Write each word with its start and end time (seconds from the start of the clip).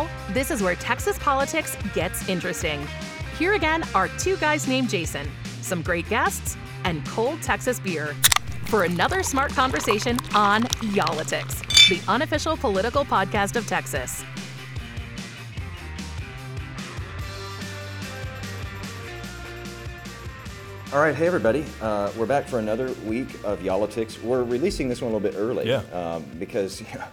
fall, 0.00 0.34
this 0.34 0.50
is 0.50 0.62
where 0.62 0.74
Texas 0.76 1.18
politics 1.18 1.76
gets 1.94 2.28
interesting. 2.28 2.86
Here 3.38 3.54
again 3.54 3.82
are 3.94 4.08
two 4.18 4.36
guys 4.36 4.68
named 4.68 4.90
Jason, 4.90 5.28
some 5.62 5.82
great 5.82 6.08
guests, 6.08 6.56
and 6.84 7.04
cold 7.06 7.42
Texas 7.42 7.80
beer 7.80 8.14
for 8.66 8.84
another 8.84 9.22
smart 9.22 9.52
conversation 9.52 10.16
on 10.34 10.62
Y'all-itics, 10.92 11.88
the 11.88 12.00
unofficial 12.10 12.56
political 12.56 13.04
podcast 13.04 13.56
of 13.56 13.66
Texas. 13.66 14.24
All 20.92 20.98
right, 20.98 21.14
hey 21.14 21.28
everybody. 21.28 21.64
Uh, 21.80 22.10
we're 22.16 22.26
back 22.26 22.48
for 22.48 22.58
another 22.58 22.92
week 23.06 23.28
of 23.44 23.62
Y'all-itics. 23.62 24.20
We're 24.22 24.42
releasing 24.42 24.88
this 24.88 25.00
one 25.00 25.12
a 25.12 25.16
little 25.16 25.30
bit 25.30 25.38
early. 25.38 25.68
Yeah. 25.68 25.82
Um, 25.92 26.24
because 26.38 26.80
yeah, 26.94 27.06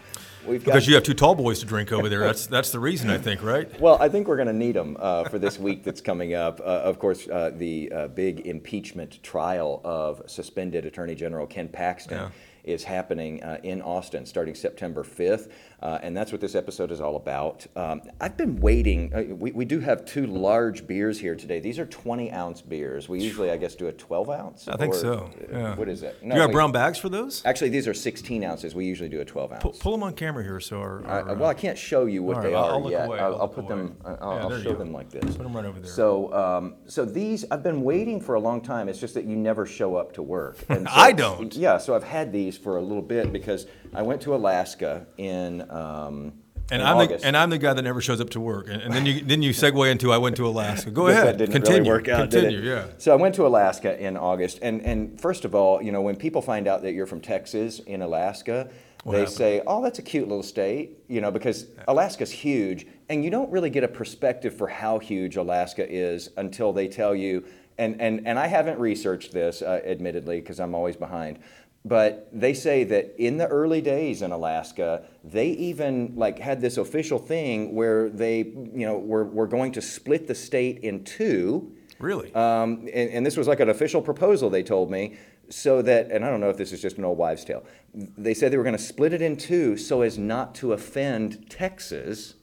we've 0.47 0.63
got. 0.63 0.73
Because 0.73 0.87
you 0.87 0.95
have 0.95 1.03
two 1.03 1.13
tall 1.13 1.35
boys 1.35 1.59
to 1.59 1.65
drink 1.65 1.91
over 1.91 2.09
there. 2.09 2.19
That's 2.19 2.47
that's 2.47 2.71
the 2.71 2.79
reason, 2.79 3.09
I 3.09 3.17
think, 3.17 3.43
right? 3.43 3.79
Well, 3.79 3.97
I 3.99 4.09
think 4.09 4.27
we're 4.27 4.37
going 4.37 4.47
to 4.47 4.53
need 4.53 4.75
them 4.75 4.97
uh, 4.99 5.25
for 5.25 5.39
this 5.39 5.59
week 5.59 5.83
that's 5.83 6.01
coming 6.01 6.33
up. 6.33 6.59
Uh, 6.59 6.63
of 6.63 6.99
course, 6.99 7.27
uh, 7.27 7.51
the 7.55 7.91
uh, 7.91 8.07
big 8.07 8.47
impeachment 8.47 9.21
trial 9.23 9.81
of 9.83 10.21
suspended 10.27 10.85
Attorney 10.85 11.15
General 11.15 11.47
Ken 11.47 11.67
Paxton. 11.67 12.17
Yeah. 12.17 12.29
Is 12.63 12.83
happening 12.83 13.41
uh, 13.43 13.59
in 13.63 13.81
Austin 13.81 14.25
starting 14.25 14.53
September 14.53 15.01
5th, 15.01 15.49
uh, 15.81 15.99
and 16.01 16.17
that's 16.17 16.31
what 16.31 16.41
this 16.41 16.55
episode 16.55 16.91
is 16.91 16.99
all 16.99 17.15
about. 17.15 17.65
Um, 17.75 18.01
I've 18.19 18.35
been 18.35 18.59
waiting. 18.59 19.13
Uh, 19.13 19.35
we, 19.35 19.51
we 19.51 19.63
do 19.63 19.79
have 19.79 20.05
two 20.05 20.25
large 20.25 20.87
beers 20.87 21.19
here 21.19 21.35
today. 21.35 21.59
These 21.59 21.77
are 21.77 21.85
20 21.85 22.31
ounce 22.31 22.61
beers. 22.63 23.07
We 23.07 23.21
usually, 23.21 23.51
I 23.51 23.57
guess, 23.57 23.75
do 23.75 23.87
a 23.87 23.91
12 23.91 24.29
ounce. 24.31 24.67
I 24.67 24.75
think 24.77 24.95
or- 24.95 24.97
so. 24.97 25.29
uh, 25.53 25.57
Yeah. 25.57 25.75
What 25.75 25.87
is 25.87 26.01
it? 26.01 26.19
Do 26.21 26.27
you 26.33 26.41
have 26.41 26.51
brown 26.51 26.71
bags 26.71 26.97
for 26.97 27.09
those? 27.09 27.43
Actually, 27.45 27.69
these 27.69 27.87
are 27.87 27.93
16 27.93 28.43
ounces. 28.43 28.73
We 28.73 28.85
usually 28.85 29.09
do 29.09 29.21
a 29.21 29.25
12 29.25 29.51
ounce. 29.51 29.61
Pull, 29.61 29.73
pull 29.73 29.91
them 29.91 30.01
on 30.03 30.13
camera 30.13 30.43
here, 30.43 30.59
so 30.59 30.79
our, 30.79 31.05
I- 31.05 31.09
our, 31.21 31.29
uh, 31.29 31.35
well, 31.35 31.49
I 31.49 31.53
can't 31.53 31.77
show 31.77 32.05
you 32.05 32.23
what 32.23 32.37
all 32.37 32.41
they 32.43 32.55
I'll- 32.55 32.63
are 32.65 32.71
I'll 32.83 32.91
yet. 32.91 33.05
away, 33.05 33.19
I'll, 33.19 33.41
I'll 33.41 33.47
put 33.47 33.65
away. 33.65 33.75
them. 33.75 33.97
I'll, 34.03 34.13
Yeah, 34.13 34.43
I'll 34.45 34.61
show 34.61 34.73
them 34.73 34.91
like 34.91 35.11
this. 35.11 35.23
Put 35.37 35.43
them 35.43 35.55
right 35.55 35.65
over 35.65 35.79
there. 35.79 35.91
So, 35.91 36.33
um, 36.33 36.75
so 36.87 37.05
these 37.05 37.45
I've 37.51 37.61
been 37.63 37.83
waiting 37.83 38.19
for 38.19 38.33
a 38.33 38.39
long 38.39 38.61
time. 38.61 38.89
It's 38.89 38.99
just 38.99 39.13
that 39.13 39.25
you 39.25 39.35
never 39.35 39.65
show 39.67 39.95
up 39.95 40.11
to 40.13 40.23
work. 40.23 40.57
And 40.69 40.87
so- 40.87 40.93
I 40.95 41.11
don't. 41.11 41.55
Yeah, 41.55 41.77
so 41.77 41.95
I've 41.95 42.03
had 42.03 42.31
these 42.33 42.57
for 42.57 42.77
a 42.77 42.81
little 42.81 43.03
bit 43.03 43.31
because 43.31 43.67
I 43.97 44.03
went 44.03 44.21
to 44.21 44.35
Alaska 44.35 45.07
in. 45.17 45.69
Um, 45.71 46.33
and 46.69 46.81
in 46.81 46.87
I'm 46.87 46.97
August. 46.97 47.21
the 47.21 47.27
and 47.27 47.37
I'm 47.37 47.49
the 47.49 47.57
guy 47.57 47.73
that 47.73 47.81
never 47.81 48.01
shows 48.01 48.19
up 48.19 48.29
to 48.31 48.41
work, 48.41 48.67
and, 48.67 48.81
and 48.81 48.93
then 48.93 49.05
you 49.05 49.21
then 49.21 49.41
you 49.41 49.51
segue 49.51 49.89
into 49.89 50.11
I 50.11 50.17
went 50.17 50.35
to 50.35 50.45
Alaska. 50.45 50.91
Go 50.91 51.07
ahead, 51.07 51.25
that 51.25 51.37
didn't 51.37 51.53
continue, 51.53 51.79
really 51.79 51.89
work 51.89 52.09
out, 52.09 52.29
continue, 52.29 52.59
yeah. 52.59 52.87
So 52.97 53.13
I 53.13 53.15
went 53.15 53.35
to 53.35 53.47
Alaska 53.47 53.97
in 53.97 54.17
August, 54.17 54.59
and 54.61 54.81
and 54.81 55.19
first 55.19 55.45
of 55.45 55.55
all, 55.55 55.81
you 55.81 55.93
know, 55.93 56.01
when 56.01 56.17
people 56.17 56.41
find 56.41 56.67
out 56.67 56.81
that 56.83 56.91
you're 56.91 57.05
from 57.05 57.21
Texas 57.21 57.79
in 57.79 58.01
Alaska, 58.01 58.69
they 59.05 59.19
happened? 59.19 59.29
say, 59.29 59.61
"Oh, 59.65 59.81
that's 59.81 59.99
a 59.99 60.01
cute 60.01 60.27
little 60.27 60.43
state," 60.43 60.97
you 61.07 61.21
know, 61.21 61.31
because 61.31 61.67
Alaska's 61.87 62.31
huge, 62.31 62.85
and 63.07 63.23
you 63.23 63.29
don't 63.29 63.49
really 63.49 63.69
get 63.69 63.85
a 63.85 63.87
perspective 63.87 64.53
for 64.53 64.67
how 64.67 64.99
huge 64.99 65.37
Alaska 65.37 65.89
is 65.89 66.31
until 66.35 66.73
they 66.73 66.89
tell 66.89 67.15
you. 67.15 67.45
And 67.77 68.01
and 68.01 68.27
and 68.27 68.37
I 68.37 68.47
haven't 68.47 68.77
researched 68.77 69.31
this, 69.31 69.61
uh, 69.61 69.79
admittedly, 69.85 70.41
because 70.41 70.59
I'm 70.59 70.75
always 70.75 70.97
behind. 70.97 71.39
But 71.87 72.27
they 72.33 72.53
say 72.53 72.83
that 72.85 73.15
in 73.17 73.37
the 73.37 73.47
early 73.47 73.81
days 73.81 74.21
in 74.21 74.31
Alaska, 74.31 75.03
they 75.23 75.47
even 75.49 76.13
like 76.15 76.37
had 76.37 76.59
this 76.59 76.77
official 76.77 77.17
thing 77.17 77.73
where 77.73 78.09
they, 78.09 78.39
you 78.39 78.85
know, 78.85 78.97
were, 78.97 79.23
were 79.23 79.47
going 79.47 79.71
to 79.73 79.81
split 79.81 80.27
the 80.27 80.35
state 80.35 80.79
in 80.79 81.03
two. 81.05 81.71
Really? 81.99 82.33
Um, 82.33 82.87
and, 82.93 83.09
and 83.11 83.25
this 83.25 83.37
was 83.37 83.47
like 83.47 83.61
an 83.61 83.69
official 83.69 84.01
proposal, 84.01 84.49
they 84.49 84.63
told 84.63 84.91
me, 84.91 85.17
so 85.49 85.81
that, 85.81 86.11
and 86.11 86.25
I 86.25 86.29
don't 86.29 86.41
know 86.41 86.49
if 86.49 86.57
this 86.57 86.73
is 86.73 86.81
just 86.81 86.97
an 86.97 87.05
old 87.05 87.17
wives' 87.17 87.45
tale. 87.45 87.63
They 87.93 88.33
said 88.33 88.51
they 88.51 88.57
were 88.57 88.63
going 88.63 88.75
to 88.75 88.83
split 88.83 89.13
it 89.13 89.21
in 89.21 89.37
two 89.37 89.77
so 89.77 90.01
as 90.01 90.17
not 90.17 90.55
to 90.55 90.73
offend 90.73 91.49
Texas 91.49 92.35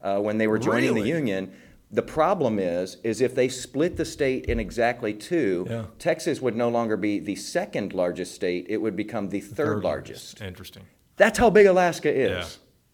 uh, 0.00 0.18
when 0.18 0.38
they 0.38 0.46
were 0.46 0.58
joining 0.58 0.94
the 0.94 1.02
union. 1.06 1.52
The 1.94 2.02
problem 2.02 2.58
is, 2.58 2.96
is 3.04 3.20
if 3.20 3.34
they 3.34 3.48
split 3.48 3.96
the 3.98 4.04
state 4.06 4.46
in 4.46 4.58
exactly 4.58 5.12
two, 5.12 5.66
Yeah. 5.68 5.84
Texas 5.98 6.40
would 6.40 6.56
no 6.56 6.70
longer 6.70 6.96
be 6.96 7.18
the 7.18 7.36
second 7.36 7.92
largest 7.92 8.34
state; 8.34 8.66
it 8.68 8.78
would 8.78 8.96
become 8.96 9.28
the 9.28 9.40
third, 9.40 9.84
largest. 9.84 10.40
Interesting. 10.40 10.84
That's 11.16 11.38
how 11.38 11.50
big 11.50 11.66
Alaska 11.66 12.10
is. 12.10 12.30
Yeah. 12.30 12.46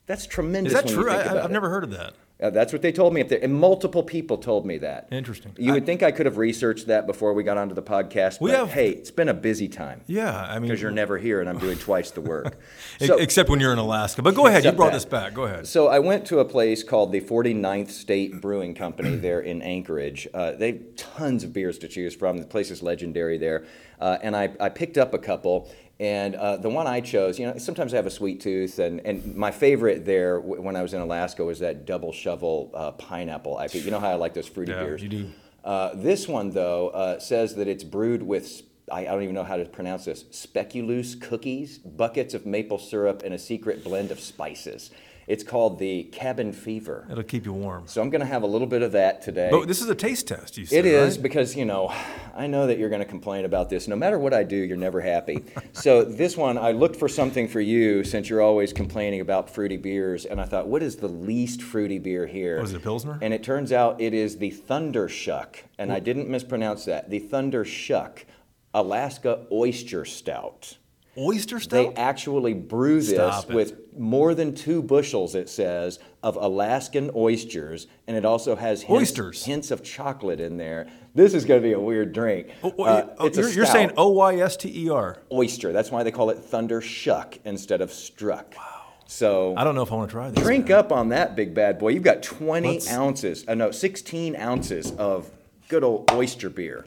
That's 0.07 0.27
tremendous. 0.27 0.73
Is 0.73 0.83
that 0.83 0.89
true? 0.89 1.11
I, 1.11 1.45
it. 1.45 1.51
never 1.51 1.69
heard 1.69 1.85
of 1.85 1.91
that. 1.91 2.15
Uh, 2.41 2.51
that's 2.51 2.73
what 2.73 2.83
they 2.83 2.93
told 2.93 3.13
me. 3.13 3.23
There, 3.25 3.41
and 3.43 3.53
multiple 3.53 4.03
people 4.05 4.39
told 4.39 4.65
me 4.65 4.79
that. 4.79 5.09
Interesting. 5.11 5.53
You 5.59 5.73
I- 5.73 5.75
would 5.75 5.87
think 5.87 6.05
I 6.05 6.13
could 6.13 6.27
have 6.27 6.37
researched 6.39 6.87
that 6.87 7.05
before 7.05 7.33
we 7.35 7.43
got 7.43 7.59
onto 7.59 7.75
the 7.75 7.83
podcast, 7.83 8.41
We 8.41 8.53
but 8.53 8.59
have- 8.61 8.71
hey, 8.71 8.91
it's 8.91 9.11
been 9.11 9.29
a 9.29 9.35
busy 9.35 9.67
time 9.67 10.03
Yeah, 10.07 10.33
I 10.49 10.61
mean, 10.61 10.69
because 10.69 10.81
you're 10.81 10.93
never 10.93 11.19
here, 11.19 11.41
and 11.41 11.49
I'm 11.49 11.59
doing 11.59 11.79
twice 11.79 12.11
the 12.13 12.21
work. 12.21 12.57
So, 13.01 13.17
except 13.17 13.49
when 13.49 13.59
you're 13.61 13.73
in 13.73 13.79
Alaska. 13.79 14.23
But 14.23 14.35
go 14.35 14.47
ahead, 14.47 14.65
you 14.65 14.73
brought 14.73 14.89
that. 14.93 14.97
this 14.99 15.05
back. 15.05 15.35
Go 15.35 15.45
ahead. 15.45 15.67
so 15.67 15.89
I 15.89 15.99
went 16.01 16.27
to 16.27 16.39
a 16.41 16.45
place 16.45 16.83
called 16.83 17.11
the 17.13 17.21
49th 17.21 17.91
State 17.91 18.41
Brewing 18.41 18.75
Company 18.75 19.17
there 19.27 19.41
in 19.41 19.61
Anchorage. 19.63 20.27
Uh, 20.35 20.53
they 20.53 20.73
have 20.73 20.97
tons 20.97 21.43
of 21.45 21.53
beers 21.53 21.79
to 21.79 21.89
choose 21.89 22.15
from. 22.15 22.39
The 22.39 22.47
place 22.47 22.71
is 22.71 22.83
legendary 22.83 23.39
there, 23.39 23.65
uh, 24.01 24.19
and 24.23 24.37
I, 24.37 24.51
I 24.61 24.69
picked 24.69 24.97
up 24.99 25.13
a 25.15 25.19
couple. 25.19 25.71
And 26.01 26.37
uh, 26.37 26.57
the 26.59 26.69
one 26.69 26.87
I 26.87 27.01
chose, 27.01 27.41
you 27.41 27.47
know, 27.47 27.59
sometimes 27.59 27.93
I 27.93 27.97
have 27.97 28.07
a 28.07 28.11
sweet 28.11 28.41
tooth, 28.41 28.79
and, 28.79 29.01
and 29.05 29.35
my 29.35 29.51
favorite 29.51 30.05
there 30.05 30.37
w- 30.41 30.63
when 30.63 30.77
I 30.77 30.83
was 30.83 30.95
in 30.95 31.01
Alaska 31.01 31.45
was 31.45 31.59
that 31.59 31.87
double 31.87 32.13
shovel 32.13 32.71
uh, 32.73 32.93
pineapple 32.93 33.57
IPA. 33.57 33.85
You 33.85 33.91
know 33.91 33.99
how 33.99 34.11
I 34.11 34.15
like 34.15 34.33
those 34.33 34.47
fruity 34.47 34.71
Yeah, 34.73 34.85
beers. 34.85 35.03
you 35.03 35.09
do. 35.09 35.33
Uh, 35.65 35.91
this 35.95 36.29
one, 36.29 36.51
though, 36.51 36.91
uh, 36.91 37.19
says 37.19 37.57
that 37.57 37.67
it's 37.67 37.83
brewed 37.83 38.23
with, 38.23 38.63
I, 38.93 39.01
I 39.01 39.05
don't 39.07 39.25
even 39.25 39.35
know 39.35 39.43
how 39.43 39.57
to 39.57 39.65
pronounce 39.65 40.05
this, 40.05 40.23
speculoos 40.31 41.21
cookies, 41.21 41.79
buckets 41.79 42.33
of 42.33 42.47
maple 42.47 42.79
syrup, 42.79 43.23
and 43.25 43.35
a 43.35 43.39
secret 43.39 43.83
blend 43.83 44.13
of 44.13 44.21
spices. 44.21 44.93
It's 45.29 45.45
called 45.45 45.79
the 45.79 46.05
Cabin 46.05 46.55
Fever. 46.55 47.07
It'll 47.11 47.23
keep 47.23 47.45
you 47.45 47.53
warm. 47.53 47.87
So 47.87 48.01
I'm 48.01 48.09
going 48.09 48.23
to 48.23 48.27
have 48.27 48.43
a 48.43 48.47
little 48.47 48.67
bit 48.67 48.81
of 48.81 48.93
that 48.93 49.21
today. 49.21 49.51
But 49.51 49.69
this 49.69 49.83
is 49.83 49.91
a 49.91 49.95
taste 49.95 50.27
test. 50.27 50.57
You 50.57 50.65
said 50.65 50.79
It 50.79 50.87
is 50.87 51.17
right? 51.17 51.23
because, 51.23 51.55
you 51.55 51.67
know, 51.67 51.95
I 52.35 52.47
know 52.47 52.67
that 52.67 52.79
you're 52.79 52.89
going 52.89 53.03
to 53.03 53.09
complain 53.09 53.45
about 53.45 53.69
this. 53.69 53.89
No 53.89 53.95
matter 53.95 54.19
what 54.19 54.33
I 54.33 54.43
do, 54.43 54.57
you're 54.57 54.79
never 54.79 55.03
happy. 55.03 55.45
so 55.75 56.03
this 56.03 56.35
one, 56.35 56.57
I 56.57 56.73
looked 56.73 56.97
for 56.97 57.09
something 57.11 57.47
for 57.47 57.61
you 57.61 58.05
since 58.05 58.31
you're 58.31 58.41
always 58.41 58.73
complaining 58.73 59.21
about 59.21 59.51
fruity 59.51 59.77
beers, 59.77 60.25
and 60.25 60.41
I 60.41 60.45
thought, 60.45 60.67
what 60.67 60.83
is 60.83 60.97
the 60.97 61.09
least 61.09 61.61
fruity 61.61 61.99
beer 61.99 62.27
here? 62.27 62.63
Was 62.63 62.73
it 62.73 62.79
a 62.79 62.81
Pilsner? 62.81 63.19
And 63.21 63.35
it 63.35 63.43
turns 63.43 63.71
out 63.71 64.01
it 64.01 64.15
is 64.15 64.39
the 64.39 64.49
Thunder 64.49 65.11
Shuck, 65.11 65.63
and 65.77 65.93
I 65.93 66.01
didn't 66.01 66.31
mispronounce 66.31 66.87
that. 66.87 67.11
The 67.11 67.19
Thunder 67.19 67.67
Shuck 67.67 68.25
Alaska 68.73 69.47
Oyster 69.53 70.07
Stout. 70.07 70.79
Oyster 71.19 71.59
They 71.59 71.89
actually 71.95 72.55
brew 72.55 72.97
this 73.01 73.11
Stop 73.11 73.51
it. 73.51 73.55
with 73.55 73.75
more 73.99 74.35
than 74.35 74.55
two 74.55 74.83
bushels, 74.83 75.35
it 75.35 75.49
says, 75.49 75.99
of 76.23 76.37
Alaskan 76.37 77.11
oysters, 77.17 77.87
and 78.07 78.17
it 78.17 78.25
also 78.25 78.55
has 78.57 78.83
hints, 78.83 79.11
Oysters. 79.11 79.45
hints 79.45 79.71
of 79.71 79.83
chocolate 79.83 80.41
in 80.41 80.57
there. 80.57 80.87
This 81.15 81.35
is 81.35 81.45
going 81.45 81.61
to 81.61 81.67
be 81.67 81.73
a 81.73 81.81
weird 81.81 82.13
drink. 82.13 82.49
Oh, 82.63 82.73
oh, 82.79 82.85
Uh, 82.85 83.15
oh, 83.19 83.27
it's 83.27 83.37
you're, 83.39 83.49
you're 83.51 83.67
saying. 83.67 83.93
O 83.97 84.09
Y 84.11 84.37
S 84.37 84.57
T 84.57 84.85
E 84.85 84.89
R. 84.91 85.19
oyster. 85.33 85.73
That's 85.73 85.91
why 85.91 86.03
they 86.05 86.13
call 86.13 86.31
it 86.31 86.39
Thunder 86.39 86.81
Shuck 86.81 87.39
instead 87.45 87.81
of 87.81 87.93
Struck. 87.93 88.55
Wow. 88.57 88.65
So 89.07 89.55
I 89.57 89.65
don't 89.65 89.75
know 89.75 89.83
if 89.83 89.91
I 89.91 89.97
want 89.97 90.11
to 90.11 90.13
try 90.13 90.31
this. 90.31 90.45
drink 90.45 90.69
man. 90.69 90.79
up 90.79 90.93
on 90.93 91.09
that 91.09 91.35
big 91.35 91.55
bad 91.55 91.79
boy. 91.79 91.89
You've 91.89 92.03
got 92.03 92.23
20 92.23 92.69
Let's- 92.75 92.93
ounces, 92.93 93.45
uh, 93.49 93.55
no, 93.55 93.71
16 93.71 94.37
ounces 94.37 94.93
of 94.93 95.31
good 95.69 95.83
old 95.83 96.11
oyster 96.13 96.51
beer. 96.51 96.85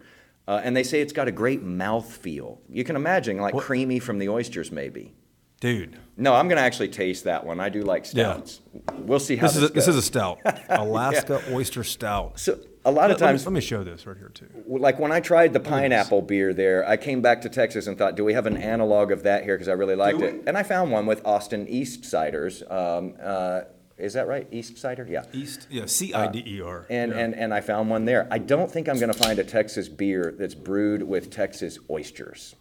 Uh, 0.52 0.60
and 0.66 0.76
they 0.76 0.84
say 0.84 1.00
it's 1.00 1.14
got 1.14 1.30
a 1.30 1.32
great 1.32 1.64
mouth 1.64 2.14
feel. 2.18 2.60
You 2.70 2.84
can 2.84 2.98
imagine, 2.98 3.38
like 3.38 3.54
What- 3.54 3.64
creamy 3.64 4.00
from 4.00 4.20
the 4.20 4.28
oysters, 4.28 4.70
maybe. 4.70 5.14
dude. 5.62 5.96
No, 6.18 6.34
I'm 6.34 6.48
going 6.50 6.58
to 6.58 6.62
actually 6.64 6.90
taste 6.90 7.24
that 7.24 7.46
one. 7.46 7.60
I 7.62 7.70
do 7.70 7.84
like 7.84 8.06
stouts. 8.06 8.60
Yeah. 8.74 8.82
We'll 8.98 9.20
see 9.20 9.38
how 9.38 9.48
This 9.48 9.56
is 9.56 9.64
a, 9.64 9.68
this 9.70 9.88
is 9.88 9.96
a 9.96 10.02
stout, 10.02 10.40
Alaska 10.70 11.42
oyster 11.54 11.84
stout. 11.86 12.38
So 12.40 12.60
a 12.84 12.92
lot 12.92 13.12
of 13.12 13.22
Let- 13.22 13.22
let 13.22 13.28
me- 13.28 13.28
times, 13.28 13.46
let 13.46 13.54
me 13.54 13.62
show 13.62 13.82
this 13.86 14.06
right 14.06 14.18
here 14.18 14.30
too. 14.34 14.50
like 14.68 15.00
when 15.00 15.12
I 15.14 15.22
tried 15.22 15.54
the 15.54 15.60
pineapple 15.62 16.22
beer 16.24 16.54
there, 16.54 16.86
I 16.86 16.98
came 16.98 17.22
back 17.22 17.42
to 17.44 17.50
Texas 17.50 17.88
and 17.88 17.98
thought, 17.98 18.16
do 18.16 18.26
we 18.26 18.34
have 18.34 18.46
an 18.46 18.58
analog 18.58 19.12
of 19.14 19.24
that 19.24 19.44
here? 19.46 19.56
Because 19.56 19.70
I 19.70 19.74
really 19.74 19.96
liked 19.96 20.20
it. 20.22 20.44
And 20.48 20.58
I 20.58 20.64
found 20.64 20.92
one 20.92 21.06
with 21.06 21.26
Austin 21.26 21.66
East 21.70 22.02
Ciders. 22.02 22.56
Um, 22.70 23.14
uh, 23.24 23.62
is 24.02 24.14
that 24.14 24.28
right? 24.28 24.48
East 24.52 24.78
Cider? 24.78 25.06
Yeah. 25.10 25.24
East, 25.32 25.68
yeah, 25.70 25.86
C 25.86 26.14
I 26.14 26.28
D 26.28 26.44
E 26.46 26.62
R. 26.62 26.86
And, 26.90 27.14
and, 27.14 27.36
and 27.36 27.54
I 27.54 27.62
found 27.62 27.90
one 27.90 28.06
there. 28.06 28.28
I 28.32 28.40
don't 28.40 28.70
think 28.70 28.90
I'm 28.90 29.00
going 29.00 29.12
to 29.14 29.18
find 29.18 29.38
a 29.40 29.44
Texas 29.44 29.88
beer 29.88 30.34
that's 30.38 30.56
brewed 30.56 31.04
with 31.04 31.30
Texas 31.30 31.78
oysters. 31.90 32.56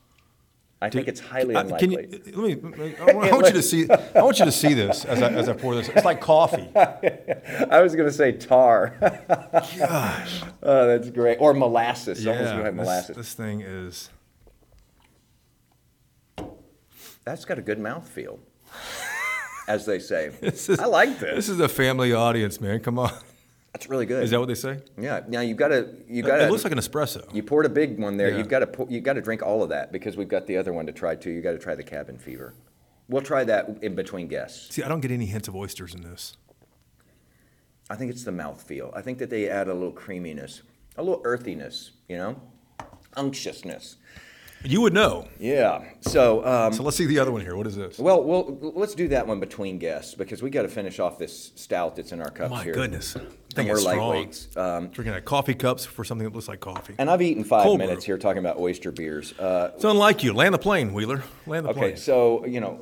I 0.83 0.89
think 0.89 1.09
it's 1.09 1.21
highly 1.21 1.55
Uh, 1.55 1.65
Can 1.79 1.93
unlikely. 1.93 2.23
you, 2.25 2.61
let 2.63 2.79
me, 2.79 2.95
I 2.99 3.13
want, 3.13 3.29
I 3.29 3.33
want 3.35 3.47
you 3.49 3.53
to 3.53 3.63
see. 3.63 3.87
I 3.91 4.23
want 4.23 4.39
you 4.39 4.47
to 4.47 4.53
see 4.53 4.73
this 4.73 5.05
as 5.05 5.21
I, 5.21 5.29
as 5.29 5.49
I 5.49 5.53
pour 5.53 5.75
this. 5.75 5.91
It's 5.91 6.07
like 6.07 6.23
coffee. 6.23 6.71
I 6.77 7.83
was 7.83 7.95
going 7.95 8.09
to 8.09 8.15
say 8.15 8.33
tar. 8.33 8.97
Gosh. 9.79 10.43
oh, 10.63 10.87
that's 10.87 11.11
great. 11.11 11.37
Or 11.39 11.53
molasses. 11.53 12.25
Yeah, 12.25 12.33
have 12.33 12.65
this, 12.65 12.75
molasses. 12.75 13.17
this 13.17 13.35
thing 13.35 13.61
is. 13.61 14.09
That's 17.25 17.45
got 17.45 17.59
a 17.59 17.63
good 17.63 17.79
mouthfeel, 17.79 18.39
as 19.71 19.87
they 19.87 19.99
say. 19.99 20.31
This 20.41 20.69
is 20.69 20.79
I 20.81 20.87
like 20.87 21.19
this. 21.19 21.35
This 21.37 21.49
is 21.49 21.61
a 21.61 21.69
family 21.69 22.13
audience, 22.13 22.61
man. 22.61 22.81
Come 22.81 22.99
on. 22.99 23.13
That's 23.73 23.89
really 23.89 24.07
good. 24.07 24.25
Is 24.25 24.31
that 24.31 24.41
what 24.41 24.49
they 24.49 24.55
say? 24.57 24.79
yeah. 24.99 25.21
Now 25.29 25.41
you've 25.43 25.57
got 25.57 25.69
to 25.69 25.89
you 26.09 26.23
got 26.23 26.39
to. 26.39 26.47
It 26.47 26.51
looks 26.51 26.65
like 26.65 26.73
an 26.73 26.79
espresso. 26.79 27.33
you 27.33 27.43
poured 27.43 27.67
a 27.67 27.69
big 27.69 27.99
one 27.99 28.17
there. 28.17 28.31
Yeah. 28.31 28.39
You've 28.39 28.49
got 28.49 28.61
to 28.61 28.87
You've 28.89 29.05
got 29.05 29.13
to 29.15 29.21
drink 29.23 29.43
all 29.43 29.63
of 29.63 29.69
that 29.69 29.93
because 29.93 30.17
we've 30.17 30.29
got 30.29 30.47
the 30.47 30.57
other 30.57 30.73
one 30.73 30.87
to 30.87 30.93
try 30.93 31.15
too. 31.15 31.31
You 31.31 31.41
got 31.41 31.53
to 31.53 31.59
try 31.59 31.75
the 31.77 31.85
cabin 31.85 32.19
fever. 32.19 32.53
We'll 33.09 33.23
try 33.23 33.45
that 33.45 33.79
in 33.83 33.95
between 33.95 34.27
guests. 34.29 34.75
See, 34.75 34.83
I 34.83 34.89
don't 34.89 35.01
get 35.01 35.11
any 35.11 35.27
hints 35.27 35.49
of 35.49 35.55
oysters 35.57 35.95
in 35.95 36.03
this. 36.03 36.37
I 37.89 37.97
think 37.97 38.11
it's 38.11 38.23
the 38.25 38.31
mouthfeel. 38.31 38.97
I 38.97 39.03
think 39.03 39.19
that 39.19 39.31
they 39.31 39.49
add 39.49 39.67
a 39.69 39.75
little 39.75 39.91
creaminess, 39.91 40.63
a 40.97 41.03
little 41.03 41.21
earthiness, 41.25 41.91
you 42.09 42.17
know, 42.17 42.41
unctuousness. 43.17 43.97
You 44.65 44.83
would 44.83 44.93
know. 44.93 45.27
Yeah. 45.39 45.85
So, 46.03 46.45
um, 46.45 46.73
So 46.73 46.83
let's 46.83 46.97
see 46.97 47.07
the 47.07 47.19
other 47.19 47.33
one 47.33 47.41
here. 47.41 47.57
What 47.57 47.67
is 47.67 47.77
this? 47.77 47.99
well, 47.99 48.23
well, 48.23 48.59
let's 48.61 48.95
do 48.95 49.09
that 49.09 49.27
one 49.27 49.41
between 49.41 49.79
guests 49.79 50.15
because 50.15 50.43
we 50.43 50.51
got 50.51 50.63
to 50.63 50.69
finish 50.69 50.99
off 51.01 51.19
this 51.19 51.53
stout 51.55 51.97
that's 51.97 52.13
in 52.13 52.21
our 52.21 52.31
cups 52.31 52.51
My 52.51 52.65
here. 52.65 52.75
goodness. 52.75 53.17
I 53.17 53.21
And 53.57 53.67
we're 53.69 53.75
it's 53.75 53.83
strong. 53.83 54.27
lightweights. 54.27 54.57
Um, 54.57 54.89
Drinking 54.89 55.15
at 55.15 55.25
coffee 55.25 55.55
cups 55.55 55.85
for 55.87 56.05
something 56.05 56.27
that 56.27 56.35
looks 56.35 56.49
like 56.49 56.61
coffee. 56.61 56.95
and 56.99 57.11
I've 57.11 57.23
eaten 57.23 57.43
five 57.45 57.63
Cold 57.63 57.79
minutes 57.79 58.05
brew. 58.05 58.13
here 58.15 58.19
talking 58.19 58.39
about 58.41 58.59
oyster 58.59 58.93
beers. 58.93 59.33
Uh, 59.39 59.71
It's 59.75 59.85
unlike 59.85 60.23
you. 60.23 60.33
Land 60.35 60.53
the 60.55 60.59
plane, 60.59 60.93
Wheeler. 60.93 61.25
Land 61.47 61.65
the 61.65 61.71
okay, 61.71 61.79
plane. 61.79 61.91
Okay. 61.93 62.01
So 62.01 62.45
you 62.47 62.61
know. 62.61 62.81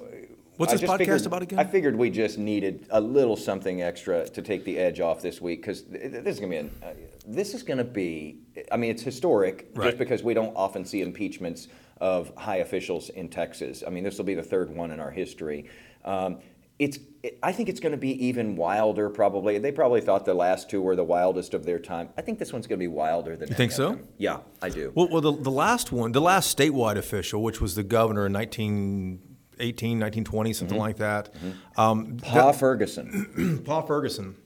What's 0.56 0.72
I 0.72 0.76
this 0.78 0.90
podcast 0.90 0.98
figured- 0.98 1.26
about 1.26 1.42
again? 1.42 1.58
I 1.60 1.64
figured 1.64 1.94
we 1.94 2.10
just 2.10 2.36
needed 2.36 2.84
a 2.90 3.00
little 3.00 3.36
something 3.36 3.80
extra 3.80 4.28
to 4.30 4.42
take 4.42 4.64
the 4.64 4.76
edge 4.78 4.98
off 4.98 5.22
this 5.22 5.40
week 5.40 5.60
because 5.62 5.84
this 5.84 6.26
is 6.26 6.40
gonna 6.40 6.50
be 6.50 6.56
an, 6.56 6.70
uh, 6.82 6.86
this 7.28 7.54
is 7.54 7.62
gonna 7.62 7.84
be. 7.84 8.38
I 8.72 8.76
mean, 8.76 8.90
it's 8.90 9.02
historic 9.02 9.68
Right. 9.74 9.86
just 9.86 9.98
because 9.98 10.22
we 10.22 10.34
don't 10.34 10.54
often 10.56 10.84
see 10.84 11.02
impeachments 11.02 11.68
of 12.00 12.32
high 12.36 12.56
officials 12.56 13.10
in 13.10 13.28
Texas. 13.28 13.82
I 13.86 13.90
mean, 13.90 14.02
this 14.04 14.18
will 14.18 14.24
be 14.24 14.34
the 14.34 14.42
third 14.42 14.74
one 14.74 14.90
in 14.90 14.98
our 15.00 15.10
history. 15.10 15.66
Um, 16.04 16.38
it's. 16.78 16.98
It, 17.24 17.36
I 17.42 17.50
think 17.50 17.68
it's 17.68 17.80
going 17.80 17.90
to 17.90 17.98
be 17.98 18.12
even 18.26 18.54
wilder. 18.54 19.10
Probably, 19.10 19.58
they 19.58 19.72
probably 19.72 20.00
thought 20.00 20.24
the 20.24 20.34
last 20.34 20.70
two 20.70 20.80
were 20.80 20.94
the 20.94 21.02
wildest 21.02 21.52
of 21.52 21.64
their 21.66 21.80
time. 21.80 22.10
I 22.16 22.22
think 22.22 22.38
this 22.38 22.52
one's 22.52 22.68
going 22.68 22.78
to 22.78 22.82
be 22.82 22.86
wilder 22.86 23.36
than. 23.36 23.48
You 23.48 23.56
think 23.56 23.72
so? 23.72 23.98
Yeah, 24.18 24.38
I 24.62 24.68
do. 24.68 24.92
Well, 24.94 25.08
well 25.10 25.20
the, 25.20 25.32
the 25.32 25.50
last 25.50 25.90
one, 25.90 26.12
the 26.12 26.20
last 26.20 26.56
statewide 26.56 26.96
official, 26.96 27.42
which 27.42 27.60
was 27.60 27.74
the 27.74 27.82
governor 27.82 28.26
in 28.26 28.32
1918, 28.32 29.98
1920, 29.98 30.52
something 30.52 30.76
Mm-hmm. 30.76 30.80
like 30.80 30.96
that, 30.98 31.34
um, 31.76 32.18
Pa 32.22 32.52
Ferguson. 32.52 33.62
Paul 33.66 33.82
Ferguson. 33.82 34.36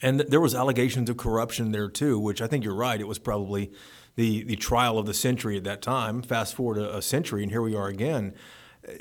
And 0.00 0.18
th- 0.20 0.30
there 0.30 0.40
was 0.40 0.54
allegations 0.54 1.10
of 1.10 1.16
corruption 1.16 1.72
there 1.72 1.88
too, 1.88 2.18
which 2.18 2.40
I 2.40 2.46
think 2.46 2.64
you're 2.64 2.74
right. 2.74 3.00
It 3.00 3.08
was 3.08 3.18
probably 3.18 3.72
the, 4.16 4.42
the 4.44 4.56
trial 4.56 4.98
of 4.98 5.06
the 5.06 5.14
century 5.14 5.56
at 5.56 5.64
that 5.64 5.82
time. 5.82 6.22
Fast 6.22 6.54
forward 6.54 6.78
a, 6.78 6.96
a 6.98 7.02
century, 7.02 7.42
and 7.42 7.50
here 7.52 7.62
we 7.62 7.74
are 7.74 7.88
again. 7.88 8.34
Uh, 8.86 8.92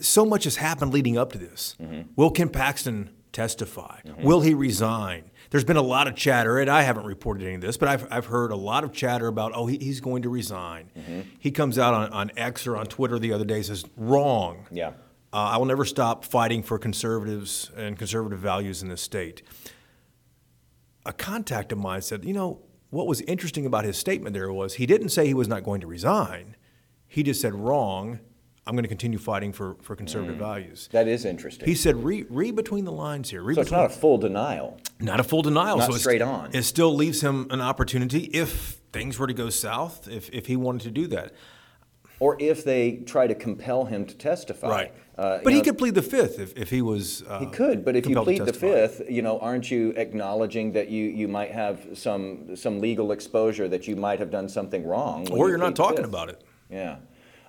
So 0.00 0.24
much 0.26 0.44
has 0.44 0.56
happened 0.56 0.92
leading 0.92 1.16
up 1.16 1.30
to 1.32 1.38
this. 1.38 1.76
Will 2.16 2.30
Ken 2.30 2.48
Paxton 2.48 3.10
testify? 3.32 4.00
Will 4.18 4.40
he 4.40 4.52
resign? 4.54 5.30
There's 5.50 5.62
been 5.64 5.76
a 5.76 5.82
lot 5.82 6.08
of 6.08 6.16
chatter, 6.16 6.58
and 6.58 6.68
I 6.68 6.82
haven't 6.82 7.06
reported 7.06 7.44
any 7.44 7.54
of 7.54 7.60
this, 7.60 7.76
but 7.76 7.88
I've, 7.88 8.06
I've 8.10 8.26
heard 8.26 8.50
a 8.50 8.56
lot 8.56 8.82
of 8.82 8.92
chatter 8.92 9.28
about, 9.28 9.52
oh, 9.54 9.66
he, 9.66 9.78
he's 9.78 10.00
going 10.00 10.22
to 10.22 10.28
resign. 10.28 10.90
He 11.38 11.50
comes 11.52 11.78
out 11.78 11.94
on, 11.94 12.10
on 12.12 12.30
X 12.36 12.66
or 12.66 12.76
on 12.76 12.86
Twitter 12.86 13.18
the 13.20 13.32
other 13.32 13.44
day 13.44 13.62
says, 13.62 13.84
wrong. 13.96 14.66
Yeah. 14.72 14.88
Uh, 15.32 15.36
I 15.36 15.56
will 15.58 15.66
never 15.66 15.84
stop 15.84 16.24
fighting 16.24 16.62
for 16.64 16.78
conservatives 16.78 17.70
and 17.76 17.96
conservative 17.98 18.38
values 18.40 18.82
in 18.82 18.88
this 18.88 19.02
state. 19.02 19.42
A 21.06 21.12
contact 21.12 21.72
of 21.72 21.78
mine 21.78 22.02
said, 22.02 22.24
you 22.24 22.32
know, 22.32 22.60
what 22.90 23.06
was 23.06 23.20
interesting 23.22 23.66
about 23.66 23.84
his 23.84 23.96
statement 23.96 24.34
there 24.34 24.52
was 24.52 24.74
he 24.74 24.86
didn't 24.86 25.10
say 25.10 25.26
he 25.26 25.34
was 25.34 25.48
not 25.48 25.62
going 25.62 25.80
to 25.80 25.86
resign. 25.86 26.56
He 27.06 27.22
just 27.22 27.40
said, 27.40 27.54
wrong, 27.54 28.20
I'm 28.66 28.74
going 28.74 28.82
to 28.82 28.88
continue 28.88 29.18
fighting 29.18 29.52
for, 29.52 29.76
for 29.80 29.94
conservative 29.94 30.34
hmm. 30.36 30.42
values. 30.42 30.88
That 30.92 31.06
is 31.06 31.24
interesting. 31.24 31.68
He 31.68 31.74
said, 31.74 32.02
read, 32.02 32.26
read 32.28 32.56
between 32.56 32.84
the 32.84 32.92
lines 32.92 33.30
here. 33.30 33.42
Read 33.42 33.54
so 33.54 33.60
it's 33.60 33.70
not 33.70 33.86
a 33.86 33.88
full 33.88 34.18
denial. 34.18 34.80
not 34.98 35.20
a 35.20 35.24
full 35.24 35.42
denial. 35.42 35.78
not 35.78 35.84
so 35.84 35.90
it's- 35.90 36.00
straight 36.00 36.22
on. 36.22 36.50
It 36.52 36.64
still 36.64 36.94
leaves 36.94 37.20
him 37.20 37.46
an 37.50 37.60
opportunity 37.60 38.24
if 38.24 38.80
things 38.92 39.18
were 39.18 39.28
to 39.28 39.34
go 39.34 39.50
south, 39.50 40.08
if, 40.08 40.28
if 40.30 40.46
he 40.46 40.56
wanted 40.56 40.82
to 40.82 40.90
do 40.90 41.06
that. 41.08 41.32
Or 42.18 42.36
if 42.40 42.64
they 42.64 42.96
try 42.96 43.26
to 43.26 43.34
compel 43.34 43.84
him 43.84 44.06
to 44.06 44.14
testify. 44.14 44.88
Uh, 45.18 45.38
but 45.42 45.52
he 45.52 45.58
know, 45.58 45.64
could 45.64 45.78
plead 45.78 45.94
the 45.94 46.02
fifth 46.02 46.38
if, 46.38 46.56
if 46.56 46.70
he 46.70 46.82
was. 46.82 47.22
Uh, 47.26 47.38
He 47.38 47.46
could, 47.46 47.84
but 47.84 47.96
if 47.96 48.06
you 48.06 48.20
plead 48.22 48.44
the 48.44 48.52
fifth, 48.52 49.02
you 49.08 49.22
know, 49.22 49.38
aren't 49.38 49.70
you 49.70 49.94
acknowledging 49.96 50.72
that 50.72 50.88
you, 50.88 51.04
you 51.04 51.26
might 51.26 51.52
have 51.52 51.86
some 51.94 52.54
some 52.54 52.80
legal 52.80 53.12
exposure 53.12 53.66
that 53.68 53.88
you 53.88 53.96
might 53.96 54.18
have 54.18 54.30
done 54.30 54.48
something 54.48 54.86
wrong? 54.86 55.28
Or 55.30 55.46
you 55.46 55.52
you're 55.52 55.58
not 55.58 55.74
talking 55.74 55.98
fifth? 55.98 56.06
about 56.06 56.28
it. 56.28 56.42
Yeah. 56.70 56.96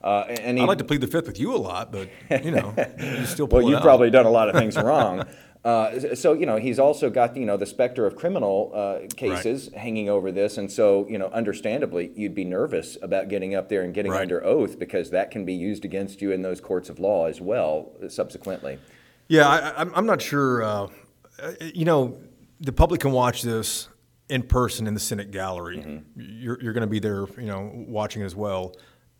Uh, 0.01 0.25
and 0.29 0.57
he, 0.57 0.63
I 0.63 0.67
like 0.67 0.77
to 0.77 0.83
plead 0.83 1.01
the 1.01 1.07
fifth 1.07 1.27
with 1.27 1.39
you 1.39 1.53
a 1.53 1.57
lot, 1.57 1.91
but 1.91 2.07
you 2.43 2.51
know, 2.51 2.73
you 2.99 3.25
still 3.25 3.47
well, 3.47 3.67
you've 3.67 3.81
probably 3.81 4.09
done 4.09 4.25
a 4.25 4.29
lot 4.29 4.47
of 4.47 4.55
things 4.55 4.77
wrong. 4.77 5.25
Uh, 5.67 6.15
so 6.15 6.31
you 6.31 6.45
know 6.45 6.55
he's 6.55 6.79
also 6.79 7.09
got 7.09 7.35
you 7.35 7.45
know 7.45 7.57
the 7.57 7.65
specter 7.65 8.05
of 8.05 8.15
criminal 8.15 8.71
uh, 8.73 8.99
cases 9.17 9.69
hanging 9.75 10.07
over 10.07 10.31
this, 10.31 10.57
and 10.57 10.71
so 10.71 11.05
you 11.09 11.17
know 11.17 11.27
understandably 11.27 12.09
you'd 12.15 12.33
be 12.33 12.45
nervous 12.45 12.97
about 13.01 13.27
getting 13.27 13.53
up 13.53 13.67
there 13.67 13.81
and 13.81 13.93
getting 13.93 14.13
Right. 14.13 14.21
under 14.21 14.41
oath 14.45 14.79
because 14.79 15.09
that 15.09 15.29
can 15.29 15.43
be 15.43 15.53
used 15.53 15.83
against 15.83 16.21
you 16.21 16.31
in 16.31 16.41
those 16.41 16.61
courts 16.61 16.87
of 16.89 16.99
law 16.99 17.25
as 17.25 17.41
well 17.41 17.91
subsequently. 18.07 18.79
Yeah, 19.27 19.45
I, 19.49 19.57
I'm- 19.71 19.91
I'm 19.93 20.05
not 20.05 20.21
sure. 20.21 20.63
Uh, 20.63 20.87
uh, 21.43 21.51
you 21.73 21.83
know, 21.83 22.17
the 22.61 22.71
public 22.71 23.01
can 23.01 23.11
watch 23.11 23.41
this 23.41 23.89
in 24.29 24.43
person 24.43 24.87
in 24.87 24.93
the 24.93 24.99
Senate 25.01 25.31
gallery. 25.31 25.79
Mm-hmm. 25.79 26.21
You're, 26.21 26.61
you're 26.61 26.73
going 26.73 26.81
to 26.81 26.87
be 26.87 26.99
there, 26.99 27.25
you 27.37 27.47
know, 27.47 27.71
watching 27.73 28.21
as 28.23 28.35
well. 28.37 28.73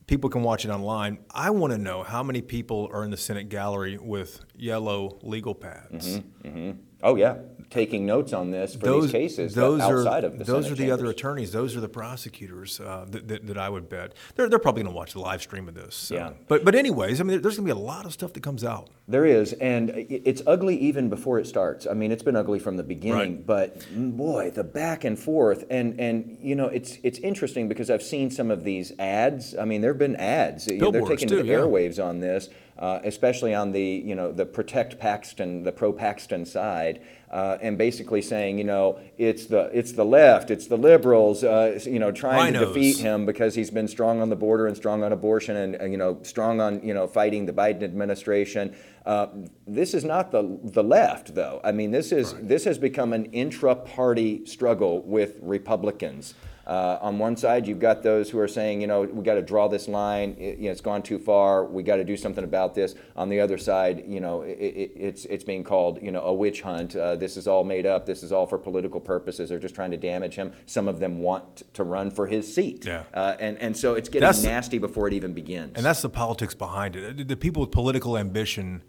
People 0.08 0.30
can 0.30 0.42
watch 0.42 0.64
it 0.64 0.70
online. 0.70 1.20
I 1.32 1.50
want 1.50 1.74
to 1.74 1.78
know 1.78 2.02
how 2.02 2.24
many 2.24 2.42
people 2.42 2.90
are 2.94 3.04
in 3.04 3.12
the 3.12 3.18
Senate 3.18 3.50
gallery 3.50 3.98
with 3.98 4.40
yellow 4.56 5.20
legal 5.22 5.54
pads. 5.54 6.20
Mm-hmm, 6.20 6.48
mm-hmm. 6.48 6.80
Oh 7.04 7.16
yeah, 7.16 7.38
taking 7.70 8.06
notes 8.06 8.34
on 8.34 8.50
this 8.52 8.76
for 8.76 9.02
these 9.02 9.12
cases 9.12 9.54
that 9.54 9.64
outside 9.64 10.24
are 10.24 10.28
of 10.28 10.38
the 10.40 10.44
those 10.44 10.66
Senate 10.66 10.80
are 10.80 10.84
the 10.84 10.92
other 10.92 11.06
attorneys. 11.08 11.52
Those 11.52 11.76
are 11.76 11.80
the 11.82 11.90
prosecutors 11.90 12.80
uh, 12.80 13.06
that, 13.10 13.28
that, 13.28 13.48
that 13.48 13.58
I 13.58 13.70
would 13.70 13.90
bet 13.90 14.14
they're, 14.36 14.50
they're 14.50 14.60
probably 14.60 14.84
going 14.84 14.94
to 14.94 14.98
watch 14.98 15.14
the 15.14 15.20
live 15.20 15.42
stream 15.42 15.68
of 15.68 15.76
this. 15.76 15.96
so. 15.96 16.16
Yeah. 16.16 16.32
But 16.48 16.66
but 16.66 16.76
anyways, 16.76 17.20
I 17.22 17.24
mean, 17.24 17.42
there's 17.42 17.58
going 17.58 17.68
to 17.68 17.74
be 17.76 17.80
a 17.80 17.84
lot 17.84 18.06
of 18.06 18.14
stuff 18.14 18.34
that 18.34 18.42
comes 18.44 18.64
out. 18.64 18.90
There 19.08 19.26
is, 19.26 19.54
and 19.54 19.92
it's 20.10 20.42
ugly 20.48 20.78
even 20.80 21.10
before 21.10 21.40
it 21.40 21.48
starts. 21.48 21.88
I 21.88 21.94
mean, 21.94 22.12
it's 22.12 22.24
been 22.24 22.36
ugly 22.36 22.60
from 22.60 22.78
the 22.78 22.84
beginning, 22.84 23.36
Right. 23.38 23.46
but 23.46 23.80
mm, 23.80 24.18
boy, 24.18 24.52
the 24.52 24.64
back 24.64 25.04
and 25.04 25.18
forth, 25.18 25.66
and 25.70 26.00
and 26.00 26.38
you 26.42 26.56
know, 26.56 26.68
it's 26.68 26.98
it's 27.04 27.20
interesting 27.20 27.68
because 27.68 27.90
I've 27.90 28.04
seen 28.04 28.32
some 28.32 28.50
of 28.52 28.64
these 28.64 28.92
ads. 29.00 29.56
I 29.56 29.66
mean, 29.66 29.82
there 29.82 29.92
have 29.92 30.00
been 30.00 30.16
ads. 30.16 30.68
You 30.68 30.78
know, 30.80 30.92
They're 30.92 31.02
taking 31.04 31.30
too, 31.30 31.38
the 31.44 31.46
yeah. 31.46 31.56
airwaves 31.60 32.04
on 32.04 32.20
this, 32.20 32.50
uh, 32.80 33.00
especially 33.04 33.54
on 33.54 33.72
the 33.72 33.82
you 33.82 34.16
know 34.16 34.32
the 34.32 34.46
protect 34.46 35.00
Paxton, 35.00 35.64
the 35.64 35.72
pro 35.72 35.92
Paxton 35.92 36.46
side. 36.46 37.02
Uh, 37.30 37.58
and 37.62 37.78
basically 37.78 38.22
saying, 38.22 38.58
you 38.58 38.64
know, 38.64 38.98
it's 39.18 39.48
the 39.48 39.70
it's 39.78 39.92
the 39.92 40.06
left, 40.06 40.50
it's 40.50 40.68
the 40.68 40.78
liberals, 40.78 41.44
uh, 41.44 41.78
you 41.84 42.00
know, 42.00 42.10
trying 42.10 42.54
to 42.54 42.60
defeat 42.60 43.00
him 43.00 43.26
because 43.26 43.54
he's 43.54 43.70
been 43.70 43.90
strong 43.90 44.22
on 44.22 44.30
the 44.30 44.36
border 44.38 44.66
and 44.66 44.78
strong 44.78 45.04
on 45.04 45.12
abortion 45.12 45.58
and, 45.58 45.82
uh, 45.82 45.84
you 45.84 45.98
know 45.98 46.20
strong 46.24 46.62
on 46.62 46.82
you 46.88 46.94
know 46.94 47.06
fighting 47.06 47.46
the 47.46 47.52
Biden 47.52 47.84
administration. 47.84 48.74
Uh, 49.06 49.28
this 49.66 49.94
is 49.94 50.06
not 50.06 50.32
the 50.32 50.58
the 50.64 50.84
left 50.84 51.36
though. 51.36 51.60
I 51.66 51.74
mean 51.74 51.92
this 51.92 52.14
is 52.14 52.34
this 52.40 52.64
has 52.64 52.78
become 52.78 53.12
an 53.12 53.26
intra-party 53.26 54.46
struggle 54.46 55.02
with 55.02 55.38
Republicans. 55.42 56.34
Uh, 56.68 57.00
on 57.02 57.18
one 57.18 57.38
side, 57.38 57.66
you've 57.66 57.80
got 57.80 58.04
those 58.04 58.30
who 58.30 58.38
are 58.40 58.48
saying, 58.48 58.82
you 58.82 58.88
know, 58.88 59.04
we 59.04 59.24
got 59.24 59.36
to 59.36 59.42
draw 59.42 59.70
this 59.70 59.88
line. 59.88 60.36
It, 60.38 60.58
you 60.58 60.66
know, 60.66 60.72
it's 60.72 60.82
gone 60.82 61.02
too 61.02 61.18
far. 61.18 61.64
We 61.64 61.82
got 61.82 61.96
to 61.96 62.04
do 62.04 62.18
something 62.18 62.44
about 62.44 62.76
this. 62.76 62.94
On 63.16 63.30
the 63.30 63.40
other 63.40 63.58
side, 63.58 64.04
you 64.06 64.20
know, 64.20 64.42
it, 64.42 64.58
it, 64.58 64.92
it's 64.96 65.26
it's 65.26 65.46
being 65.46 65.64
called, 65.64 66.02
you 66.02 66.12
know, 66.12 66.22
a 66.22 66.34
witch 66.34 66.62
hunt. 66.62 66.96
Uh, 66.96 67.16
this 67.16 67.38
is 67.38 67.48
all 67.48 67.64
made 67.64 67.86
up. 67.86 68.06
This 68.06 68.22
is 68.22 68.34
all 68.34 68.46
for 68.46 68.58
political 68.58 69.00
purposes. 69.00 69.48
They're 69.48 69.60
just 69.60 69.76
trying 69.76 69.92
to 69.92 69.98
damage 69.98 70.36
him. 70.36 70.52
Some 70.66 70.90
of 70.90 71.00
them 71.00 71.20
want 71.20 71.64
to 71.74 71.86
run 71.86 72.12
for 72.12 72.28
his 72.28 72.54
seat. 72.54 72.86
Yeah. 72.86 73.04
Uh, 73.14 73.38
and 73.40 73.58
and 73.60 73.78
so 73.78 73.94
it's 73.94 74.10
getting 74.10 74.28
That's- 74.28 74.44
nasty 74.44 74.78
before 74.78 75.08
it 75.08 75.14
even 75.14 75.32
begins. 75.34 75.74
And 75.76 75.86
that's 75.86 76.02
the 76.02 76.10
politics 76.10 76.54
behind 76.54 76.98
it. 76.98 77.28
The- 77.30 77.38
people 77.38 77.62
with 77.62 77.72
political 77.72 78.18
ambition 78.18 78.84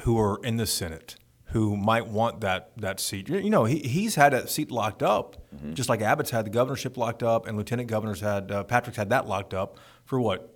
who 0.00 0.18
are 0.18 0.38
in 0.44 0.56
the 0.56 0.66
Senate 0.66 1.16
who 1.54 1.76
might 1.76 2.08
want 2.08 2.40
that 2.40 2.72
that 2.76 2.98
seat. 2.98 3.28
You 3.28 3.48
know, 3.48 3.64
he, 3.64 3.78
he's 3.78 4.16
had 4.16 4.32
that 4.32 4.50
seat 4.50 4.70
locked 4.72 5.02
up, 5.02 5.36
Mm-hmm. 5.54 5.74
just 5.74 5.88
like 5.88 6.00
Abbott's 6.00 6.30
had 6.30 6.46
the 6.46 6.50
governorship 6.50 6.96
locked 6.96 7.22
up, 7.22 7.46
and 7.46 7.56
lieutenant 7.56 7.88
governors 7.88 8.20
had 8.20 8.50
uh, 8.50 8.64
Patrick's 8.64 8.96
had 8.96 9.10
that 9.10 9.26
locked 9.26 9.54
up 9.54 9.78
for 10.04 10.20
what 10.20 10.54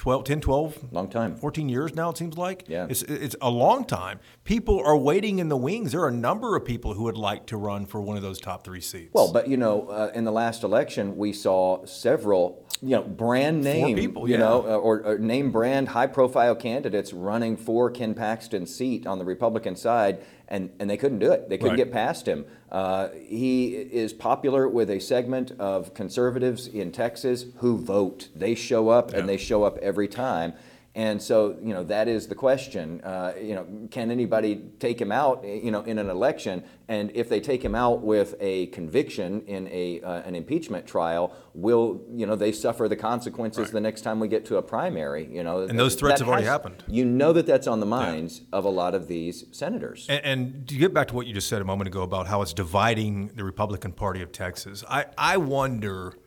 12, 0.00 0.24
10, 0.24 0.40
12, 0.40 0.92
long 0.92 1.10
time. 1.10 1.36
14 1.36 1.68
years 1.68 1.94
now, 1.94 2.08
it 2.08 2.16
seems 2.16 2.38
like. 2.38 2.64
Yeah. 2.66 2.86
It's, 2.88 3.02
it's 3.02 3.36
a 3.42 3.50
long 3.50 3.84
time. 3.84 4.18
People 4.44 4.82
are 4.82 4.96
waiting 4.96 5.40
in 5.40 5.50
the 5.50 5.58
wings. 5.58 5.92
There 5.92 6.00
are 6.00 6.08
a 6.08 6.10
number 6.10 6.56
of 6.56 6.64
people 6.64 6.94
who 6.94 7.02
would 7.02 7.18
like 7.18 7.44
to 7.48 7.58
run 7.58 7.84
for 7.84 8.00
one 8.00 8.16
of 8.16 8.22
those 8.22 8.40
top 8.40 8.64
three 8.64 8.80
seats. 8.80 9.12
Well, 9.12 9.30
but 9.30 9.46
you 9.46 9.58
know, 9.58 9.88
uh, 9.90 10.10
in 10.14 10.24
the 10.24 10.32
last 10.32 10.62
election, 10.62 11.18
we 11.18 11.34
saw 11.34 11.84
several, 11.84 12.66
you 12.80 12.96
know, 12.96 13.02
brand 13.02 13.62
name, 13.62 13.94
people, 13.94 14.26
you 14.26 14.36
yeah. 14.36 14.40
know, 14.40 14.64
uh, 14.66 14.78
or, 14.78 15.02
or 15.02 15.18
name 15.18 15.52
brand 15.52 15.88
high-profile 15.88 16.54
candidates 16.54 17.12
running 17.12 17.58
for 17.58 17.90
Ken 17.90 18.14
Paxton's 18.14 18.74
seat 18.74 19.06
on 19.06 19.18
the 19.18 19.26
Republican 19.26 19.76
side, 19.76 20.24
and, 20.50 20.70
and 20.80 20.90
they 20.90 20.96
couldn't 20.96 21.20
do 21.20 21.30
it. 21.30 21.48
They 21.48 21.56
couldn't 21.56 21.70
Right. 21.78 21.84
get 21.84 21.92
past 21.92 22.26
him. 22.26 22.44
Uh, 22.70 23.08
he 23.26 23.68
is 23.68 24.12
popular 24.12 24.68
with 24.68 24.90
a 24.90 24.98
segment 25.00 25.52
of 25.58 25.94
conservatives 25.94 26.66
in 26.66 26.90
Texas 26.90 27.46
who 27.58 27.78
vote. 27.78 28.28
They 28.34 28.54
show 28.56 28.88
up, 28.88 29.12
Yeah. 29.12 29.20
and 29.20 29.28
they 29.28 29.36
show 29.36 29.62
up 29.62 29.78
every 29.78 30.08
time. 30.08 30.52
And 31.00 31.22
so, 31.22 31.56
you 31.62 31.72
know, 31.72 31.82
that 31.84 32.08
is 32.08 32.26
the 32.26 32.34
question. 32.34 33.00
Uh, 33.00 33.32
you 33.40 33.54
know, 33.54 33.66
can 33.90 34.10
anybody 34.10 34.60
take 34.78 35.00
him 35.00 35.10
out, 35.10 35.42
you 35.44 35.70
know, 35.70 35.80
in 35.80 35.98
an 35.98 36.10
election? 36.10 36.62
And 36.88 37.10
if 37.14 37.26
they 37.30 37.40
take 37.40 37.64
him 37.64 37.74
out 37.74 38.02
with 38.02 38.34
a 38.38 38.66
conviction 38.66 39.40
in 39.46 39.66
a 39.68 40.02
uh, 40.02 40.20
an 40.28 40.34
impeachment 40.34 40.86
trial, 40.86 41.34
will 41.54 42.02
you 42.12 42.26
know 42.26 42.36
they 42.36 42.52
suffer 42.52 42.86
the 42.86 42.96
consequences 42.96 43.68
right. 43.68 43.72
the 43.72 43.80
next 43.80 44.02
time 44.02 44.20
we 44.20 44.28
get 44.28 44.44
to 44.46 44.58
a 44.58 44.62
primary? 44.62 45.26
You 45.26 45.42
know, 45.42 45.62
and 45.62 45.78
those 45.78 45.94
threats 45.94 46.20
have 46.20 46.26
has, 46.26 46.32
already 46.32 46.46
happened. 46.46 46.84
You 46.86 47.06
know 47.06 47.32
that 47.32 47.46
that's 47.46 47.66
on 47.66 47.80
the 47.80 47.86
minds 47.86 48.40
yeah. 48.40 48.58
of 48.58 48.66
a 48.66 48.68
lot 48.68 48.94
of 48.94 49.08
these 49.08 49.46
senators. 49.52 50.04
And, 50.10 50.24
and 50.24 50.68
to 50.68 50.74
get 50.74 50.92
back 50.92 51.08
to 51.08 51.14
what 51.14 51.26
you 51.26 51.32
just 51.32 51.48
said 51.48 51.62
a 51.62 51.64
moment 51.64 51.88
ago 51.88 52.02
about 52.02 52.26
how 52.26 52.42
it's 52.42 52.52
dividing 52.52 53.28
the 53.36 53.44
Republican 53.44 53.92
Party 53.92 54.20
of 54.20 54.32
Texas, 54.32 54.84
I 54.86 55.06
I 55.16 55.38
wonder 55.38 56.18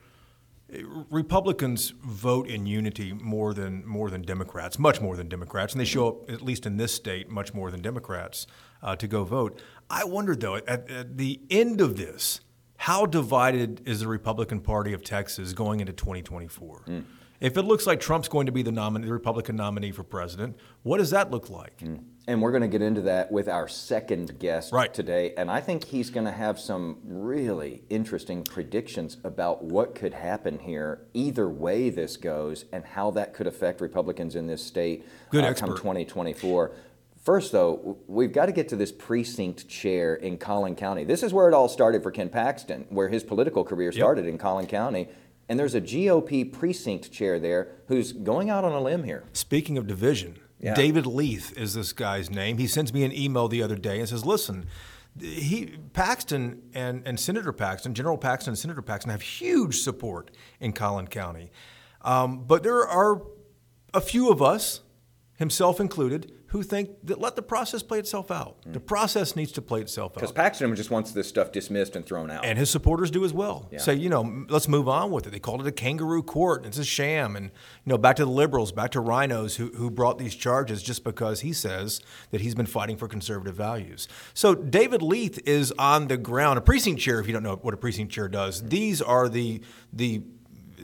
Republicans 1.09 1.93
vote 2.03 2.47
in 2.47 2.65
unity 2.65 3.13
more 3.13 3.53
than 3.53 3.85
more 3.85 4.09
than 4.09 4.21
Democrats, 4.21 4.79
much 4.79 5.01
more 5.01 5.15
than 5.15 5.29
Democrats, 5.29 5.73
and 5.73 5.81
they 5.81 5.85
show 5.85 6.07
up 6.09 6.31
at 6.31 6.41
least 6.41 6.65
in 6.65 6.77
this 6.77 6.93
state 6.93 7.29
much 7.29 7.53
more 7.53 7.71
than 7.71 7.81
Democrats 7.81 8.47
uh, 8.81 8.95
to 8.95 9.07
go 9.07 9.23
vote. 9.23 9.61
I 9.89 10.03
wonder 10.03 10.35
though, 10.35 10.55
at, 10.55 10.89
at, 10.89 11.17
the 11.17 11.39
end 11.49 11.81
of 11.81 11.95
this, 11.95 12.41
how 12.77 13.05
divided 13.05 13.81
is 13.85 14.01
the 14.01 14.07
Republican 14.07 14.61
Party 14.61 14.93
of 14.93 15.03
Texas 15.03 15.53
going 15.53 15.79
into 15.79 15.93
2024? 15.93 16.83
Mm. 16.87 17.03
If 17.39 17.57
it 17.57 17.63
looks 17.63 17.85
like 17.85 17.99
Trump's 17.99 18.29
going 18.29 18.45
to 18.45 18.51
be 18.51 18.61
the, 18.61 18.71
nominee, 18.71 19.05
the 19.05 19.13
Republican 19.13 19.55
nominee 19.57 19.91
for 19.91 20.03
president, 20.03 20.57
what 20.83 20.97
does 20.97 21.09
that 21.11 21.29
look 21.29 21.49
like? 21.49 21.77
Mm. 21.79 22.03
And 22.25 22.41
we're 22.41 22.51
going 22.51 22.61
to 22.61 22.69
get 22.69 22.81
into 22.81 23.01
that 23.01 23.31
with 23.31 23.49
our 23.49 23.67
second 23.67 24.39
guest 24.39 24.71
right. 24.71 24.93
today. 24.93 25.33
And 25.35 25.51
I 25.51 25.59
think 25.59 25.83
he's 25.83 26.09
going 26.09 26.25
to 26.25 26.31
have 26.31 26.57
some 26.57 26.99
really 27.03 27.83
interesting 27.89 28.43
predictions 28.43 29.17
about 29.25 29.63
what 29.63 29.93
could 29.93 30.13
happen 30.13 30.59
here, 30.59 31.01
either 31.13 31.49
way 31.49 31.89
this 31.89 32.15
goes, 32.15 32.63
and 32.71 32.85
how 32.85 33.11
that 33.11 33.33
could 33.33 33.45
affect 33.45 33.81
Republicans 33.81 34.35
in 34.35 34.47
this 34.47 34.63
state 34.63 35.05
Good 35.31 35.43
uh, 35.43 35.53
come 35.53 35.75
2024. 35.75 36.71
First, 37.23 37.51
though, 37.51 37.97
we've 38.07 38.33
got 38.33 38.47
to 38.47 38.51
get 38.51 38.69
to 38.69 38.75
this 38.75 38.91
precinct 38.91 39.67
chair 39.69 40.15
in 40.15 40.37
Collin 40.37 40.75
County. 40.75 41.05
This 41.05 41.23
is 41.23 41.33
where 41.33 41.47
it 41.47 41.53
all 41.53 41.69
started 41.69 42.03
for 42.03 42.11
Ken 42.11 42.29
Paxton, 42.29 42.85
where 42.89 43.07
his 43.07 43.23
political 43.23 43.63
career 43.63 43.91
started 43.91 44.25
yep. 44.25 44.33
in 44.33 44.37
Collin 44.37 44.67
County. 44.67 45.07
And 45.49 45.59
there's 45.59 45.75
a 45.75 45.81
GOP 45.81 46.51
precinct 46.51 47.11
chair 47.11 47.39
there 47.39 47.69
who's 47.87 48.13
going 48.13 48.49
out 48.49 48.63
on 48.63 48.71
a 48.71 48.81
limb 48.81 49.03
here. 49.03 49.23
Speaking 49.33 49.77
of 49.77 49.87
division, 49.87 50.37
yeah. 50.63 50.73
David 50.73 51.05
Lethe 51.05 51.51
is 51.57 51.73
this 51.73 51.93
guy's 51.93 52.29
name. 52.29 52.57
He 52.57 52.67
sends 52.67 52.93
me 52.93 53.03
an 53.03 53.11
email 53.11 53.47
the 53.47 53.61
other 53.61 53.75
day 53.75 53.99
and 53.99 54.07
says, 54.07 54.25
"Listen, 54.25 54.65
he 55.19 55.77
Paxton 55.93 56.61
and, 56.73 57.05
and 57.05 57.19
Senator 57.19 57.51
Paxton, 57.51 57.93
General 57.93 58.17
Paxton 58.17 58.51
and 58.51 58.57
Senator 58.57 58.81
Paxton 58.81 59.11
have 59.11 59.21
huge 59.21 59.79
support 59.79 60.31
in 60.59 60.73
Collin 60.73 61.07
County, 61.07 61.51
um, 62.01 62.45
but 62.45 62.63
there 62.63 62.87
are 62.87 63.21
a 63.93 64.01
few 64.01 64.31
of 64.31 64.41
us, 64.41 64.81
himself 65.37 65.79
included, 65.79 66.31
who 66.53 66.61
think 66.61 66.91
that 67.01 67.19
let 67.19 67.35
the 67.35 67.41
process 67.41 67.81
play 67.81 67.97
itself 67.97 68.29
out. 68.29 68.61
Mm. 68.61 68.73
The 68.73 68.79
process 68.79 69.35
needs 69.35 69.51
to 69.53 69.61
play 69.61 69.81
itself 69.81 70.11
out. 70.11 70.13
Because 70.13 70.31
Paxton 70.31 70.75
just 70.75 70.91
wants 70.91 71.11
this 71.11 71.27
stuff 71.27 71.51
dismissed 71.51 71.95
and 71.95 72.05
thrown 72.05 72.29
out. 72.29 72.45
And 72.45 72.59
his 72.59 72.69
supporters 72.69 73.09
do 73.09 73.25
as 73.25 73.33
well. 73.33 73.67
Yeah. 73.71 73.79
Say, 73.79 73.95
you 73.95 74.07
know, 74.07 74.45
let's 74.49 74.67
move 74.67 74.87
on 74.87 75.09
with 75.09 75.25
it. 75.25 75.31
They 75.31 75.39
called 75.39 75.61
it 75.61 75.67
a 75.67 75.71
kangaroo 75.71 76.21
court. 76.21 76.59
and 76.59 76.67
It's 76.67 76.77
a 76.77 76.83
sham. 76.83 77.35
And, 77.35 77.45
you 77.47 77.89
know, 77.89 77.97
back 77.97 78.17
to 78.17 78.25
the 78.25 78.29
liberals, 78.29 78.71
back 78.71 78.91
to 78.91 78.99
RINOs 78.99 79.55
who, 79.55 79.69
who 79.69 79.89
brought 79.89 80.19
these 80.19 80.35
charges 80.35 80.83
just 80.83 81.03
because 81.03 81.41
he 81.41 81.53
says 81.53 82.01
that 82.29 82.41
he's 82.41 82.53
been 82.53 82.67
fighting 82.67 82.97
for 82.97 83.07
conservative 83.07 83.55
values. 83.55 84.07
So 84.35 84.53
David 84.53 85.01
Lethe 85.01 85.39
is 85.47 85.73
on 85.79 86.07
the 86.07 86.17
ground, 86.17 86.59
a 86.59 86.61
precinct 86.61 87.01
chair, 87.01 87.19
if 87.19 87.25
you 87.25 87.33
don't 87.33 87.41
know 87.41 87.55
what 87.55 87.73
a 87.73 87.77
precinct 87.77 88.13
chair 88.13 88.27
does. 88.27 88.61
These 88.61 89.01
are 89.01 89.27
the, 89.27 89.59
the 89.91 90.21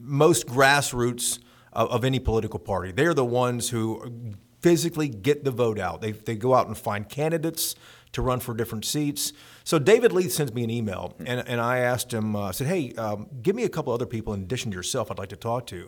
most 0.01 0.47
grassroots 0.47 1.37
of, 1.73 1.91
of 1.91 2.03
any 2.03 2.17
political 2.17 2.57
party. 2.57 2.91
They 2.91 3.05
are 3.05 3.13
the 3.13 3.23
ones 3.23 3.69
who 3.69 4.33
physically 4.61 5.09
get 5.09 5.43
the 5.43 5.51
vote 5.51 5.79
out. 5.79 6.01
They, 6.01 6.11
they 6.11 6.35
go 6.35 6.53
out 6.53 6.67
and 6.67 6.77
find 6.77 7.07
candidates 7.07 7.75
to 8.11 8.21
run 8.21 8.39
for 8.39 8.53
different 8.53 8.85
seats. 8.85 9.33
So 9.63 9.77
David 9.79 10.11
Lethe 10.11 10.31
sends 10.31 10.53
me 10.53 10.63
an 10.63 10.69
email, 10.69 11.15
and, 11.19 11.47
and 11.47 11.61
I 11.61 11.79
asked 11.79 12.13
him, 12.13 12.35
uh, 12.35 12.51
said, 12.51 12.67
hey, 12.67 12.93
um, 12.93 13.27
give 13.41 13.55
me 13.55 13.63
a 13.63 13.69
couple 13.69 13.93
other 13.93 14.05
people 14.05 14.33
in 14.33 14.41
addition 14.41 14.71
to 14.71 14.75
yourself 14.75 15.11
I'd 15.11 15.19
like 15.19 15.29
to 15.29 15.35
talk 15.35 15.67
to. 15.67 15.87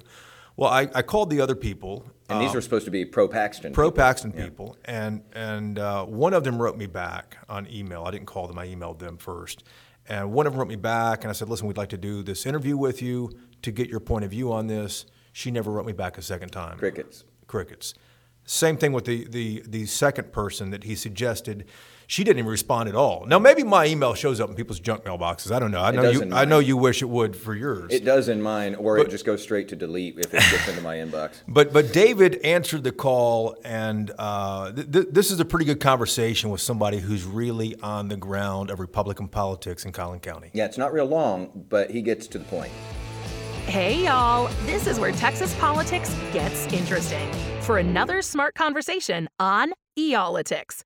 Well, 0.55 0.69
I, 0.69 0.87
I 0.93 1.01
called 1.01 1.29
the 1.29 1.41
other 1.41 1.55
people. 1.55 2.05
And 2.29 2.41
these 2.41 2.49
um, 2.49 2.55
were 2.55 2.61
supposed 2.61 2.85
to 2.85 2.91
be 2.91 3.05
pro 3.05 3.27
Paxton. 3.27 3.73
Pro 3.73 3.89
Paxton 3.89 4.33
people. 4.33 4.77
Yeah. 4.85 5.05
And, 5.05 5.21
and 5.33 5.79
uh, 5.79 6.05
one 6.05 6.33
of 6.33 6.43
them 6.43 6.61
wrote 6.61 6.77
me 6.77 6.85
back 6.85 7.37
on 7.49 7.67
email. 7.71 8.03
I 8.03 8.11
didn't 8.11 8.27
call 8.27 8.47
them, 8.47 8.59
I 8.59 8.67
emailed 8.67 8.99
them 8.99 9.17
first. 9.17 9.63
And 10.07 10.31
one 10.31 10.45
of 10.45 10.53
them 10.53 10.59
wrote 10.59 10.67
me 10.67 10.75
back, 10.75 11.23
and 11.23 11.29
I 11.29 11.33
said, 11.33 11.47
listen, 11.47 11.67
we'd 11.67 11.77
like 11.77 11.89
to 11.89 11.97
do 11.97 12.21
this 12.21 12.45
interview 12.45 12.75
with 12.75 13.01
you 13.01 13.31
to 13.61 13.71
get 13.71 13.87
your 13.87 13.99
point 13.99 14.25
of 14.25 14.31
view 14.31 14.51
on 14.51 14.67
this. 14.67 15.05
She 15.31 15.51
never 15.51 15.71
wrote 15.71 15.85
me 15.85 15.93
back 15.93 16.17
a 16.17 16.21
second 16.21 16.49
time. 16.49 16.77
Crickets. 16.77 17.23
Crickets. 17.47 17.93
Same 18.45 18.77
thing 18.77 18.91
with 18.91 19.05
the, 19.05 19.25
the, 19.27 19.63
the 19.67 19.85
second 19.85 20.31
person 20.31 20.71
that 20.71 20.83
he 20.83 20.95
suggested. 20.95 21.65
She 22.07 22.25
didn't 22.25 22.39
even 22.39 22.51
respond 22.51 22.89
at 22.89 22.95
all. 22.95 23.25
Now 23.25 23.39
maybe 23.39 23.63
my 23.63 23.85
email 23.85 24.13
shows 24.15 24.41
up 24.41 24.49
in 24.49 24.55
people's 24.57 24.81
junk 24.81 25.05
mailboxes. 25.05 25.49
I 25.49 25.59
don't 25.59 25.71
know. 25.71 25.81
I 25.81 25.91
know 25.91 26.09
you. 26.09 26.29
I 26.33 26.43
know 26.43 26.59
you 26.59 26.75
wish 26.75 27.01
it 27.01 27.05
would 27.05 27.37
for 27.37 27.55
yours. 27.55 27.93
It 27.93 28.03
does 28.03 28.27
in 28.27 28.41
mine, 28.41 28.75
or 28.75 28.97
but, 28.97 29.07
it 29.07 29.11
just 29.11 29.23
goes 29.23 29.41
straight 29.41 29.69
to 29.69 29.77
delete 29.77 30.19
if 30.19 30.25
it 30.25 30.41
gets 30.41 30.67
into 30.67 30.81
my 30.81 30.97
inbox. 30.97 31.35
But 31.47 31.71
but 31.71 31.93
David 31.93 32.41
answered 32.43 32.83
the 32.83 32.91
call, 32.91 33.55
and 33.63 34.11
uh, 34.19 34.73
th- 34.73 34.91
th- 34.91 35.07
this 35.11 35.31
is 35.31 35.39
a 35.39 35.45
pretty 35.45 35.63
good 35.63 35.79
conversation 35.79 36.49
with 36.49 36.59
somebody 36.59 36.99
who's 36.99 37.23
really 37.23 37.79
on 37.81 38.09
the 38.09 38.17
ground 38.17 38.71
of 38.71 38.81
Republican 38.81 39.29
politics 39.29 39.85
in 39.85 39.93
Collin 39.93 40.19
County. 40.19 40.49
Yeah, 40.51 40.65
it's 40.65 40.77
not 40.77 40.91
real 40.91 41.05
long, 41.05 41.65
but 41.69 41.91
he 41.91 42.01
gets 42.01 42.27
to 42.27 42.39
the 42.39 42.45
point. 42.45 42.73
Hey, 43.67 44.05
y'all. 44.05 44.49
This 44.65 44.87
is 44.87 44.99
where 44.99 45.11
Texas 45.13 45.55
politics 45.55 46.13
gets 46.33 46.65
interesting. 46.73 47.31
For 47.61 47.77
another 47.77 48.21
smart 48.21 48.55
conversation 48.55 49.29
on 49.39 49.71
Y'all-itics. 49.95 50.83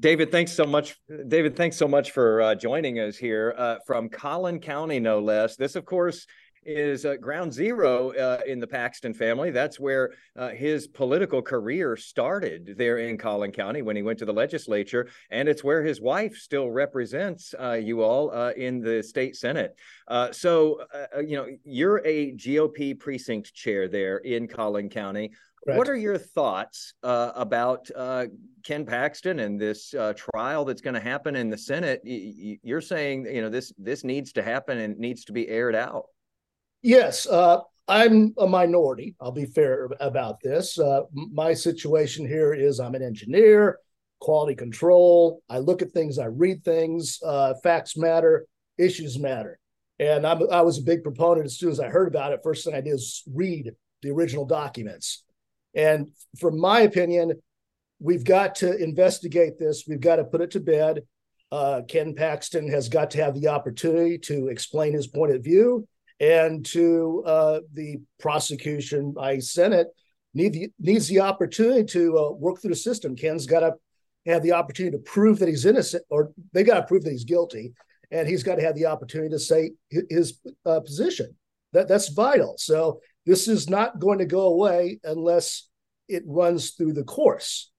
David, 0.00 0.32
thanks 0.32 0.52
so 0.52 0.64
much. 0.64 0.96
David, 1.28 1.56
thanks 1.56 1.76
so 1.76 1.86
much 1.86 2.10
for 2.10 2.42
uh, 2.42 2.54
joining 2.54 2.98
us 2.98 3.16
here 3.16 3.54
uh, 3.56 3.76
from 3.86 4.08
Collin 4.08 4.58
County, 4.58 4.98
no 4.98 5.20
less. 5.20 5.56
This, 5.56 5.76
of 5.76 5.84
course, 5.84 6.26
is 6.64 7.04
uh, 7.04 7.16
ground 7.16 7.52
zero 7.52 8.12
uh, 8.12 8.40
in 8.46 8.60
the 8.60 8.66
Paxton 8.66 9.14
family. 9.14 9.50
That's 9.50 9.80
where 9.80 10.12
uh, 10.36 10.50
his 10.50 10.86
political 10.86 11.42
career 11.42 11.96
started 11.96 12.74
there 12.76 12.98
in 12.98 13.18
Collin 13.18 13.52
County 13.52 13.82
when 13.82 13.96
he 13.96 14.02
went 14.02 14.18
to 14.20 14.24
the 14.24 14.32
legislature. 14.32 15.08
And 15.30 15.48
it's 15.48 15.64
where 15.64 15.82
his 15.82 16.00
wife 16.00 16.36
still 16.36 16.70
represents 16.70 17.54
uh, 17.58 17.72
you 17.72 18.02
all 18.02 18.30
uh, 18.32 18.52
in 18.52 18.80
the 18.80 19.02
state 19.02 19.36
Senate. 19.36 19.76
Uh, 20.08 20.30
so, 20.32 20.80
you 21.24 21.36
know, 21.36 21.46
you're 21.64 22.02
a 22.04 22.32
GOP 22.32 22.98
precinct 22.98 23.54
chair 23.54 23.88
there 23.88 24.18
in 24.18 24.46
Collin 24.46 24.88
County. 24.88 25.32
Right. 25.64 25.78
What 25.78 25.88
are 25.88 25.96
your 25.96 26.18
thoughts 26.18 26.94
about 27.02 27.88
Ken 28.64 28.84
Paxton 28.84 29.38
and 29.38 29.60
this 29.60 29.94
trial 30.16 30.64
that's 30.64 30.80
going 30.80 30.94
to 30.94 31.00
happen 31.00 31.36
in 31.36 31.50
the 31.50 31.58
Senate? 31.58 32.00
You're 32.04 32.80
saying, 32.80 33.26
you 33.26 33.42
know, 33.42 33.48
this 33.48 33.72
this 33.78 34.02
needs 34.02 34.32
to 34.32 34.42
happen 34.42 34.78
and 34.78 34.98
needs 34.98 35.24
to 35.26 35.32
be 35.32 35.48
aired 35.48 35.76
out. 35.76 36.06
Yes, 36.82 37.28
uh, 37.28 37.60
I'm 37.86 38.34
a 38.38 38.46
minority. 38.46 39.14
I'll 39.20 39.32
be 39.32 39.46
fair 39.46 39.88
about 40.00 40.40
this. 40.42 40.78
Uh, 40.78 41.02
my 41.12 41.54
situation 41.54 42.26
here 42.26 42.52
is 42.52 42.80
I'm 42.80 42.96
an 42.96 43.02
engineer, 43.02 43.78
quality 44.20 44.56
control. 44.56 45.42
I 45.48 45.58
look 45.58 45.80
at 45.80 45.92
things, 45.92 46.18
I 46.18 46.26
read 46.26 46.64
things. 46.64 47.20
Uh, 47.24 47.54
facts 47.62 47.96
matter, 47.96 48.46
issues 48.78 49.18
matter. 49.18 49.58
And 50.00 50.26
I'm, 50.26 50.42
I 50.50 50.62
was 50.62 50.78
a 50.78 50.82
big 50.82 51.04
proponent 51.04 51.46
as 51.46 51.58
soon 51.58 51.70
as 51.70 51.78
I 51.78 51.88
heard 51.88 52.08
about 52.08 52.32
it. 52.32 52.40
First 52.42 52.64
thing 52.64 52.74
I 52.74 52.80
did 52.80 52.94
is 52.94 53.22
read 53.32 53.70
the 54.02 54.10
original 54.10 54.44
documents. 54.44 55.22
And 55.74 56.08
from 56.40 56.58
my 56.58 56.80
opinion, 56.80 57.40
we've 58.00 58.24
got 58.24 58.56
to 58.56 58.76
investigate 58.76 59.58
this. 59.58 59.84
We've 59.86 60.00
got 60.00 60.16
to 60.16 60.24
put 60.24 60.40
it 60.40 60.50
to 60.52 60.60
bed. 60.60 61.02
Uh, 61.52 61.82
Ken 61.86 62.14
Paxton 62.14 62.68
has 62.68 62.88
got 62.88 63.12
to 63.12 63.22
have 63.22 63.40
the 63.40 63.48
opportunity 63.48 64.18
to 64.18 64.48
explain 64.48 64.92
his 64.92 65.06
point 65.06 65.32
of 65.32 65.44
view 65.44 65.86
and 66.20 66.64
to 66.66 67.22
uh, 67.26 67.60
the 67.72 68.00
prosecution 68.20 69.12
by 69.12 69.38
Senate 69.38 69.88
need 70.34 70.52
the, 70.52 70.70
needs 70.78 71.08
the 71.08 71.20
opportunity 71.20 71.84
to 71.84 72.18
uh, 72.18 72.30
work 72.32 72.60
through 72.60 72.70
the 72.70 72.76
system. 72.76 73.16
Ken's 73.16 73.46
got 73.46 73.60
to 73.60 73.74
have 74.26 74.42
the 74.42 74.52
opportunity 74.52 74.96
to 74.96 75.02
prove 75.02 75.38
that 75.38 75.48
he's 75.48 75.66
innocent, 75.66 76.04
or 76.08 76.32
they 76.52 76.62
got 76.62 76.80
to 76.80 76.86
prove 76.86 77.04
that 77.04 77.10
he's 77.10 77.24
guilty, 77.24 77.72
and 78.10 78.28
he's 78.28 78.42
got 78.42 78.56
to 78.56 78.62
have 78.62 78.76
the 78.76 78.86
opportunity 78.86 79.30
to 79.30 79.38
say 79.38 79.72
his 80.08 80.40
uh, 80.64 80.80
position. 80.80 81.34
That 81.72 81.88
that's 81.88 82.08
vital. 82.10 82.54
So 82.58 83.00
this 83.26 83.48
is 83.48 83.68
not 83.68 83.98
going 83.98 84.18
to 84.18 84.26
go 84.26 84.42
away 84.42 85.00
unless 85.04 85.68
it 86.08 86.22
runs 86.26 86.72
through 86.72 86.92
the 86.92 87.04
course. 87.04 87.70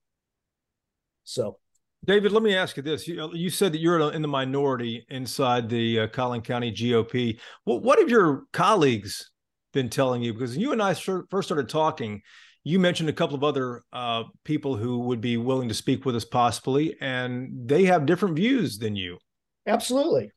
So 1.24 1.58
David, 2.04 2.32
let 2.32 2.42
me 2.42 2.54
ask 2.54 2.76
you 2.76 2.82
this. 2.82 3.08
You, 3.08 3.30
you 3.32 3.48
said 3.48 3.72
that 3.72 3.80
you're 3.80 4.12
in 4.12 4.20
the 4.20 4.28
minority 4.28 5.06
inside 5.08 5.68
the 5.68 6.00
uh, 6.00 6.06
Collin 6.08 6.42
County 6.42 6.70
GOP. 6.70 7.38
Well, 7.64 7.80
what 7.80 7.98
have 7.98 8.10
your 8.10 8.44
colleagues 8.52 9.30
been 9.72 9.88
telling 9.88 10.22
you? 10.22 10.32
Because 10.32 10.56
you 10.56 10.72
and 10.72 10.82
I 10.82 10.94
first 10.94 11.48
started 11.48 11.68
talking, 11.68 12.20
you 12.62 12.78
mentioned 12.78 13.08
a 13.08 13.12
couple 13.12 13.36
of 13.36 13.44
other 13.44 13.82
uh, 13.92 14.24
people 14.44 14.76
who 14.76 15.00
would 15.00 15.20
be 15.20 15.36
willing 15.36 15.68
to 15.68 15.74
speak 15.74 16.04
with 16.04 16.16
us 16.16 16.24
possibly, 16.24 16.96
and 17.00 17.50
they 17.68 17.84
have 17.84 18.06
different 18.06 18.36
views 18.36 18.78
than 18.78 18.96
you. 18.96 19.18
Absolutely, 19.66 20.30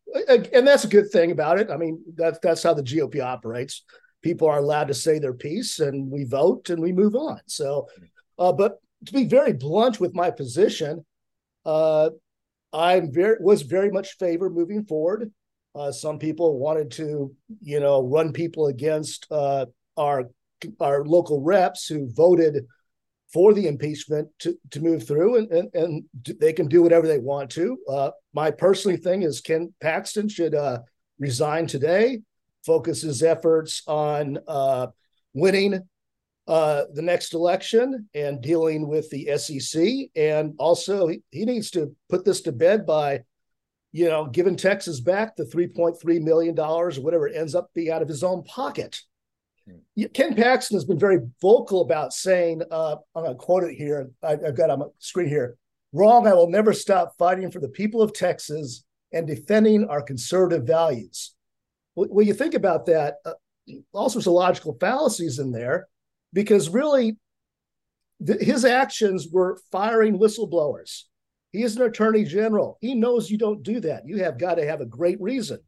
and 0.53 0.65
that's 0.65 0.85
a 0.85 0.89
good 0.89 1.09
thing 1.11 1.31
about 1.31 1.59
it. 1.59 1.69
I 1.69 1.75
mean, 1.75 2.01
that's 2.15 2.39
that's 2.39 2.63
how 2.63 2.73
the 2.73 2.83
GOP 2.83 3.21
operates. 3.21 3.83
People 4.21 4.47
are 4.47 4.59
allowed 4.59 4.87
to 4.87 4.93
say 4.93 5.19
their 5.19 5.33
piece, 5.33 5.79
and 5.79 6.09
we 6.09 6.23
vote 6.23 6.69
and 6.69 6.81
we 6.81 6.93
move 6.93 7.15
on. 7.15 7.39
So 7.45 7.87
Uh, 8.39 8.53
but 8.53 8.79
to 9.05 9.13
be 9.13 9.25
very 9.25 9.53
blunt 9.53 9.99
with 9.99 10.13
my 10.13 10.31
position, 10.31 11.05
uh, 11.67 12.09
I 12.73 13.01
very 13.11 13.37
was 13.39 13.61
very 13.61 13.91
much 13.91 14.17
favored 14.17 14.55
moving 14.55 14.85
forward. 14.85 15.31
Uh, 15.75 15.91
some 15.91 16.17
people 16.17 16.57
wanted 16.57 16.89
to, 16.91 17.35
you 17.61 17.79
know, 17.79 18.01
run 18.01 18.33
people 18.33 18.67
against 18.67 19.27
uh, 19.29 19.65
our 19.97 20.23
our 20.79 21.05
local 21.05 21.41
reps 21.41 21.85
who 21.85 22.09
voted 22.11 22.65
for 23.31 23.53
the 23.53 23.67
impeachment 23.67 24.29
to, 24.39 24.57
to 24.71 24.79
move 24.79 25.05
through, 25.05 25.35
and, 25.37 25.51
and 25.51 25.69
and 25.75 26.03
they 26.39 26.53
can 26.53 26.67
do 26.67 26.81
whatever 26.81 27.05
they 27.05 27.19
want 27.19 27.51
to. 27.51 27.77
Uh, 27.87 28.11
my 28.33 28.49
personally 28.49 28.97
thing 28.97 29.21
is 29.23 29.41
Ken 29.41 29.73
Paxton 29.81 30.29
should 30.29 30.55
uh, 30.55 30.79
resign 31.19 31.67
today, 31.67 32.21
focus 32.65 33.01
his 33.01 33.21
efforts 33.21 33.83
on 33.87 34.39
uh, 34.47 34.87
winning 35.33 35.81
uh, 36.47 36.83
the 36.93 37.01
next 37.01 37.33
election 37.33 38.07
and 38.13 38.41
dealing 38.41 38.87
with 38.87 39.09
the 39.09 39.37
SEC. 39.37 40.09
And 40.15 40.53
also, 40.57 41.07
he, 41.07 41.21
he 41.29 41.45
needs 41.45 41.69
to 41.71 41.93
put 42.09 42.23
this 42.23 42.41
to 42.41 42.51
bed 42.51 42.85
by, 42.85 43.23
you 43.91 44.07
know, 44.07 44.27
giving 44.27 44.55
Texas 44.55 45.01
back 45.01 45.35
the 45.35 45.43
$3.3 45.43 46.21
million 46.21 46.57
or 46.57 46.91
whatever 46.91 47.27
it 47.27 47.35
ends 47.35 47.53
up 47.53 47.69
being 47.73 47.91
out 47.91 48.01
of 48.01 48.07
his 48.07 48.23
own 48.23 48.43
pocket. 48.43 49.01
Hmm. 49.67 50.03
Ken 50.13 50.35
Paxton 50.35 50.77
has 50.77 50.85
been 50.85 50.99
very 50.99 51.19
vocal 51.41 51.81
about 51.81 52.13
saying, 52.13 52.61
uh, 52.71 52.95
I'm 53.13 53.23
going 53.23 53.35
to 53.35 53.43
quote 53.43 53.63
it 53.65 53.75
here. 53.75 54.09
I, 54.23 54.33
I've 54.33 54.55
got 54.55 54.69
on 54.69 54.79
my 54.79 54.85
screen 54.99 55.27
here. 55.27 55.57
Wrong, 55.91 56.27
I 56.27 56.33
will 56.33 56.49
never 56.49 56.71
stop 56.71 57.13
fighting 57.17 57.51
for 57.51 57.59
the 57.59 57.69
people 57.69 58.01
of 58.01 58.13
Texas 58.13 58.85
and 59.11 59.27
defending 59.27 59.85
our 59.85 60.01
conservative 60.01 60.65
values. 60.65 61.33
When 61.95 62.27
you 62.27 62.33
think 62.33 62.53
about 62.53 62.85
that, 62.85 63.15
uh, 63.25 63.33
all 63.93 64.09
sorts 64.09 64.27
of 64.27 64.33
logical 64.33 64.77
fallacies 64.79 65.39
in 65.39 65.51
there 65.51 65.89
because 66.33 66.69
really 66.69 67.17
th- 68.25 68.41
his 68.41 68.65
actions 68.65 69.27
were 69.31 69.59
firing 69.71 70.17
whistleblowers. 70.17 71.03
He 71.51 71.63
is 71.63 71.75
an 71.75 71.83
attorney 71.83 72.25
general. 72.25 72.77
He 72.81 72.93
knows 72.93 73.29
you 73.29 73.37
don't 73.37 73.63
do 73.63 73.79
that. 73.81 74.03
You 74.05 74.23
have 74.23 74.37
got 74.37 74.55
to 74.55 74.65
have 74.65 74.81
a 74.81 74.85
great 74.85 75.19
reason. 75.21 75.59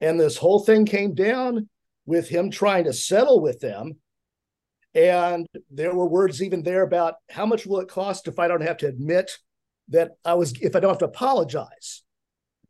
And 0.00 0.18
this 0.18 0.36
whole 0.36 0.60
thing 0.60 0.86
came 0.86 1.14
down 1.14 1.68
with 2.06 2.28
him 2.28 2.50
trying 2.50 2.84
to 2.84 2.92
settle 2.92 3.40
with 3.40 3.60
them. 3.60 3.98
And 4.94 5.46
there 5.70 5.94
were 5.94 6.08
words 6.08 6.42
even 6.42 6.62
there 6.62 6.82
about 6.82 7.14
how 7.28 7.46
much 7.46 7.66
will 7.66 7.80
it 7.80 7.88
cost 7.88 8.28
if 8.28 8.38
I 8.38 8.48
don't 8.48 8.62
have 8.62 8.78
to 8.78 8.88
admit 8.88 9.30
that 9.88 10.12
I 10.24 10.34
was, 10.34 10.52
if 10.60 10.74
I 10.74 10.80
don't 10.80 10.90
have 10.90 10.98
to 10.98 11.04
apologize. 11.04 12.02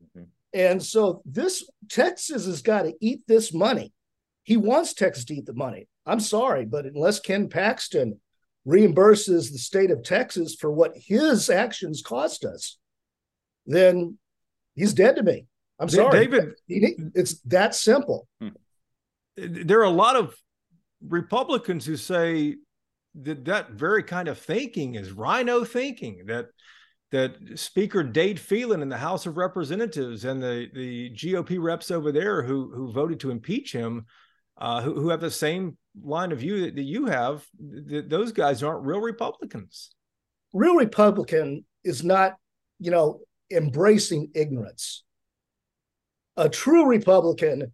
Mm-hmm. 0.02 0.24
And 0.52 0.82
so 0.82 1.22
this 1.24 1.68
Texas 1.88 2.46
has 2.46 2.62
got 2.62 2.82
to 2.82 2.94
eat 3.00 3.20
this 3.28 3.54
money. 3.54 3.92
He 4.42 4.56
wants 4.56 4.94
Texas 4.94 5.24
to 5.26 5.34
eat 5.34 5.46
the 5.46 5.54
money. 5.54 5.86
I'm 6.06 6.20
sorry, 6.20 6.64
but 6.64 6.86
unless 6.86 7.20
Ken 7.20 7.48
Paxton 7.48 8.18
reimburses 8.66 9.52
the 9.52 9.58
state 9.58 9.90
of 9.90 10.02
Texas 10.02 10.54
for 10.54 10.70
what 10.70 10.92
his 10.96 11.48
actions 11.50 12.02
cost 12.02 12.44
us, 12.44 12.78
then 13.66 14.18
he's 14.74 14.94
dead 14.94 15.16
to 15.16 15.22
me. 15.22 15.46
I'm 15.78 15.88
sorry, 15.88 16.26
David. 16.26 16.54
It's 16.68 17.40
that 17.42 17.74
simple. 17.74 18.28
Hmm. 18.40 18.48
There 19.36 19.80
are 19.80 19.84
a 19.84 19.90
lot 19.90 20.16
of 20.16 20.34
Republicans 21.06 21.86
who 21.86 21.96
say 21.96 22.56
that 23.22 23.44
that 23.46 23.70
very 23.70 24.02
kind 24.02 24.28
of 24.28 24.38
thinking 24.38 24.94
is 24.94 25.12
RINO 25.12 25.64
thinking 25.64 26.26
that 26.26 26.46
that 27.10 27.34
Speaker 27.58 28.04
Dade 28.04 28.38
Phelan 28.38 28.82
in 28.82 28.88
the 28.88 28.96
House 28.98 29.26
of 29.26 29.36
Representatives 29.36 30.24
and 30.24 30.42
the 30.42 30.68
the 30.74 31.10
GOP 31.10 31.60
reps 31.60 31.90
over 31.90 32.12
there 32.12 32.42
who 32.42 32.70
who 32.74 32.92
voted 32.92 33.18
to 33.20 33.30
impeach 33.30 33.72
him 33.72 34.06
uh, 34.60 34.82
who, 34.82 34.94
who 34.94 35.08
have 35.08 35.20
the 35.20 35.30
same 35.30 35.76
line 36.02 36.32
of 36.32 36.38
view 36.38 36.62
that, 36.62 36.76
that 36.76 36.82
you 36.82 37.06
have, 37.06 37.44
th- 37.88 38.04
those 38.08 38.32
guys 38.32 38.62
aren't 38.62 38.84
real 38.84 39.00
Republicans. 39.00 39.90
Real 40.52 40.76
Republican 40.76 41.64
is 41.84 42.04
not, 42.04 42.36
you 42.78 42.90
know, 42.90 43.20
embracing 43.50 44.30
ignorance. 44.34 45.02
A 46.36 46.48
true 46.48 46.86
Republican 46.86 47.72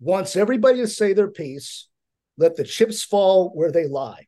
wants 0.00 0.36
everybody 0.36 0.78
to 0.78 0.88
say 0.88 1.12
their 1.12 1.30
piece, 1.30 1.88
let 2.38 2.56
the 2.56 2.64
chips 2.64 3.02
fall 3.04 3.50
where 3.50 3.70
they 3.70 3.86
lie. 3.86 4.26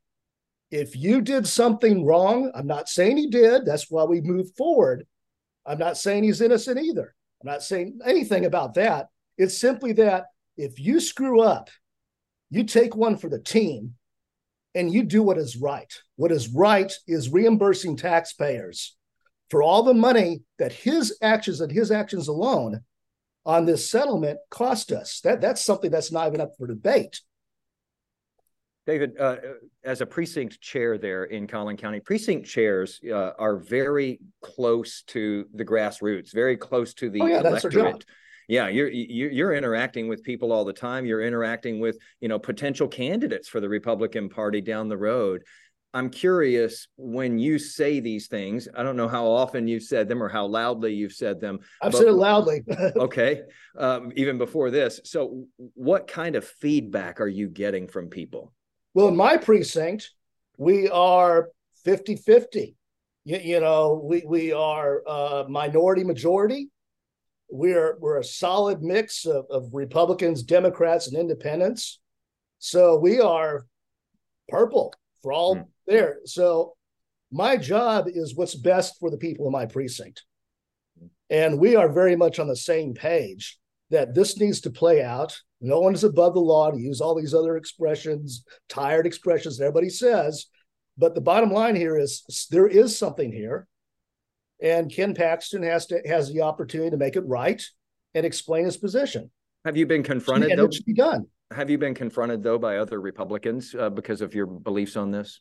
If 0.71 0.97
you 0.97 1.21
did 1.21 1.47
something 1.47 2.05
wrong, 2.05 2.51
I'm 2.55 2.67
not 2.67 2.89
saying 2.89 3.17
he 3.17 3.29
did. 3.29 3.65
That's 3.65 3.91
why 3.91 4.05
we 4.05 4.21
moved 4.21 4.57
forward. 4.57 5.07
I'm 5.67 5.79
not 5.79 5.97
saying 5.97 6.25
he's 6.25 6.41
innocent 6.41 6.79
either. 6.79 7.15
I'm 7.43 7.51
not 7.51 7.63
saying 7.63 8.01
anything 8.05 8.45
about 8.45 8.75
that. 8.75 9.09
It's 9.39 9.59
simply 9.59 9.93
that 9.95 10.27
if 10.57 10.79
you 10.79 11.01
screw 11.01 11.41
up 11.41 11.71
you 12.53 12.65
take 12.65 12.95
one 12.95 13.17
for 13.17 13.31
the 13.31 13.39
team 13.39 13.95
and 14.75 14.93
you 14.93 15.03
do 15.05 15.23
what 15.23 15.39
is 15.39 15.57
right. 15.57 15.91
What 16.17 16.31
is 16.31 16.51
right 16.51 16.93
is 17.09 17.31
reimbursing 17.31 17.97
taxpayers 17.97 18.95
for 19.49 19.63
all 19.63 19.83
the 19.83 19.95
money 19.95 20.43
that 20.59 20.71
his 20.71 21.17
actions 21.23 21.63
and 21.63 21.73
his 21.73 21.91
actions 21.91 22.29
alone 22.29 22.83
on 23.47 23.65
this 23.65 23.91
settlement 23.91 24.39
cost 24.51 24.93
us. 24.93 25.21
That 25.25 25.41
that's 25.41 25.65
something 25.65 25.91
that's 25.91 26.13
not 26.13 26.27
even 26.29 26.43
up 26.43 26.51
for 26.59 26.67
debate. 26.67 27.23
David, 28.87 29.19
uh, 29.19 29.37
as 29.83 30.03
a 30.03 30.07
precinct 30.07 30.61
chair 30.61 30.99
there 30.99 31.25
in 31.25 31.47
Collin 31.47 31.79
County, 31.79 32.01
precinct 32.01 32.47
chairs 32.47 33.01
uh, 33.11 33.31
are 33.39 33.57
very 33.57 34.21
close 34.43 35.03
to 35.07 35.47
the 35.55 35.65
grassroots, 35.65 36.35
very 36.35 36.59
close 36.59 36.93
to 36.95 37.09
the 37.09 37.23
oh, 37.23 37.27
yeah, 37.27 37.41
electorate 37.41 38.05
yeah 38.53 38.69
you're 38.69 38.91
you're 38.91 39.55
interacting 39.55 40.09
with 40.09 40.23
people 40.23 40.53
all 40.53 40.67
the 40.67 40.75
time. 40.75 41.07
You're 41.07 41.23
interacting 41.23 41.81
with 41.81 41.97
you 42.21 42.29
know 42.29 42.39
potential 42.39 42.87
candidates 42.87 43.49
for 43.49 43.61
the 43.61 43.69
republican 43.69 44.29
party 44.29 44.61
down 44.61 44.89
the 44.89 44.99
road. 44.99 45.43
I'm 45.95 46.11
curious 46.11 46.87
when 46.97 47.39
you 47.39 47.59
say 47.59 48.01
these 48.01 48.27
things 48.27 48.67
i 48.75 48.83
don't 48.83 48.97
know 48.97 49.09
how 49.09 49.27
often 49.27 49.69
you've 49.69 49.83
said 49.83 50.09
them 50.09 50.23
or 50.23 50.29
how 50.29 50.47
loudly 50.47 50.95
you've 50.95 51.13
said 51.13 51.39
them 51.39 51.61
i've 51.83 51.93
but, 51.93 51.99
said 51.99 52.09
it 52.09 52.13
loudly. 52.13 52.63
Okay 52.97 53.43
um, 53.79 54.13
even 54.17 54.37
before 54.39 54.71
this. 54.71 55.01
So 55.05 55.47
what 55.75 56.07
kind 56.07 56.37
of 56.37 56.45
feedback 56.47 57.21
are 57.21 57.29
you 57.29 57.49
getting 57.49 57.89
from 57.89 58.09
people? 58.09 58.53
Well 58.95 59.09
in 59.09 59.17
my 59.17 59.39
precinct 59.39 60.11
we 60.59 60.91
are 60.91 61.49
50 61.85 62.17
50 62.17 62.77
you, 63.25 63.39
you 63.39 63.61
know 63.61 64.03
we, 64.05 64.23
we 64.27 64.53
are 64.53 65.03
uh, 65.07 65.45
minority 65.49 66.05
majority 66.05 66.69
we're 67.53 67.99
we're 68.01 68.19
a 68.19 68.25
solid 68.25 68.83
mix 68.83 69.27
of, 69.27 69.45
of 69.51 69.69
Republicans, 69.75 70.43
Democrats, 70.43 71.07
and 71.07 71.19
Independents. 71.19 72.01
So 72.59 72.97
we 72.99 73.21
are 73.21 73.67
purple 74.49 74.95
for 75.23 75.33
all 75.33 75.57
mm. 75.57 75.67
there. 75.87 76.19
So 76.25 76.75
my 77.31 77.57
job 77.57 78.07
is 78.09 78.35
what's 78.35 78.55
best 78.55 78.99
for 78.99 79.11
the 79.11 79.19
people 79.19 79.47
in 79.47 79.53
my 79.53 79.67
precinct. 79.67 80.25
And 81.29 81.59
we 81.59 81.77
are 81.77 81.93
very 81.93 82.17
much 82.17 82.39
on 82.39 82.49
the 82.49 82.57
same 82.57 82.95
page 82.95 83.59
that 83.91 84.15
this 84.15 84.39
needs 84.39 84.63
to 84.63 84.71
play 84.71 85.03
out. 85.03 85.39
No 85.61 85.81
one 85.81 85.95
is 85.95 86.05
above 86.05 86.35
the 86.35 86.41
law 86.41 86.71
to 86.71 86.79
use 86.79 87.01
all 87.01 87.15
these 87.15 87.35
other 87.35 87.57
expressions, 87.57 88.45
tired 88.69 89.07
expressions 89.07 89.59
that 89.59 89.65
everybody 89.65 89.91
says. 89.91 90.47
But 90.97 91.15
the 91.15 91.21
bottom 91.21 91.51
line 91.51 91.77
here 91.77 91.99
is 91.99 92.23
there 92.51 92.67
is 92.67 92.99
something 92.99 93.31
here 93.31 93.67
and 94.63 94.91
Ken 94.91 95.15
Paxton 95.15 95.63
has 95.65 95.87
to 95.87 96.01
has 96.07 96.33
the 96.33 96.41
opportunity 96.41 96.91
to 96.91 96.97
make 96.97 97.17
it 97.17 97.23
right 97.27 97.63
and 98.15 98.25
explain 98.25 98.65
his 98.65 98.77
position. 98.77 99.31
Have 99.65 99.77
you 99.77 99.87
been 99.87 100.03
confronted? 100.03 100.51
And 100.51 100.61
though? 100.61 100.67
it 100.67 100.75
should 100.75 100.87
be 100.87 100.95
done. 100.95 101.27
Have 101.51 101.69
you 101.69 101.77
been 101.77 101.95
confronted 101.95 102.43
though 102.43 102.59
by 102.59 102.79
other 102.79 103.01
Republicans 103.01 103.75
uh, 103.75 103.91
because 103.91 104.21
of 104.21 104.35
your 104.35 104.47
beliefs 104.47 104.97
on 104.97 105.11
this? 105.11 105.41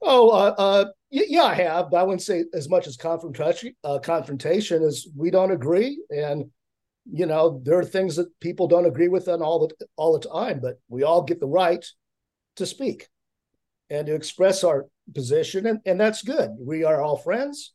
Oh, 0.00 0.30
uh, 0.30 0.54
uh, 0.58 0.84
yeah, 1.10 1.44
I 1.44 1.54
have, 1.54 1.90
but 1.90 1.96
I 1.96 2.02
wouldn't 2.04 2.22
say 2.22 2.44
as 2.54 2.68
much 2.68 2.86
as 2.86 2.96
confrontation. 2.96 3.74
Uh, 3.82 3.98
confrontation 3.98 4.82
as 4.82 5.08
we 5.16 5.30
don't 5.30 5.50
agree, 5.50 6.00
and 6.10 6.44
you 7.10 7.26
know 7.26 7.60
there 7.64 7.78
are 7.78 7.84
things 7.84 8.14
that 8.16 8.28
people 8.40 8.68
don't 8.68 8.86
agree 8.86 9.08
with 9.08 9.28
on 9.28 9.42
all 9.42 9.66
the 9.66 9.86
all 9.96 10.16
the 10.16 10.28
time, 10.28 10.60
but 10.60 10.78
we 10.88 11.02
all 11.02 11.22
get 11.22 11.40
the 11.40 11.48
right 11.48 11.84
to 12.56 12.66
speak 12.66 13.08
and 13.90 14.06
to 14.06 14.14
express 14.14 14.62
our 14.62 14.86
position, 15.14 15.66
and, 15.66 15.80
and 15.86 15.98
that's 15.98 16.22
good. 16.22 16.50
We 16.60 16.84
are 16.84 17.00
all 17.00 17.16
friends 17.16 17.72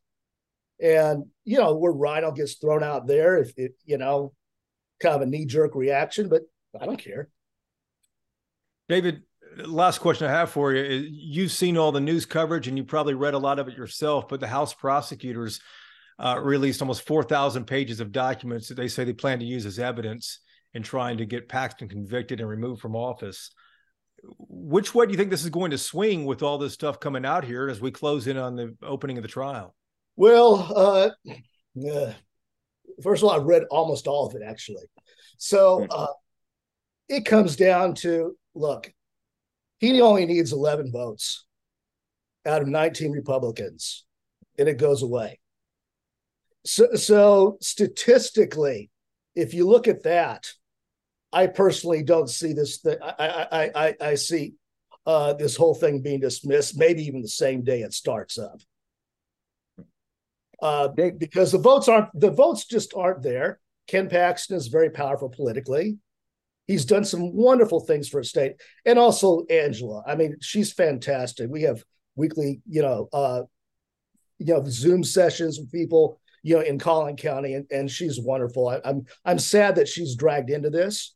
and, 0.82 1.26
you 1.46 1.58
know, 1.58 1.76
where 1.76 1.92
RINO 1.92 2.32
gets 2.32 2.56
thrown 2.56 2.84
out 2.84 3.08
there, 3.08 3.38
if 3.38 3.54
it, 3.58 3.74
you 3.86 3.98
know, 3.98 4.34
kind 5.00 5.16
of 5.16 5.22
a 5.22 5.26
knee 5.26 5.46
jerk 5.46 5.76
reaction, 5.76 6.30
but 6.30 6.44
I 6.80 6.86
don't 6.86 6.98
care. 6.98 7.30
David, 8.90 9.24
last 9.58 10.00
question 10.00 10.28
I 10.28 10.32
have 10.32 10.50
for 10.50 10.74
you 10.74 10.84
is 10.84 11.06
you've 11.10 11.52
seen 11.52 11.78
all 11.78 11.92
the 11.92 12.00
news 12.00 12.26
coverage 12.26 12.68
and 12.68 12.78
you 12.78 12.84
probably 12.84 13.14
read 13.14 13.34
a 13.34 13.40
lot 13.40 13.60
of 13.60 13.68
it 13.68 13.78
yourself, 13.78 14.28
but 14.28 14.40
the 14.40 14.48
House 14.48 14.74
prosecutors 14.74 15.62
uh, 16.20 16.40
released 16.42 16.82
almost 16.82 17.08
4,000 17.08 17.66
pages 17.66 18.00
of 18.00 18.12
documents 18.12 18.68
that 18.68 18.76
they 18.76 18.88
say 18.88 19.04
they 19.04 19.14
plan 19.14 19.40
to 19.40 19.46
use 19.46 19.66
as 19.66 19.80
evidence 19.80 20.40
in 20.74 20.84
trying 20.84 21.18
to 21.18 21.26
get 21.26 21.50
Paxton 21.50 21.88
convicted 21.88 22.40
and 22.40 22.50
removed 22.50 22.82
from 22.82 22.96
office. 22.96 23.52
Which 24.38 24.96
way 24.96 25.06
do 25.06 25.12
you 25.12 25.18
think 25.18 25.30
this 25.30 25.44
is 25.44 25.50
going 25.50 25.72
to 25.72 25.78
swing 25.78 26.26
with 26.26 26.44
all 26.44 26.58
this 26.58 26.74
stuff 26.74 27.00
coming 27.00 27.26
out 27.26 27.44
here 27.44 27.68
as 27.70 27.82
we 27.82 27.92
close 27.92 28.28
in 28.28 28.38
on 28.38 28.56
the 28.56 28.76
opening 28.82 29.18
of 29.18 29.22
the 29.22 29.28
trial? 29.28 29.76
Well, 30.16 30.72
uh, 30.76 31.10
uh, 31.90 32.14
first 33.02 33.24
of 33.24 33.30
all, 33.30 33.36
I've 33.36 33.46
read 33.46 33.64
almost 33.72 34.08
all 34.08 34.28
of 34.28 34.36
it 34.36 34.42
actually. 34.46 34.86
So 35.38 35.80
hmm. 35.80 35.86
uh, 35.90 36.08
it 37.10 37.26
comes 37.26 37.56
down 37.56 37.96
to 37.96 38.36
look, 38.56 38.92
he 39.80 40.00
only 40.02 40.26
needs 40.26 40.54
11 40.54 40.92
votes. 40.92 41.46
out 42.46 42.62
of 42.62 42.68
19 42.68 43.12
Republicans, 43.12 44.06
and 44.58 44.68
it 44.68 44.78
goes 44.78 45.02
away. 45.02 45.40
So, 46.66 46.94
so 46.96 47.58
statistically, 47.62 48.90
if 49.36 49.54
you 49.54 49.68
look 49.68 49.88
at 49.88 50.04
that, 50.04 50.52
I 51.32 51.48
personally 51.48 52.04
don't 52.04 52.30
see 52.30 52.54
this. 52.54 52.80
Th- 52.80 53.00
I, 53.02 53.48
I, 53.52 53.72
I, 53.88 53.96
I 54.00 54.16
see 54.16 54.54
uh, 55.06 55.34
this 55.34 55.56
whole 55.56 55.74
thing 55.74 56.02
being 56.02 56.20
dismissed, 56.20 56.78
maybe 56.78 57.04
even 57.04 57.22
the 57.22 57.28
same 57.28 57.64
day 57.64 57.82
it 57.82 57.94
starts 57.94 58.38
up. 58.38 58.62
Uh, 60.62 60.88
because 61.18 61.52
the 61.52 61.58
votes 61.58 61.88
aren't 61.88 62.08
the 62.20 62.32
votes 62.32 62.66
just 62.66 62.94
aren't 62.96 63.22
there. 63.22 63.60
Ken 63.88 64.08
Paxton 64.08 64.56
is 64.56 64.68
very 64.68 64.90
powerful 64.90 65.30
politically. 65.30 65.98
He's 66.68 66.86
done 66.86 67.04
some 67.04 67.36
wonderful 67.36 67.82
things 67.82 68.08
for 68.08 68.22
a 68.22 68.26
state, 68.26 68.54
and 68.86 68.98
also 68.98 69.46
Angela. 69.50 70.04
I 70.08 70.16
mean, 70.16 70.38
she's 70.42 70.72
fantastic. 70.72 71.50
We 71.50 71.64
have 71.64 71.84
weekly, 72.16 72.62
you 72.70 72.82
know, 72.82 73.10
uh, 73.12 73.42
you 74.40 74.54
know, 74.54 74.64
Zoom 74.66 75.04
sessions 75.04 75.60
with 75.60 75.72
people, 75.72 76.20
you 76.42 76.56
know, 76.56 76.62
in 76.62 76.80
Collin 76.80 77.18
County, 77.18 77.56
and, 77.56 77.66
and 77.70 77.92
she's 77.92 78.20
wonderful. 78.20 78.70
I, 78.70 78.80
I'm 78.86 79.06
I'm 79.26 79.40
sad 79.40 79.76
that 79.76 79.90
she's 79.90 80.16
dragged 80.16 80.50
into 80.50 80.70
this, 80.70 81.16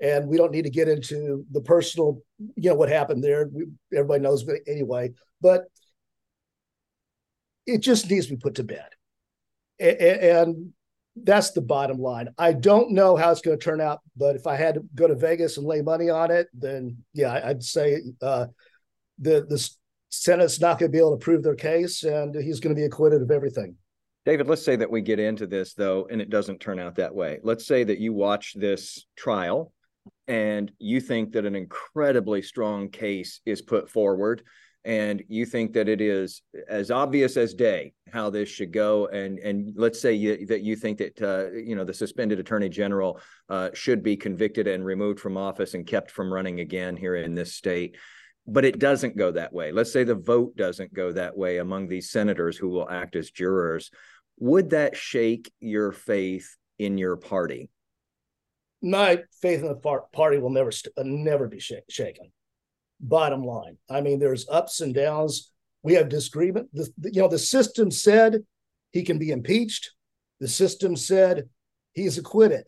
and 0.00 0.26
we 0.28 0.38
don't 0.38 0.52
need 0.52 0.64
to 0.64 0.70
get 0.70 0.88
into 0.88 1.44
the 1.50 1.60
personal, 1.60 2.22
you 2.56 2.70
know, 2.70 2.76
what 2.76 2.88
happened 2.88 3.22
there. 3.22 3.50
We, 3.52 3.66
everybody 3.94 4.22
knows, 4.22 4.44
but 4.44 4.56
anyway, 4.66 5.12
but 5.42 5.64
it 7.66 7.78
just 7.78 8.10
needs 8.10 8.26
to 8.26 8.34
be 8.34 8.40
put 8.40 8.56
to 8.56 8.64
bed, 8.64 8.88
and, 9.78 10.72
that's 11.24 11.52
the 11.52 11.62
bottom 11.62 11.98
line. 11.98 12.28
I 12.36 12.52
don't 12.52 12.90
know 12.92 13.16
how 13.16 13.30
it's 13.30 13.40
going 13.40 13.58
to 13.58 13.64
turn 13.64 13.80
out, 13.80 14.00
but 14.18 14.36
if 14.36 14.46
I 14.46 14.54
had 14.54 14.74
to 14.74 14.82
go 14.94 15.08
to 15.08 15.14
Vegas 15.14 15.56
and 15.56 15.66
lay 15.66 15.80
money 15.80 16.10
on 16.10 16.30
it, 16.30 16.48
then 16.52 16.98
yeah, 17.14 17.40
I'd 17.42 17.62
say 17.62 18.02
uh, 18.20 18.48
the 19.18 19.46
the 19.48 19.70
Senate's 20.10 20.60
not 20.60 20.78
going 20.78 20.90
to 20.90 20.92
be 20.92 20.98
able 20.98 21.16
to 21.16 21.24
prove 21.24 21.42
their 21.42 21.54
case, 21.54 22.02
and 22.02 22.34
he's 22.34 22.60
going 22.60 22.74
to 22.74 22.78
be 22.78 22.84
acquitted 22.84 23.22
of 23.22 23.30
everything. 23.30 23.76
David, 24.26 24.48
let's 24.48 24.64
say 24.64 24.76
that 24.76 24.90
we 24.90 25.00
get 25.02 25.20
into 25.20 25.46
this 25.46 25.74
though, 25.74 26.08
and 26.10 26.20
it 26.20 26.30
doesn't 26.30 26.60
turn 26.60 26.80
out 26.80 26.96
that 26.96 27.14
way. 27.14 27.38
Let's 27.42 27.66
say 27.66 27.84
that 27.84 27.98
you 27.98 28.12
watch 28.12 28.54
this 28.56 29.06
trial 29.16 29.72
and 30.26 30.72
you 30.78 31.00
think 31.00 31.32
that 31.32 31.46
an 31.46 31.54
incredibly 31.54 32.42
strong 32.42 32.90
case 32.90 33.40
is 33.46 33.62
put 33.62 33.88
forward 33.88 34.42
and 34.86 35.24
you 35.26 35.44
think 35.44 35.72
that 35.72 35.88
it 35.88 36.00
is 36.00 36.42
as 36.68 36.92
obvious 36.92 37.36
as 37.36 37.54
day 37.54 37.92
how 38.12 38.30
this 38.30 38.48
should 38.48 38.72
go 38.72 39.08
and 39.08 39.40
and 39.40 39.72
let's 39.74 40.00
say 40.00 40.14
you, 40.14 40.46
that 40.46 40.62
you 40.62 40.76
think 40.76 40.98
that 40.98 41.20
uh, 41.20 41.50
you 41.52 41.74
know 41.74 41.84
the 41.84 41.92
suspended 41.92 42.38
attorney 42.38 42.68
general 42.68 43.20
uh, 43.50 43.68
should 43.74 44.02
be 44.02 44.16
convicted 44.16 44.68
and 44.68 44.84
removed 44.84 45.18
from 45.18 45.36
office 45.36 45.74
and 45.74 45.88
kept 45.88 46.10
from 46.10 46.32
running 46.32 46.60
again 46.60 46.96
here 46.96 47.16
in 47.16 47.34
this 47.34 47.54
state. 47.54 47.96
But 48.46 48.64
it 48.64 48.78
doesn't 48.78 49.16
go 49.16 49.32
that 49.32 49.52
way. 49.52 49.72
Let's 49.72 49.92
say 49.92 50.04
the 50.04 50.14
vote 50.14 50.56
doesn't 50.56 50.94
go 50.94 51.10
that 51.12 51.36
way 51.36 51.58
among 51.58 51.88
these 51.88 52.12
senators 52.12 52.56
who 52.56 52.68
will 52.68 52.88
act 52.88 53.16
as 53.16 53.32
jurors. 53.32 53.90
Would 54.38 54.70
that 54.70 54.96
shake 54.96 55.52
your 55.58 55.90
faith 55.90 56.56
in 56.78 56.96
your 56.96 57.16
party? 57.16 57.70
My 58.80 59.24
faith 59.42 59.62
in 59.62 59.66
the 59.66 60.00
party 60.12 60.38
will 60.38 60.50
never 60.50 60.70
uh, 60.96 61.02
never 61.02 61.48
be 61.48 61.58
sh- 61.58 61.72
shaken 61.88 62.30
bottom 63.00 63.44
line. 63.44 63.76
I 63.90 64.00
mean, 64.00 64.18
there's 64.18 64.48
ups 64.48 64.80
and 64.80 64.94
downs. 64.94 65.50
We 65.82 65.94
have 65.94 66.08
disagreement. 66.08 66.68
The, 66.72 66.90
you 67.12 67.22
know, 67.22 67.28
the 67.28 67.38
system 67.38 67.90
said 67.90 68.44
he 68.92 69.02
can 69.02 69.18
be 69.18 69.30
impeached. 69.30 69.92
The 70.40 70.48
system 70.48 70.96
said 70.96 71.48
he's 71.92 72.18
acquitted. 72.18 72.64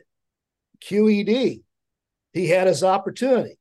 QED, 0.80 1.62
he 2.32 2.48
had 2.48 2.66
his 2.66 2.84
opportunity. 2.84 3.58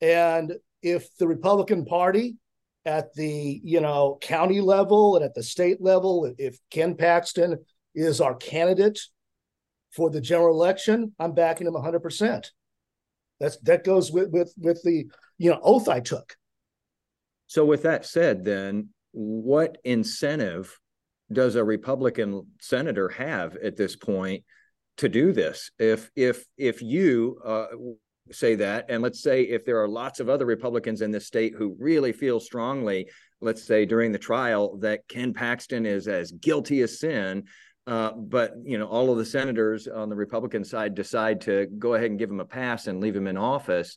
And 0.00 0.54
if 0.82 1.16
the 1.16 1.28
Republican 1.28 1.84
Party 1.84 2.36
at 2.84 3.12
the 3.14 3.60
you 3.62 3.80
know 3.80 4.18
county 4.20 4.60
level 4.60 5.16
and 5.16 5.24
at 5.24 5.34
the 5.34 5.42
state 5.42 5.80
level, 5.80 6.32
if 6.38 6.58
Ken 6.70 6.94
Paxton 6.94 7.58
is 7.94 8.20
our 8.20 8.34
candidate 8.34 9.00
for 9.90 10.10
the 10.10 10.20
general 10.20 10.54
election, 10.54 11.14
I'm 11.18 11.32
backing 11.32 11.66
him 11.66 11.74
100 11.74 12.00
percent. 12.00 12.52
That's 13.40 13.56
that 13.58 13.84
goes 13.84 14.10
with 14.10 14.30
with 14.30 14.52
with 14.58 14.82
the 14.82 15.06
you 15.38 15.50
know 15.50 15.60
oath 15.62 15.88
I 15.88 16.00
took. 16.00 16.36
So 17.46 17.64
with 17.64 17.82
that 17.84 18.04
said, 18.04 18.44
then 18.44 18.90
what 19.12 19.78
incentive 19.84 20.78
does 21.32 21.56
a 21.56 21.64
Republican 21.64 22.46
senator 22.60 23.08
have 23.10 23.56
at 23.56 23.76
this 23.76 23.96
point 23.96 24.44
to 24.98 25.08
do 25.08 25.32
this? 25.32 25.70
If 25.78 26.10
if 26.14 26.44
if 26.56 26.82
you 26.82 27.40
uh, 27.44 27.66
say 28.30 28.56
that, 28.56 28.86
and 28.88 29.02
let's 29.02 29.22
say 29.22 29.42
if 29.42 29.64
there 29.64 29.82
are 29.82 29.88
lots 29.88 30.20
of 30.20 30.28
other 30.28 30.46
Republicans 30.46 31.00
in 31.00 31.10
this 31.10 31.26
state 31.26 31.54
who 31.56 31.76
really 31.78 32.12
feel 32.12 32.40
strongly, 32.40 33.08
let's 33.40 33.62
say 33.62 33.86
during 33.86 34.12
the 34.12 34.18
trial 34.18 34.76
that 34.78 35.06
Ken 35.08 35.32
Paxton 35.32 35.86
is 35.86 36.08
as 36.08 36.32
guilty 36.32 36.82
as 36.82 36.98
sin, 36.98 37.44
uh, 37.88 38.12
but 38.12 38.52
you 38.64 38.76
know, 38.76 38.86
all 38.86 39.10
of 39.10 39.16
the 39.16 39.24
senators 39.24 39.88
on 39.88 40.10
the 40.10 40.14
Republican 40.14 40.62
side 40.62 40.94
decide 40.94 41.40
to 41.40 41.66
go 41.78 41.94
ahead 41.94 42.10
and 42.10 42.18
give 42.18 42.30
him 42.30 42.40
a 42.40 42.44
pass 42.44 42.86
and 42.86 43.00
leave 43.00 43.16
him 43.16 43.26
in 43.26 43.38
office. 43.38 43.96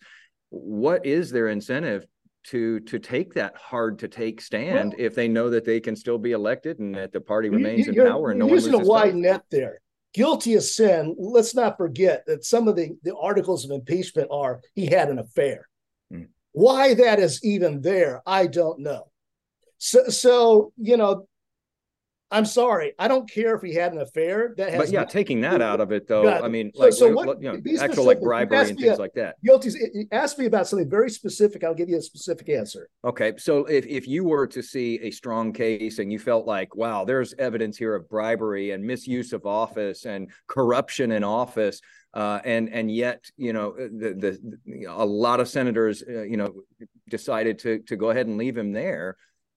What 0.50 1.06
is 1.06 1.30
their 1.30 1.50
incentive 1.50 2.06
to 2.46 2.80
to 2.80 3.00
take 3.00 3.34
that 3.34 3.58
hard 3.58 4.00
to 4.00 4.08
take 4.08 4.40
stand 4.40 4.94
well, 4.98 5.06
if 5.06 5.14
they 5.14 5.28
know 5.28 5.50
that 5.50 5.66
they 5.66 5.82
can 5.82 5.98
still 5.98 6.18
be 6.18 6.32
elected 6.32 6.80
and 6.80 6.96
that 6.96 7.12
the 7.12 7.20
party 7.20 7.50
remains 7.50 7.90
in 7.90 7.96
power 7.96 8.32
and 8.32 8.40
no 8.40 8.46
one 8.46 8.56
using 8.56 8.74
a 8.74 8.80
wide 8.80 9.14
net 9.14 9.44
there. 9.52 9.82
Guilty 10.14 10.56
of 10.56 10.64
sin. 10.64 11.14
Let's 11.20 11.54
not 11.54 11.78
forget 11.78 12.24
that 12.28 12.46
some 12.46 12.70
of 12.70 12.78
the, 12.78 12.92
the 13.04 13.16
articles 13.16 13.66
of 13.66 13.72
impeachment 13.72 14.30
are 14.32 14.62
he 14.74 14.86
had 14.86 15.10
an 15.10 15.20
affair. 15.20 15.68
Hmm. 16.10 16.24
Why 16.54 16.94
that 16.94 17.20
is 17.20 17.44
even 17.44 17.82
there, 17.82 18.22
I 18.26 18.48
don't 18.48 18.80
know. 18.80 19.12
So, 19.80 20.08
so 20.10 20.74
you 20.78 20.96
know, 20.96 21.28
I'm 22.32 22.46
sorry. 22.46 22.94
I 22.98 23.10
don't 23.10 23.30
care 23.30 23.56
if 23.56 23.62
he 23.62 23.74
had 23.74 23.92
an 23.92 24.00
affair. 24.00 24.54
That 24.56 24.72
has 24.72 24.80
but 24.80 24.90
yeah, 24.90 25.04
taking 25.04 25.42
that 25.42 25.62
out 25.62 25.82
of 25.82 25.92
it 25.92 26.08
though. 26.08 26.32
I 26.32 26.48
mean, 26.48 26.72
like, 26.76 26.94
so, 26.94 27.12
what, 27.12 27.42
you 27.42 27.52
know, 27.52 27.62
actual 27.80 28.06
like 28.06 28.22
bribery 28.22 28.70
and 28.70 28.80
things 28.80 28.98
a, 28.98 29.02
like 29.02 29.14
that. 29.16 29.36
Guilty. 29.44 29.72
Ask 30.14 30.40
me 30.40 30.46
about 30.46 30.68
something 30.68 30.90
very 30.90 31.10
specific. 31.10 31.64
I'll 31.64 31.74
give 31.74 31.90
you 31.90 31.98
a 31.98 32.02
specific 32.02 32.48
answer. 32.48 32.88
Okay, 33.04 33.34
so 33.38 33.66
if 33.66 33.86
if 33.86 34.08
you 34.08 34.24
were 34.24 34.48
to 34.48 34.64
see 34.64 35.00
a 35.02 35.12
strong 35.12 35.52
case 35.52 36.00
and 36.00 36.12
you 36.12 36.20
felt 36.20 36.48
like, 36.48 36.74
wow, 36.74 37.04
there's 37.04 37.34
evidence 37.38 37.78
here 37.78 37.96
of 37.96 38.08
bribery 38.08 38.72
and 38.72 38.84
misuse 38.84 39.34
of 39.34 39.46
office 39.46 40.06
and 40.06 40.32
corruption 40.48 41.12
in 41.12 41.24
office. 41.24 41.82
Uh, 42.14 42.40
and 42.44 42.68
and 42.70 42.94
yet 42.94 43.24
you 43.38 43.54
know 43.54 43.74
the, 43.74 44.38
the 44.68 44.86
a 44.90 45.06
lot 45.06 45.40
of 45.40 45.48
senators 45.48 46.04
uh, 46.08 46.24
you 46.24 46.36
know 46.36 46.54
decided 47.10 47.58
to 47.58 47.80
to 47.80 47.96
go 47.96 48.10
ahead 48.10 48.28
and 48.28 48.38
leave 48.38 48.58
him 48.58 48.74
there 48.74 49.16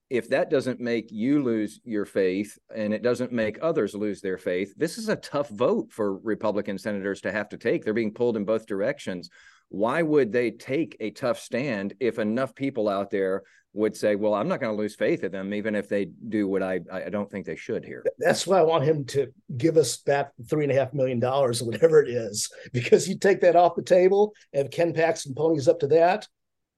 if 0.09 0.29
that 0.29 0.49
doesn't 0.49 0.79
make 0.79 1.11
you 1.11 1.41
lose 1.41 1.79
your 1.83 2.05
faith 2.05 2.57
and 2.75 2.93
it 2.93 3.01
doesn't 3.01 3.31
make 3.31 3.57
others 3.61 3.95
lose 3.95 4.21
their 4.21 4.37
faith, 4.37 4.73
this 4.77 4.97
is 4.97 5.09
a 5.09 5.15
tough 5.15 5.49
vote 5.49 5.91
for 5.91 6.17
Republican 6.19 6.77
senators 6.77 7.21
to 7.21 7.31
have 7.31 7.49
to 7.49 7.57
take. 7.57 7.83
They're 7.83 7.93
being 7.93 8.13
pulled 8.13 8.37
in 8.37 8.45
both 8.45 8.67
directions. 8.67 9.29
Why 9.69 10.03
would 10.03 10.31
they 10.31 10.51
take 10.51 10.95
a 10.99 11.09
tough 11.11 11.39
stand 11.39 11.95
if 11.99 12.19
enough 12.19 12.53
people 12.53 12.87
out 12.87 13.09
there 13.09 13.43
would 13.73 13.97
say, 13.97 14.15
"Well, 14.15 14.33
I'm 14.33 14.47
not 14.47 14.61
going 14.61 14.73
to 14.73 14.81
lose 14.81 14.95
faith 14.95 15.23
in 15.23 15.31
them, 15.31 15.53
even 15.53 15.75
if 15.75 15.89
they 15.89 16.05
do 16.05 16.47
what 16.47 16.63
I 16.63 16.79
I 16.89 17.09
don't 17.09 17.29
think 17.29 17.45
they 17.45 17.57
should 17.57 17.83
here." 17.83 18.05
That's 18.19 18.47
why 18.47 18.59
I 18.59 18.63
want 18.63 18.85
him 18.85 19.05
to 19.05 19.27
give 19.57 19.75
us 19.75 19.97
back 19.97 20.31
three 20.49 20.63
and 20.63 20.71
a 20.71 20.75
half 20.75 20.93
million 20.93 21.19
dollars 21.19 21.61
or 21.61 21.65
whatever 21.65 22.01
it 22.01 22.09
is, 22.09 22.49
because 22.71 23.09
you 23.09 23.17
take 23.17 23.41
that 23.41 23.55
off 23.55 23.75
the 23.75 23.81
table, 23.81 24.33
and 24.53 24.71
Ken 24.71 24.93
Paxton 24.93 25.33
ponies 25.35 25.67
up 25.67 25.79
to 25.79 25.87
that, 25.87 26.27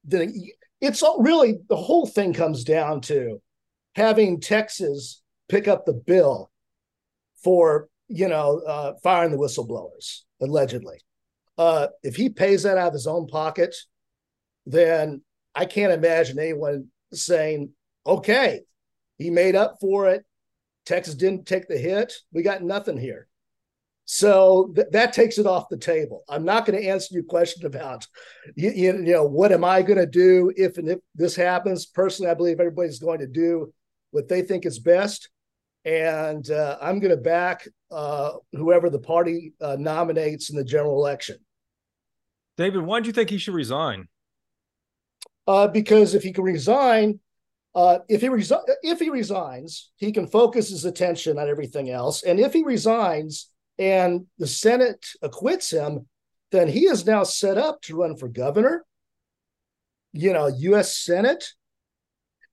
then 0.06 0.34
it's 0.82 1.04
all 1.04 1.22
really 1.22 1.60
the 1.70 1.76
whole 1.76 2.06
thing 2.06 2.34
comes 2.34 2.64
down 2.64 3.02
to 3.02 3.42
having 3.96 4.40
Texas 4.40 5.22
pick 5.50 5.68
up 5.68 5.86
the 5.86 5.94
bill 5.94 6.52
for 7.44 7.90
you 8.08 8.28
know 8.28 8.60
uh, 8.60 8.94
firing 9.04 9.32
the 9.32 9.38
whistleblowers 9.38 10.22
allegedly. 10.42 11.00
Uh, 11.58 11.88
if 12.04 12.16
he 12.16 12.30
pays 12.30 12.64
that 12.64 12.78
out 12.78 12.90
of 12.90 12.94
his 12.94 13.08
own 13.08 13.28
pocket, 13.28 13.76
then 14.66 15.22
I 15.56 15.66
can't 15.66 15.94
imagine 15.94 16.40
anyone 16.40 16.88
saying, 17.12 17.72
"Okay, 18.06 18.62
he 19.18 19.30
made 19.30 19.56
up 19.56 19.78
for 19.80 20.08
it. 20.10 20.24
Texas 20.86 21.16
didn't 21.16 21.48
take 21.48 21.68
the 21.68 21.78
hit. 21.78 22.14
We 22.32 22.44
got 22.44 22.64
nothing 22.64 22.98
here." 22.98 23.27
So 24.10 24.72
th- 24.74 24.88
that 24.92 25.12
takes 25.12 25.38
it 25.38 25.46
off 25.46 25.68
the 25.68 25.78
table. 25.78 26.24
I'm 26.30 26.46
not 26.46 26.66
going 26.66 26.82
to 26.82 26.88
answer 26.88 27.14
your 27.14 27.26
question 27.26 27.66
about, 27.66 28.08
you, 28.56 28.72
you 28.72 28.94
know, 28.94 29.26
what 29.26 29.52
am 29.52 29.66
I 29.66 29.82
going 29.82 30.00
to 30.00 30.06
do 30.06 30.50
if 30.56 30.78
and 30.78 30.88
if 30.88 31.00
this 31.14 31.36
happens. 31.36 31.86
Personally, 31.86 32.32
I 32.32 32.34
believe 32.34 32.62
everybody's 32.62 33.00
going 33.00 33.20
to 33.20 33.28
do 33.28 33.74
what 34.12 34.30
they 34.30 34.44
think 34.44 34.66
is 34.66 34.80
best, 34.80 35.30
and 35.84 36.50
uh, 36.50 36.78
I'm 36.82 37.00
going 37.02 37.12
to 37.12 37.22
back 37.22 37.68
uh, 37.92 38.32
whoever 38.54 38.90
the 38.90 39.00
party 39.00 39.54
uh, 39.60 39.76
nominates 39.78 40.50
in 40.50 40.56
the 40.56 40.64
general 40.64 40.96
election. 40.96 41.38
David, 42.56 42.84
why 42.84 43.02
do 43.02 43.08
you 43.08 43.14
think 43.14 43.30
he 43.30 43.38
should 43.38 43.56
resign? 43.56 44.08
Uh, 45.46 45.68
because 45.68 46.16
if 46.16 46.24
he 46.24 46.32
can 46.32 46.46
resign, 46.46 47.20
uh, 47.76 48.00
if 48.08 48.22
he 48.22 48.30
resi- 48.30 48.64
if 48.84 49.00
he 49.00 49.10
resigns, 49.10 49.92
he 49.98 50.14
can 50.14 50.28
focus 50.28 50.70
his 50.70 50.86
attention 50.86 51.38
on 51.38 51.50
everything 51.50 51.90
else, 51.90 52.24
and 52.24 52.40
if 52.40 52.54
he 52.54 52.64
resigns 52.64 53.50
and 53.80 54.26
the 54.38 54.48
Senate 54.48 55.06
acquits 55.22 55.72
him, 55.72 56.08
then 56.52 56.68
he 56.68 56.86
is 56.86 57.06
now 57.06 57.24
set 57.24 57.58
up 57.58 57.82
to 57.82 57.98
run 57.98 58.16
for 58.16 58.28
governor, 58.28 58.86
you 60.14 60.34
know, 60.34 60.48
U.S. 60.48 60.98
Senate. 60.98 61.46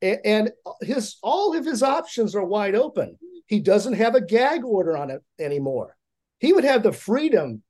and 0.02 0.50
his 0.82 1.16
all 1.22 1.56
of 1.56 1.64
his 1.64 1.82
options 1.82 2.34
are 2.34 2.44
wide 2.44 2.74
open. 2.74 3.16
He 3.46 3.60
doesn't 3.60 3.94
have 3.94 4.14
a 4.14 4.20
gag 4.20 4.64
order 4.64 4.96
on 4.96 5.10
it 5.10 5.22
anymore. 5.38 5.96
He 6.40 6.52
would 6.52 6.64
have 6.64 6.82
the 6.82 6.92
freedom, 6.92 7.62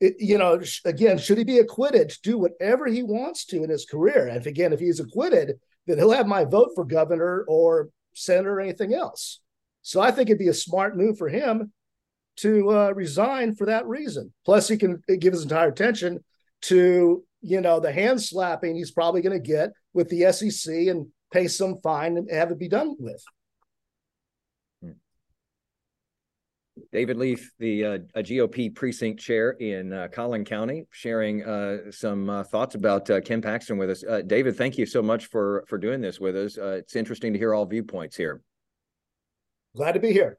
you 0.00 0.38
know, 0.38 0.60
again, 0.84 1.18
should 1.18 1.38
he 1.38 1.44
be 1.44 1.58
acquitted, 1.58 2.08
to 2.08 2.18
do 2.22 2.38
whatever 2.38 2.86
he 2.86 3.02
wants 3.02 3.44
to 3.46 3.62
in 3.62 3.70
his 3.70 3.84
career. 3.84 4.26
And 4.26 4.36
if, 4.36 4.46
again, 4.46 4.72
if 4.72 4.80
he's 4.80 5.00
acquitted, 5.00 5.58
then 5.86 5.98
he'll 5.98 6.12
have 6.12 6.26
my 6.26 6.44
vote 6.44 6.70
for 6.74 6.84
governor 6.84 7.44
or 7.48 7.90
senator 8.14 8.54
or 8.54 8.60
anything 8.60 8.94
else. 8.94 9.40
So 9.82 10.00
I 10.00 10.10
think 10.10 10.28
it'd 10.28 10.38
be 10.38 10.48
a 10.48 10.54
smart 10.54 10.96
move 10.96 11.18
for 11.18 11.28
him 11.28 11.72
to 12.38 12.70
uh, 12.70 12.90
resign 12.94 13.54
for 13.54 13.66
that 13.66 13.86
reason. 13.86 14.32
Plus, 14.44 14.68
he 14.68 14.76
can 14.76 15.02
give 15.18 15.32
his 15.32 15.42
entire 15.42 15.68
attention 15.68 16.24
to 16.62 17.24
you 17.40 17.60
know 17.60 17.78
the 17.78 17.92
hand 17.92 18.20
slapping 18.20 18.74
he's 18.74 18.90
probably 18.90 19.22
going 19.22 19.40
to 19.40 19.46
get 19.46 19.70
with 19.94 20.08
the 20.08 20.32
SEC 20.32 20.74
and 20.88 21.06
pay 21.32 21.46
some 21.46 21.78
fine 21.82 22.16
and 22.16 22.30
have 22.30 22.50
it 22.50 22.58
be 22.58 22.68
done 22.68 22.96
with. 22.98 23.22
David 26.92 27.16
Lethe, 27.16 27.40
the 27.58 27.84
uh, 27.84 27.98
GOP 28.16 28.74
precinct 28.74 29.20
chair 29.20 29.50
in 29.50 29.92
uh, 29.92 30.08
Collin 30.10 30.44
County, 30.44 30.86
sharing 30.90 31.44
uh, 31.44 31.90
some 31.90 32.30
uh, 32.30 32.44
thoughts 32.44 32.76
about 32.76 33.10
uh, 33.10 33.20
Ken 33.20 33.42
Paxton 33.42 33.78
with 33.78 33.90
us. 33.90 34.04
Uh, 34.04 34.22
David, 34.26 34.56
thank 34.56 34.78
you 34.78 34.86
so 34.86 35.02
much 35.02 35.26
for 35.26 35.64
for 35.68 35.76
doing 35.76 36.00
this 36.00 36.20
with 36.20 36.36
us. 36.36 36.56
it's 36.56 36.96
interesting 36.96 37.32
to 37.32 37.38
hear 37.38 37.52
all 37.52 37.66
viewpoints 37.66 38.16
here. 38.16 38.40
Glad 39.76 39.92
to 39.92 40.00
be 40.00 40.12
here. 40.12 40.38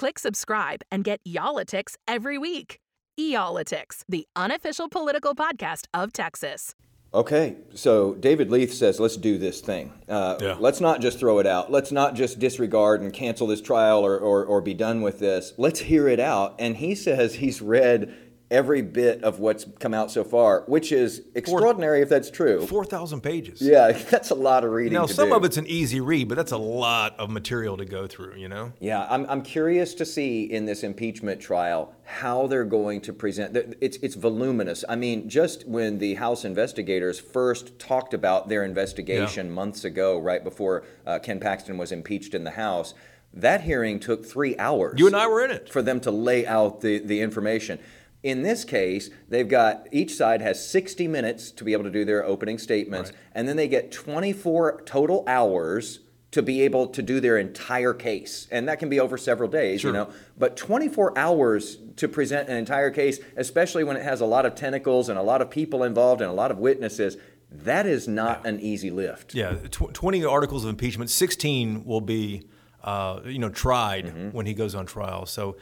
Click 0.00 0.18
subscribe 0.18 0.80
and 0.90 1.04
get 1.04 1.20
Y'all-itics 1.26 1.94
every 2.08 2.38
week. 2.38 2.78
Y'all-itics, 3.18 4.02
the 4.08 4.26
unofficial 4.34 4.88
political 4.88 5.34
podcast 5.34 5.88
of 5.92 6.10
Texas. 6.10 6.74
Okay, 7.12 7.56
so 7.74 8.14
David 8.14 8.50
Lethe 8.50 8.70
says, 8.70 8.98
let's 8.98 9.18
do 9.18 9.36
this 9.36 9.60
thing. 9.60 9.92
Uh, 10.08 10.38
yeah. 10.40 10.56
Let's 10.58 10.80
not 10.80 11.02
just 11.02 11.18
throw 11.18 11.38
it 11.38 11.46
out. 11.46 11.70
Let's 11.70 11.92
not 11.92 12.14
just 12.14 12.38
disregard 12.38 13.02
and 13.02 13.12
cancel 13.12 13.46
this 13.46 13.60
trial 13.60 14.02
or, 14.02 14.18
or, 14.18 14.42
or 14.42 14.62
be 14.62 14.72
done 14.72 15.02
with 15.02 15.18
this. 15.18 15.52
Let's 15.58 15.80
hear 15.80 16.08
it 16.08 16.18
out. 16.18 16.54
And 16.58 16.78
he 16.78 16.94
says 16.94 17.34
he's 17.34 17.60
read 17.60 18.16
every 18.50 18.82
bit 18.82 19.22
of 19.22 19.38
what's 19.38 19.64
come 19.78 19.94
out 19.94 20.10
so 20.10 20.24
far, 20.24 20.64
which 20.66 20.90
is 20.90 21.22
extraordinary 21.34 21.98
Four, 21.98 22.02
if 22.02 22.08
that's 22.08 22.30
true. 22.30 22.66
4,000 22.66 23.20
pages. 23.20 23.62
Yeah, 23.62 23.92
that's 24.10 24.30
a 24.30 24.34
lot 24.34 24.64
of 24.64 24.72
reading. 24.72 24.94
Now, 24.94 25.06
some 25.06 25.28
do. 25.28 25.36
of 25.36 25.44
it's 25.44 25.56
an 25.56 25.66
easy 25.66 26.00
read, 26.00 26.28
but 26.28 26.34
that's 26.34 26.52
a 26.52 26.58
lot 26.58 27.18
of 27.18 27.30
material 27.30 27.76
to 27.76 27.84
go 27.84 28.06
through, 28.06 28.36
you 28.36 28.48
know? 28.48 28.72
Yeah, 28.80 29.06
I'm, 29.08 29.24
I'm 29.28 29.42
curious 29.42 29.94
to 29.94 30.04
see 30.04 30.44
in 30.44 30.66
this 30.66 30.82
impeachment 30.82 31.40
trial 31.40 31.94
how 32.04 32.48
they're 32.48 32.64
going 32.64 33.00
to 33.02 33.12
present. 33.12 33.56
It's, 33.80 33.98
it's 33.98 34.16
voluminous. 34.16 34.84
I 34.88 34.96
mean, 34.96 35.28
just 35.28 35.66
when 35.68 35.98
the 35.98 36.14
House 36.14 36.44
investigators 36.44 37.20
first 37.20 37.78
talked 37.78 38.14
about 38.14 38.48
their 38.48 38.64
investigation 38.64 39.46
yeah. 39.46 39.52
months 39.52 39.84
ago, 39.84 40.18
right 40.18 40.42
before 40.42 40.84
uh, 41.06 41.20
Ken 41.20 41.38
Paxton 41.38 41.78
was 41.78 41.92
impeached 41.92 42.34
in 42.34 42.42
the 42.42 42.50
House, 42.50 42.94
that 43.32 43.60
hearing 43.60 44.00
took 44.00 44.26
three 44.26 44.58
hours. 44.58 44.98
You 44.98 45.06
and 45.06 45.14
I 45.14 45.28
were 45.28 45.44
in 45.44 45.52
it. 45.52 45.68
For 45.68 45.82
them 45.82 46.00
to 46.00 46.10
lay 46.10 46.46
out 46.46 46.80
the, 46.80 46.98
the 46.98 47.20
information. 47.20 47.78
In 48.22 48.42
this 48.42 48.64
case, 48.64 49.10
they've 49.28 49.48
got 49.48 49.86
each 49.90 50.14
side 50.14 50.42
has 50.42 50.66
60 50.68 51.08
minutes 51.08 51.50
to 51.52 51.64
be 51.64 51.72
able 51.72 51.84
to 51.84 51.90
do 51.90 52.04
their 52.04 52.24
opening 52.24 52.58
statements, 52.58 53.10
right. 53.10 53.18
and 53.34 53.48
then 53.48 53.56
they 53.56 53.68
get 53.68 53.90
24 53.90 54.82
total 54.84 55.24
hours 55.26 56.00
to 56.32 56.42
be 56.42 56.62
able 56.62 56.86
to 56.86 57.02
do 57.02 57.18
their 57.18 57.38
entire 57.38 57.92
case. 57.92 58.46
And 58.50 58.68
that 58.68 58.78
can 58.78 58.88
be 58.88 59.00
over 59.00 59.18
several 59.18 59.48
days, 59.48 59.80
sure. 59.80 59.90
you 59.90 59.94
know. 59.94 60.10
But 60.38 60.56
24 60.56 61.18
hours 61.18 61.78
to 61.96 62.08
present 62.08 62.48
an 62.48 62.56
entire 62.56 62.90
case, 62.90 63.18
especially 63.36 63.84
when 63.84 63.96
it 63.96 64.04
has 64.04 64.20
a 64.20 64.26
lot 64.26 64.46
of 64.46 64.54
tentacles 64.54 65.08
and 65.08 65.18
a 65.18 65.22
lot 65.22 65.42
of 65.42 65.50
people 65.50 65.82
involved 65.82 66.20
and 66.20 66.30
a 66.30 66.34
lot 66.34 66.50
of 66.50 66.58
witnesses, 66.58 67.16
that 67.50 67.86
is 67.86 68.06
not 68.06 68.42
yeah. 68.44 68.50
an 68.50 68.60
easy 68.60 68.90
lift. 68.90 69.34
Yeah, 69.34 69.54
tw- 69.70 69.92
20 69.92 70.24
articles 70.24 70.64
of 70.64 70.70
impeachment, 70.70 71.10
16 71.10 71.84
will 71.84 72.00
be 72.00 72.46
uh, 72.84 73.20
you 73.24 73.38
know 73.38 73.50
tried 73.50 74.06
mm-hmm. 74.06 74.30
when 74.30 74.46
he 74.46 74.54
goes 74.54 74.74
on 74.74 74.86
trial. 74.86 75.26
So 75.26 75.56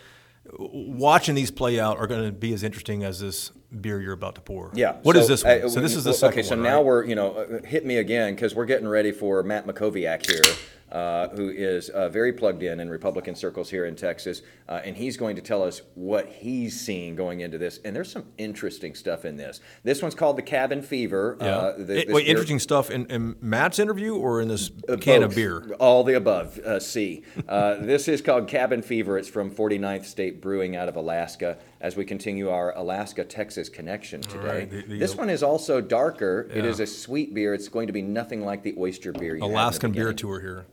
watching 0.58 1.34
these 1.34 1.50
play 1.50 1.78
out 1.78 1.98
are 1.98 2.06
going 2.06 2.24
to 2.24 2.32
be 2.32 2.52
as 2.52 2.62
interesting 2.62 3.04
as 3.04 3.20
this 3.20 3.52
beer 3.80 4.00
you're 4.00 4.12
about 4.12 4.34
to 4.36 4.40
pour. 4.40 4.70
Yeah. 4.74 4.96
What 5.02 5.16
so, 5.16 5.22
is 5.22 5.28
this 5.28 5.44
one? 5.44 5.62
Uh, 5.62 5.68
so 5.68 5.80
this 5.80 5.94
is 5.94 6.04
the 6.04 6.14
second 6.14 6.38
Okay, 6.38 6.48
so 6.48 6.56
one, 6.56 6.62
now 6.62 6.76
right? 6.76 6.84
we're, 6.84 7.04
you 7.04 7.14
know, 7.14 7.32
uh, 7.32 7.66
hit 7.66 7.84
me 7.84 7.96
again 7.96 8.34
because 8.34 8.54
we're 8.54 8.66
getting 8.66 8.88
ready 8.88 9.12
for 9.12 9.42
Matt 9.42 9.66
Mackowiak 9.66 10.26
here 10.28 10.54
uh, 10.90 11.28
who 11.28 11.50
is 11.50 11.90
uh, 11.90 12.08
very 12.08 12.32
plugged 12.32 12.62
in 12.62 12.80
in 12.80 12.88
Republican 12.88 13.34
circles 13.34 13.68
here 13.68 13.84
in 13.84 13.94
Texas, 13.94 14.42
uh, 14.68 14.80
and 14.84 14.96
he's 14.96 15.16
going 15.16 15.36
to 15.36 15.42
tell 15.42 15.62
us 15.62 15.82
what 15.94 16.26
he's 16.26 16.78
seeing 16.80 17.14
going 17.14 17.40
into 17.40 17.58
this. 17.58 17.78
And 17.84 17.94
there's 17.94 18.10
some 18.10 18.24
interesting 18.38 18.94
stuff 18.94 19.24
in 19.24 19.36
this. 19.36 19.60
This 19.84 20.00
one's 20.00 20.14
called 20.14 20.38
the 20.38 20.42
Cabin 20.42 20.82
Fever. 20.82 21.36
Yeah. 21.40 21.46
Uh, 21.46 21.76
the, 21.78 22.06
Wait, 22.08 22.26
interesting 22.26 22.58
stuff 22.58 22.90
in, 22.90 23.06
in, 23.06 23.36
Matt's 23.40 23.78
interview 23.78 24.16
or 24.16 24.40
in 24.40 24.48
this 24.48 24.70
uh, 24.88 24.96
can 24.96 25.20
both, 25.20 25.30
of 25.30 25.36
beer? 25.36 25.76
All 25.78 26.04
the 26.04 26.14
above. 26.14 26.58
Uh, 26.58 26.80
C. 26.80 27.22
this 27.46 28.08
is 28.08 28.22
called 28.22 28.48
Cabin 28.48 28.82
Fever. 28.82 29.18
It's 29.18 29.28
from 29.28 29.50
49th 29.50 30.06
State 30.06 30.40
Brewing 30.40 30.74
out 30.74 30.88
of 30.88 30.96
Alaska. 30.96 31.58
As 31.80 31.94
we 31.94 32.04
continue 32.04 32.50
our 32.50 32.76
Alaska 32.76 33.24
Texas 33.24 33.68
connection 33.68 34.20
today, 34.20 34.46
right, 34.46 34.70
the, 34.70 34.82
the, 34.82 34.98
this 34.98 35.14
one 35.14 35.30
is 35.30 35.44
also 35.44 35.80
darker. 35.80 36.48
Yeah. 36.50 36.58
It 36.58 36.64
is 36.64 36.80
a 36.80 36.86
sweet 36.86 37.34
beer. 37.34 37.54
It's 37.54 37.68
going 37.68 37.86
to 37.86 37.92
be 37.92 38.02
nothing 38.02 38.44
like 38.44 38.64
the 38.64 38.74
oyster 38.76 39.12
beer. 39.12 39.36
Alaskan 39.36 39.92
beer 39.92 40.12
tour 40.12 40.40
here. 40.40 40.66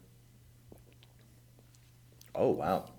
Oh 2.33 2.49
wow, 2.49 2.89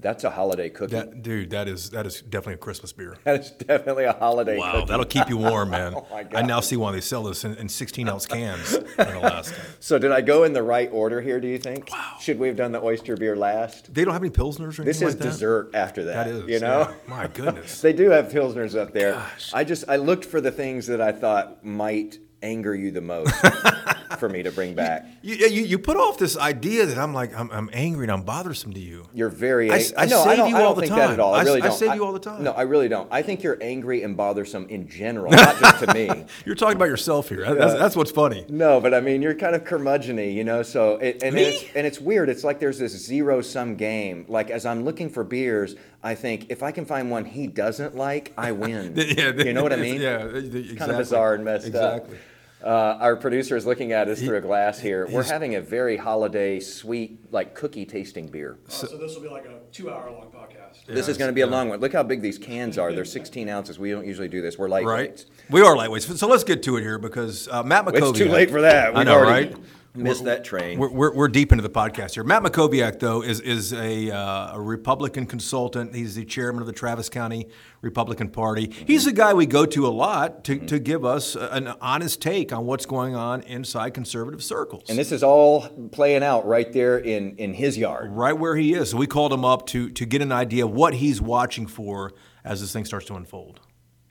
that's 0.00 0.24
a 0.24 0.30
holiday 0.30 0.70
cookie, 0.70 0.94
that, 0.94 1.22
dude. 1.22 1.50
That 1.50 1.68
is 1.68 1.90
that 1.90 2.06
is 2.06 2.22
definitely 2.22 2.54
a 2.54 2.58
Christmas 2.58 2.92
beer. 2.92 3.16
That 3.24 3.40
is 3.40 3.50
definitely 3.50 4.04
a 4.04 4.12
holiday. 4.12 4.58
Wow, 4.58 4.72
cookie. 4.72 4.86
that'll 4.86 5.04
keep 5.06 5.28
you 5.28 5.36
warm, 5.36 5.70
man. 5.78 5.94
oh 5.96 6.06
my 6.10 6.22
God. 6.22 6.34
I 6.34 6.46
now 6.46 6.60
see 6.60 6.76
why 6.76 6.92
they 6.92 7.00
sell 7.00 7.22
this 7.24 7.44
in, 7.44 7.54
in 7.56 7.68
16 7.68 8.08
ounce 8.08 8.26
cans 8.26 8.74
in 8.98 9.06
Alaska. 9.08 9.60
So 9.80 9.98
did 9.98 10.12
I 10.12 10.20
go 10.20 10.44
in 10.44 10.52
the 10.52 10.62
right 10.62 10.88
order 10.92 11.20
here? 11.20 11.40
Do 11.40 11.48
you 11.48 11.58
think? 11.58 11.90
Wow. 11.90 12.16
Should 12.20 12.38
we 12.38 12.48
have 12.48 12.56
done 12.56 12.72
the 12.72 12.82
oyster 12.82 13.16
beer 13.16 13.36
last? 13.36 13.92
They 13.92 14.04
don't 14.04 14.12
have 14.14 14.22
any 14.22 14.30
pilsners 14.30 14.78
or 14.78 14.82
anything 14.82 14.84
This 14.86 15.02
is 15.02 15.14
like 15.14 15.18
dessert 15.18 15.70
after 15.74 16.04
that. 16.04 16.26
That 16.26 16.28
is. 16.28 16.48
You 16.48 16.60
know. 16.60 16.80
Yeah. 16.88 16.94
My 17.06 17.26
goodness. 17.26 17.80
they 17.80 17.92
do 17.92 18.10
have 18.10 18.28
pilsners 18.28 18.78
up 18.78 18.92
there. 18.92 19.12
Gosh. 19.12 19.50
I 19.52 19.64
just 19.64 19.84
I 19.88 19.96
looked 19.96 20.24
for 20.24 20.40
the 20.40 20.50
things 20.50 20.86
that 20.86 21.00
I 21.00 21.12
thought 21.12 21.64
might 21.64 22.18
anger 22.42 22.74
you 22.74 22.90
the 22.90 23.00
most 23.00 23.34
for 24.18 24.28
me 24.28 24.42
to 24.42 24.52
bring 24.52 24.74
back. 24.74 25.06
You, 25.22 25.34
you, 25.34 25.62
you 25.64 25.78
put 25.78 25.96
off 25.96 26.18
this 26.18 26.36
idea 26.36 26.86
that 26.86 26.98
I'm 26.98 27.14
like 27.14 27.36
I'm, 27.38 27.50
I'm 27.50 27.70
angry 27.72 28.04
and 28.04 28.12
I'm 28.12 28.22
bothersome 28.22 28.72
to 28.72 28.80
you. 28.80 29.08
You're 29.14 29.28
very. 29.28 29.70
I, 29.70 29.76
I, 29.76 29.84
I 29.98 30.06
no, 30.06 30.22
save 30.22 30.26
I 30.26 30.36
don't, 30.36 30.50
you 30.50 30.56
I 30.56 30.58
don't 30.58 30.68
all 30.68 30.74
the 30.74 30.80
think 30.82 30.90
time. 30.90 30.98
that 30.98 31.10
at 31.10 31.20
all. 31.20 31.34
I 31.34 31.42
really 31.42 31.60
don't. 31.60 31.70
I 31.70 31.74
save 31.74 31.94
you 31.94 32.04
all 32.04 32.12
the 32.12 32.18
time. 32.18 32.42
No, 32.42 32.52
I 32.52 32.62
really 32.62 32.88
don't. 32.88 33.08
I 33.10 33.22
think 33.22 33.42
you're 33.42 33.58
angry 33.60 34.02
and 34.02 34.16
bothersome 34.16 34.66
in 34.68 34.88
general, 34.88 35.32
not 35.32 35.58
just 35.58 35.84
to 35.84 35.94
me. 35.94 36.10
You're 36.44 36.54
talking 36.54 36.76
about 36.76 36.88
yourself 36.88 37.28
here. 37.28 37.42
That's, 37.54 37.74
uh, 37.74 37.78
that's 37.78 37.96
what's 37.96 38.10
funny. 38.10 38.44
No, 38.48 38.80
but 38.80 38.94
I 38.94 39.00
mean 39.00 39.22
you're 39.22 39.34
kind 39.34 39.54
of 39.54 39.64
curmudgeony, 39.64 40.34
you 40.34 40.44
know. 40.44 40.62
So 40.62 40.96
it, 40.96 41.22
and 41.22 41.34
me? 41.34 41.42
it's 41.42 41.64
and 41.74 41.86
it's 41.86 42.00
weird. 42.00 42.28
It's 42.28 42.44
like 42.44 42.60
there's 42.60 42.78
this 42.78 42.92
zero 42.92 43.40
sum 43.40 43.76
game. 43.76 44.24
Like 44.28 44.50
as 44.50 44.66
I'm 44.66 44.84
looking 44.84 45.08
for 45.08 45.24
beers, 45.24 45.76
I 46.02 46.14
think 46.14 46.46
if 46.48 46.62
I 46.62 46.72
can 46.72 46.86
find 46.86 47.10
one 47.10 47.24
he 47.24 47.46
doesn't 47.46 47.94
like, 47.94 48.32
I 48.36 48.52
win. 48.64 48.94
yeah, 48.96 49.32
you 49.32 49.52
know 49.52 49.62
what 49.62 49.72
I 49.72 49.76
mean? 49.76 50.00
Yeah, 50.00 50.24
exactly. 50.24 50.76
kind 50.76 50.90
of 50.90 50.98
bizarre 50.98 51.34
and 51.34 51.44
messed 51.44 51.66
exactly. 51.66 51.88
up. 51.88 51.96
Exactly. 52.04 52.18
Uh, 52.62 52.98
our 53.00 53.16
producer 53.16 53.56
is 53.56 53.64
looking 53.64 53.92
at 53.92 54.08
us 54.08 54.20
through 54.20 54.36
a 54.36 54.40
glass 54.40 54.78
here. 54.78 55.08
We're 55.10 55.22
having 55.22 55.54
a 55.54 55.62
very 55.62 55.96
holiday, 55.96 56.60
sweet, 56.60 57.32
like 57.32 57.54
cookie 57.54 57.86
tasting 57.86 58.28
beer. 58.28 58.58
So, 58.68 58.86
so 58.86 58.98
this 58.98 59.14
will 59.14 59.22
be 59.22 59.30
like 59.30 59.46
a 59.46 59.60
two-hour 59.72 60.10
long 60.10 60.30
podcast. 60.30 60.84
This 60.86 61.08
is 61.08 61.16
going 61.16 61.30
to 61.30 61.34
be 61.34 61.40
a 61.40 61.46
long 61.46 61.70
one. 61.70 61.80
Look 61.80 61.94
how 61.94 62.02
big 62.02 62.20
these 62.20 62.36
cans 62.36 62.76
are. 62.76 62.92
They're 62.92 63.04
16 63.06 63.48
ounces. 63.48 63.78
We 63.78 63.90
don't 63.90 64.06
usually 64.06 64.28
do 64.28 64.42
this. 64.42 64.58
We're 64.58 64.68
lightweights. 64.68 64.84
Right. 64.84 65.24
We 65.48 65.62
are 65.62 65.74
lightweights. 65.74 66.18
So 66.18 66.28
let's 66.28 66.44
get 66.44 66.62
to 66.64 66.76
it 66.76 66.82
here 66.82 66.98
because 66.98 67.48
uh, 67.48 67.62
Matt 67.62 67.86
Mackowiak. 67.86 68.10
It's 68.10 68.18
too 68.18 68.28
late 68.28 68.50
for 68.50 68.60
that. 68.60 68.92
We've 68.92 68.98
I 68.98 69.04
know, 69.04 69.14
already 69.14 69.54
right? 69.54 69.64
Missed 69.94 70.24
that 70.24 70.44
train. 70.44 70.78
We're, 70.78 70.90
we're, 70.90 71.14
we're, 71.14 71.28
deep 71.28 71.50
into 71.50 71.62
the 71.62 71.70
podcast 71.70 72.14
here. 72.14 72.22
Matt 72.22 72.44
Mackowiak, 72.44 73.00
though, 73.00 73.22
is 73.22 73.40
is 73.40 73.72
a, 73.72 74.10
uh, 74.10 74.54
a 74.54 74.60
Republican 74.60 75.26
consultant. 75.26 75.94
He's 75.94 76.14
the 76.14 76.24
chairman 76.24 76.60
of 76.60 76.68
the 76.68 76.72
Travis 76.72 77.08
County 77.08 77.48
Republican 77.82 78.28
Party. 78.28 78.68
Mm-hmm. 78.68 78.86
He's 78.86 79.08
a 79.08 79.12
guy 79.12 79.34
we 79.34 79.46
go 79.46 79.66
to 79.66 79.86
a 79.86 79.90
lot 79.90 80.44
to, 80.44 80.56
mm-hmm. 80.56 80.66
to 80.66 80.78
give 80.78 81.04
us 81.04 81.34
an 81.34 81.74
honest 81.80 82.22
take 82.22 82.52
on 82.52 82.66
what's 82.66 82.86
going 82.86 83.16
on 83.16 83.42
inside 83.42 83.92
conservative 83.94 84.44
circles. 84.44 84.84
And 84.88 84.96
this 84.96 85.10
is 85.10 85.24
all 85.24 85.68
playing 85.90 86.22
out 86.22 86.46
right 86.46 86.72
there 86.72 86.98
in, 86.98 87.36
in 87.36 87.54
his 87.54 87.76
yard. 87.76 88.12
Right 88.12 88.38
where 88.38 88.54
he 88.54 88.74
is. 88.74 88.90
So 88.90 88.96
we 88.96 89.08
called 89.08 89.32
him 89.32 89.44
up 89.44 89.66
to, 89.68 89.90
to 89.90 90.06
get 90.06 90.22
an 90.22 90.30
idea 90.30 90.66
of 90.66 90.72
what 90.72 90.94
he's 90.94 91.20
watching 91.20 91.66
for 91.66 92.12
as 92.44 92.60
this 92.60 92.72
thing 92.72 92.84
starts 92.84 93.06
to 93.06 93.16
unfold. 93.16 93.58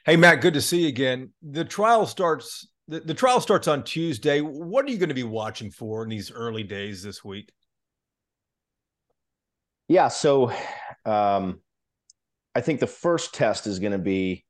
Hey, 0.04 0.16
Matt, 0.16 0.42
good 0.42 0.54
to 0.54 0.60
see 0.60 0.82
you 0.82 0.88
again. 0.88 1.30
The 1.42 1.64
trial 1.64 2.06
starts 2.06 2.66
the, 2.90 3.00
the 3.00 3.14
trial 3.14 3.40
starts 3.40 3.68
on 3.68 3.84
Tuesday. 3.84 4.40
What 4.40 4.84
are 4.84 4.90
you 4.90 4.98
going 4.98 5.10
to 5.10 5.14
be 5.14 5.22
watching 5.22 5.70
for 5.70 6.02
in 6.02 6.08
these 6.08 6.32
early 6.32 6.64
days 6.64 7.02
this 7.02 7.24
week? 7.24 7.52
Yeah, 9.86 10.08
so 10.08 10.52
um, 11.04 11.60
I 12.54 12.60
think 12.60 12.80
the 12.80 12.88
first 12.88 13.32
test 13.32 13.66
is 13.68 13.78
going 13.78 13.92
to 13.92 13.98
be 13.98 14.44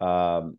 um, 0.00 0.58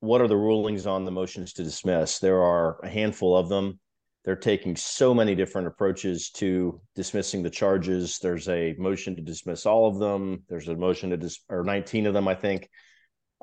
what 0.00 0.20
are 0.20 0.28
the 0.28 0.36
rulings 0.36 0.86
on 0.86 1.04
the 1.04 1.10
motions 1.10 1.54
to 1.54 1.64
dismiss? 1.64 2.18
There 2.18 2.42
are 2.42 2.78
a 2.82 2.88
handful 2.88 3.36
of 3.36 3.48
them. 3.48 3.80
They're 4.24 4.36
taking 4.36 4.76
so 4.76 5.14
many 5.14 5.34
different 5.34 5.68
approaches 5.68 6.30
to 6.32 6.80
dismissing 6.94 7.42
the 7.42 7.50
charges. 7.50 8.18
There's 8.18 8.48
a 8.48 8.74
motion 8.76 9.16
to 9.16 9.22
dismiss 9.22 9.64
all 9.64 9.88
of 9.88 9.98
them. 9.98 10.42
There's 10.48 10.68
a 10.68 10.76
motion 10.76 11.10
to 11.10 11.16
dis 11.16 11.40
or 11.48 11.64
19 11.64 12.06
of 12.06 12.12
them, 12.12 12.28
I 12.28 12.34
think 12.34 12.68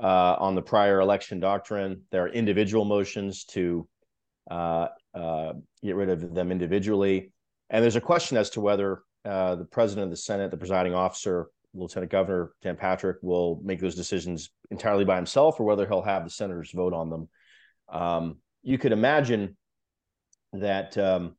uh, 0.01 0.35
on 0.39 0.55
the 0.55 0.61
prior 0.61 0.99
election 0.99 1.39
doctrine. 1.39 2.01
There 2.11 2.23
are 2.23 2.29
individual 2.29 2.85
motions 2.85 3.45
to 3.45 3.87
uh, 4.49 4.87
uh, 5.13 5.53
get 5.83 5.95
rid 5.95 6.09
of 6.09 6.33
them 6.33 6.51
individually. 6.51 7.31
And 7.69 7.83
there's 7.83 7.95
a 7.95 8.01
question 8.01 8.37
as 8.37 8.49
to 8.51 8.61
whether 8.61 9.03
uh, 9.25 9.55
the 9.55 9.65
president 9.65 10.05
of 10.05 10.09
the 10.11 10.17
Senate, 10.17 10.51
the 10.51 10.57
presiding 10.57 10.93
officer, 10.93 11.47
Lieutenant 11.73 12.11
Governor 12.11 12.51
Dan 12.61 12.75
Patrick, 12.75 13.17
will 13.21 13.59
make 13.63 13.79
those 13.79 13.95
decisions 13.95 14.51
entirely 14.69 15.05
by 15.05 15.15
himself, 15.15 15.59
or 15.59 15.63
whether 15.63 15.87
he'll 15.87 16.01
have 16.01 16.23
the 16.23 16.29
senators 16.29 16.71
vote 16.71 16.93
on 16.93 17.09
them. 17.09 17.29
Um, 17.89 18.37
you 18.61 18.77
could 18.77 18.91
imagine 18.91 19.57
that 20.53 20.97
um, 20.97 21.35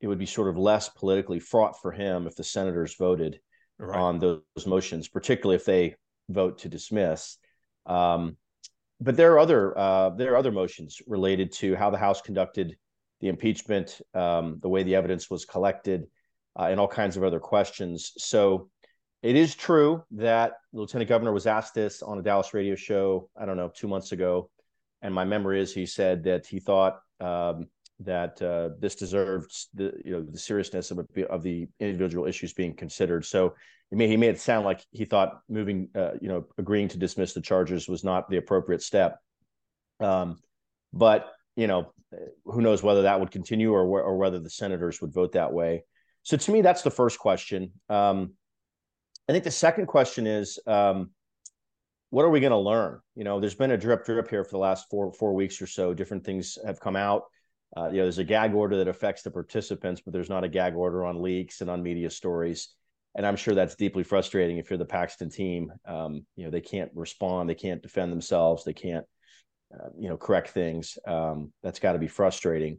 it 0.00 0.06
would 0.06 0.18
be 0.18 0.26
sort 0.26 0.48
of 0.48 0.56
less 0.56 0.88
politically 0.88 1.40
fraught 1.40 1.80
for 1.80 1.90
him 1.90 2.26
if 2.26 2.36
the 2.36 2.44
senators 2.44 2.94
voted 2.96 3.40
right. 3.78 3.98
on 3.98 4.18
those 4.18 4.66
motions, 4.66 5.08
particularly 5.08 5.56
if 5.56 5.64
they 5.64 5.96
vote 6.28 6.58
to 6.58 6.68
dismiss. 6.68 7.38
Um, 7.86 8.36
but 9.00 9.16
there 9.16 9.32
are 9.34 9.38
other 9.38 9.76
uh, 9.76 10.10
there 10.10 10.32
are 10.32 10.36
other 10.36 10.52
motions 10.52 11.00
related 11.06 11.52
to 11.52 11.74
how 11.74 11.90
the 11.90 11.98
House 11.98 12.20
conducted 12.20 12.76
the 13.20 13.28
impeachment, 13.28 14.00
um, 14.14 14.58
the 14.62 14.68
way 14.68 14.82
the 14.82 14.94
evidence 14.94 15.30
was 15.30 15.44
collected, 15.44 16.06
uh, 16.58 16.64
and 16.64 16.80
all 16.80 16.88
kinds 16.88 17.16
of 17.16 17.24
other 17.24 17.40
questions. 17.40 18.12
So 18.18 18.70
it 19.22 19.36
is 19.36 19.54
true 19.54 20.04
that 20.12 20.52
lieutenant 20.72 21.08
governor 21.08 21.32
was 21.32 21.46
asked 21.46 21.74
this 21.74 22.02
on 22.02 22.18
a 22.18 22.22
Dallas 22.22 22.54
radio 22.54 22.74
show. 22.74 23.30
I 23.36 23.46
don't 23.46 23.56
know 23.56 23.70
two 23.74 23.88
months 23.88 24.12
ago, 24.12 24.50
and 25.02 25.14
my 25.14 25.24
memory 25.24 25.60
is 25.60 25.74
he 25.74 25.86
said 25.86 26.24
that 26.24 26.46
he 26.46 26.60
thought 26.60 27.00
um, 27.20 27.68
that 28.00 28.40
uh, 28.42 28.70
this 28.78 28.94
deserved 28.94 29.50
the 29.74 29.92
you 30.04 30.12
know 30.12 30.22
the 30.22 30.38
seriousness 30.38 30.90
of, 30.90 31.06
of 31.30 31.42
the 31.42 31.66
individual 31.80 32.26
issues 32.26 32.52
being 32.52 32.74
considered. 32.74 33.24
So 33.24 33.54
he 33.90 33.96
made, 33.96 34.10
he 34.10 34.16
made 34.16 34.30
it 34.30 34.40
sound 34.40 34.64
like 34.64 34.84
he 34.90 35.04
thought 35.04 35.40
moving 35.48 35.88
uh, 35.94 36.12
you 36.20 36.28
know 36.28 36.46
agreeing 36.58 36.88
to 36.88 36.98
dismiss 36.98 37.32
the 37.32 37.40
charges 37.40 37.88
was 37.88 38.04
not 38.04 38.28
the 38.28 38.36
appropriate 38.36 38.82
step. 38.82 39.18
Um, 40.00 40.38
but 40.92 41.32
you 41.56 41.66
know 41.66 41.92
who 42.44 42.60
knows 42.60 42.82
whether 42.82 43.02
that 43.02 43.18
would 43.18 43.30
continue 43.30 43.72
or 43.72 43.82
or 43.82 44.16
whether 44.16 44.38
the 44.38 44.50
senators 44.50 45.00
would 45.00 45.12
vote 45.12 45.32
that 45.32 45.52
way. 45.52 45.84
So 46.22 46.36
to 46.36 46.50
me, 46.50 46.60
that's 46.60 46.82
the 46.82 46.90
first 46.90 47.18
question. 47.18 47.72
Um, 47.88 48.34
I 49.28 49.32
think 49.32 49.44
the 49.44 49.50
second 49.50 49.86
question 49.86 50.26
is. 50.26 50.58
Um, 50.66 51.10
what 52.10 52.24
are 52.24 52.30
we 52.30 52.38
going 52.38 52.52
to 52.52 52.56
learn? 52.56 53.00
You 53.16 53.24
know, 53.24 53.40
there's 53.40 53.56
been 53.56 53.72
a 53.72 53.76
drip 53.76 54.04
drip 54.04 54.30
here 54.30 54.44
for 54.44 54.52
the 54.52 54.58
last 54.58 54.88
four 54.88 55.12
four 55.12 55.34
weeks 55.34 55.60
or 55.60 55.66
so. 55.66 55.92
Different 55.92 56.24
things 56.24 56.56
have 56.64 56.78
come 56.78 56.94
out. 56.94 57.24
Uh, 57.74 57.88
you 57.88 57.98
know, 57.98 58.02
there's 58.02 58.18
a 58.18 58.24
gag 58.24 58.54
order 58.54 58.76
that 58.76 58.88
affects 58.88 59.22
the 59.22 59.30
participants, 59.30 60.00
but 60.04 60.12
there's 60.12 60.30
not 60.30 60.44
a 60.44 60.48
gag 60.48 60.74
order 60.74 61.04
on 61.04 61.22
leaks 61.22 61.60
and 61.60 61.70
on 61.70 61.82
media 61.82 62.10
stories. 62.10 62.68
And 63.16 63.26
I'm 63.26 63.36
sure 63.36 63.54
that's 63.54 63.74
deeply 63.74 64.02
frustrating 64.02 64.58
if 64.58 64.70
you're 64.70 64.78
the 64.78 64.84
Paxton 64.84 65.30
team. 65.30 65.72
Um, 65.86 66.26
you 66.36 66.44
know, 66.44 66.50
they 66.50 66.60
can't 66.60 66.90
respond, 66.94 67.48
they 67.48 67.54
can't 67.54 67.82
defend 67.82 68.12
themselves, 68.12 68.64
they 68.64 68.74
can't, 68.74 69.06
uh, 69.74 69.88
you 69.98 70.08
know, 70.08 70.16
correct 70.16 70.50
things. 70.50 70.98
Um, 71.06 71.52
that's 71.62 71.78
got 71.78 71.94
to 71.94 71.98
be 71.98 72.08
frustrating. 72.08 72.78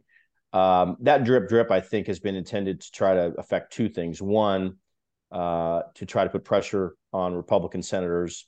Um, 0.52 0.96
that 1.00 1.24
drip 1.24 1.48
drip, 1.48 1.70
I 1.70 1.80
think, 1.80 2.06
has 2.06 2.20
been 2.20 2.36
intended 2.36 2.80
to 2.80 2.90
try 2.92 3.14
to 3.14 3.34
affect 3.36 3.72
two 3.72 3.88
things. 3.88 4.22
One, 4.22 4.76
uh, 5.30 5.82
to 5.96 6.06
try 6.06 6.24
to 6.24 6.30
put 6.30 6.44
pressure 6.44 6.94
on 7.12 7.34
Republican 7.34 7.82
senators 7.82 8.46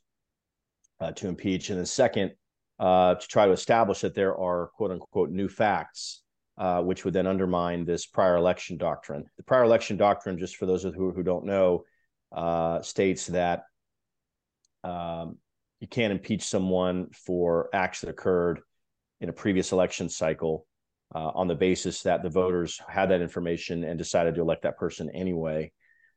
uh, 1.01 1.13
to 1.13 1.29
impeach, 1.29 1.71
and 1.71 1.79
then 1.79 1.87
second, 1.87 2.33
uh, 2.79 3.17
to 3.17 3.29
try 3.29 3.47
to 3.47 3.53
establish 3.53 4.01
that 4.01 4.15
there 4.15 4.37
are 4.37 4.71
quote 4.75 4.93
unquote 4.93 5.31
new 5.31 5.49
facts 5.49 6.23
uh, 6.61 6.83
which 6.83 7.07
would 7.07 7.15
then 7.15 7.27
undermine 7.27 7.87
this 7.87 8.05
prior 8.05 8.37
election 8.37 8.77
doctrine. 8.77 9.25
The 9.39 9.43
prior 9.43 9.65
election 9.65 9.97
doctrine, 9.97 10.39
just 10.39 10.57
for 10.57 10.67
those 10.67 10.83
who, 10.83 11.11
who 11.11 11.23
don't 11.23 11.47
know, 11.47 11.85
uh, 12.33 12.83
states 12.83 13.29
that 13.29 13.65
um, 14.85 15.39
you 15.81 15.89
can't 15.89 16.13
impeach 16.13 16.43
someone 16.43 17.09
for 17.13 17.71
acts 17.73 18.03
that 18.03 18.11
occurred 18.11 18.61
in 19.23 19.31
a 19.31 19.33
previous 19.33 19.73
election 19.73 20.11
cycle 20.11 20.67
uh, 21.15 21.31
on 21.35 21.49
the 21.49 21.55
basis 21.55 22.03
that 22.03 22.23
the 22.23 22.29
voters 22.29 22.79
had 22.87 23.09
that 23.09 23.23
information 23.23 23.83
and 23.83 23.97
decided 23.97 24.35
to 24.35 24.43
elect 24.43 24.63
that 24.63 24.77
person 24.77 25.09
anyway. 25.15 25.73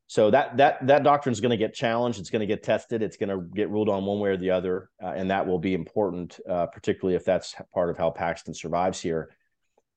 So 0.08 0.30
that 0.32 0.58
that 0.58 0.86
that 0.88 1.04
doctrine 1.04 1.32
is 1.32 1.40
going 1.40 1.52
to 1.52 1.58
get 1.58 1.74
challenged. 1.74 2.20
It's 2.20 2.30
going 2.30 2.42
to 2.42 2.46
get 2.46 2.64
tested. 2.64 3.02
It's 3.02 3.16
going 3.16 3.30
to 3.30 3.42
get 3.56 3.70
ruled 3.70 3.88
on 3.88 4.04
one 4.04 4.20
way 4.20 4.32
or 4.32 4.38
the 4.38 4.52
other, 4.52 4.90
uh, 5.02 5.14
and 5.16 5.32
that 5.32 5.48
will 5.48 5.58
be 5.58 5.74
important, 5.74 6.38
uh, 6.48 6.66
particularly 6.66 7.16
if 7.16 7.24
that's 7.24 7.56
part 7.74 7.90
of 7.90 7.98
how 7.98 8.12
Paxton 8.12 8.54
survives 8.54 9.00
here. 9.00 9.30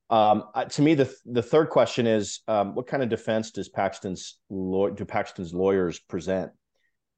Um, 0.09 0.45
to 0.69 0.81
me, 0.81 0.93
the 0.93 1.13
the 1.25 1.41
third 1.41 1.69
question 1.69 2.07
is, 2.07 2.41
um, 2.47 2.75
what 2.75 2.87
kind 2.87 3.03
of 3.03 3.09
defense 3.09 3.51
does 3.51 3.67
Paxton's 3.67 4.39
do 4.49 5.05
Paxton's 5.05 5.53
lawyers 5.53 5.99
present? 5.99 6.51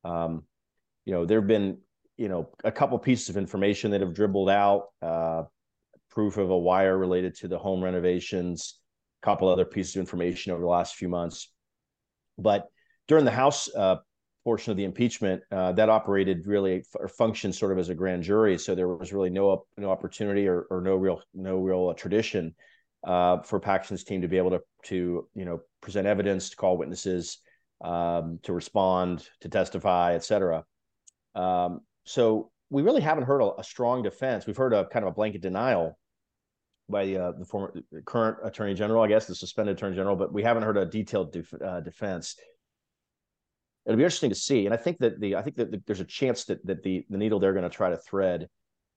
Um, 0.04 0.44
you 1.06 1.14
know, 1.14 1.26
there 1.26 1.40
have 1.40 1.48
been 1.48 1.78
you 2.18 2.30
know 2.30 2.50
a 2.64 2.72
couple 2.72 2.98
pieces 2.98 3.30
of 3.30 3.38
information 3.38 3.92
that 3.92 4.02
have 4.02 4.16
dribbled 4.16 4.50
out, 4.50 4.88
uh, 5.02 5.44
proof 6.10 6.38
of 6.38 6.50
a 6.50 6.58
wire 6.58 6.98
related 6.98 7.36
to 7.36 7.48
the 7.48 7.60
home 7.60 7.84
renovations, 7.84 8.80
a 9.22 9.26
couple 9.26 9.48
other 9.48 9.66
pieces 9.66 9.96
of 9.96 10.00
information 10.00 10.52
over 10.52 10.62
the 10.62 10.68
last 10.68 10.96
few 10.96 11.10
months, 11.10 11.52
but 12.40 12.70
during 13.08 13.26
the 13.26 13.32
House 13.32 13.70
uh, 13.76 13.98
portion 14.44 14.72
of 14.72 14.78
the 14.78 14.84
impeachment, 14.86 15.44
uh, 15.52 15.74
that 15.74 15.90
operated 15.90 16.48
really 16.48 16.84
or 16.96 17.08
functioned 17.08 17.54
sort 17.54 17.72
of 17.72 17.78
as 17.78 17.90
a 17.90 17.96
grand 17.96 18.24
jury, 18.24 18.58
so 18.58 18.74
there 18.74 18.88
was 18.88 19.14
really 19.14 19.30
no 19.30 19.66
no 19.78 19.92
opportunity 19.92 20.48
or, 20.48 20.66
or 20.72 20.82
no 20.82 20.96
real 20.96 21.22
no 21.36 21.60
real 21.60 21.94
tradition 21.94 22.56
uh, 23.04 23.42
for 23.42 23.60
Paxton's 23.60 24.04
team 24.04 24.22
to 24.22 24.28
be 24.28 24.38
able 24.38 24.52
to 24.52 24.62
to 24.86 25.28
you 25.34 25.46
know 25.46 25.62
present 25.82 26.08
evidence, 26.08 26.50
to 26.50 26.56
call 26.56 26.78
witnesses, 26.78 27.40
um, 27.82 28.40
to 28.44 28.54
respond, 28.54 29.28
to 29.42 29.50
testify, 29.50 30.14
et 30.16 30.24
cetera. 30.24 30.64
Um, 31.36 31.82
so 32.06 32.52
we 32.70 32.82
really 32.82 33.02
haven't 33.02 33.24
heard 33.24 33.42
a, 33.42 33.60
a, 33.60 33.64
strong 33.64 34.04
defense. 34.04 34.46
We've 34.46 34.58
heard 34.58 34.74
a 34.74 34.86
kind 34.88 35.06
of 35.06 35.12
a 35.12 35.16
blanket 35.16 35.42
denial 35.42 35.98
by 36.90 37.06
the, 37.06 37.18
uh, 37.18 37.32
the 37.38 37.46
former 37.46 37.74
current 38.06 38.38
attorney 38.44 38.74
general, 38.74 39.04
I 39.04 39.08
guess 39.08 39.26
the 39.26 39.36
suspended 39.36 39.78
attorney 39.78 39.96
general, 39.96 40.16
but 40.16 40.34
we 40.34 40.44
haven't 40.44 40.64
heard 40.64 40.78
a 40.78 40.86
detailed 40.86 41.32
def, 41.32 41.54
uh, 41.54 41.82
defense. 41.82 42.36
It'll 43.86 43.98
be 43.98 44.04
interesting 44.04 44.32
to 44.32 44.36
see, 44.36 44.66
and 44.66 44.74
I 44.74 44.78
think 44.78 44.98
that 45.00 45.20
the 45.20 45.36
I 45.36 45.42
think 45.42 45.56
that 45.58 45.72
the, 45.72 45.82
there's 45.86 46.00
a 46.00 46.06
chance 46.06 46.46
that 46.46 46.66
that 46.66 46.84
the 46.84 47.06
the 47.10 47.18
needle 47.18 47.40
they're 47.40 47.54
going 47.54 47.64
to 47.64 47.76
try 47.76 47.90
to 47.90 47.98
thread 47.98 48.50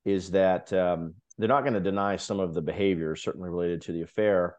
is 0.05 0.33
that 0.33 0.73
um, 0.73 1.15
they're 1.38 1.49
not 1.49 1.62
going 1.62 1.75
to 1.75 1.81
deny 1.81 2.16
some 2.16 2.40
of 2.40 2.55
the 2.55 2.62
behavior, 2.62 3.16
certainly 3.16 3.49
related 3.49 3.83
to 3.83 3.92
the 3.92 4.03
affair, 4.03 4.57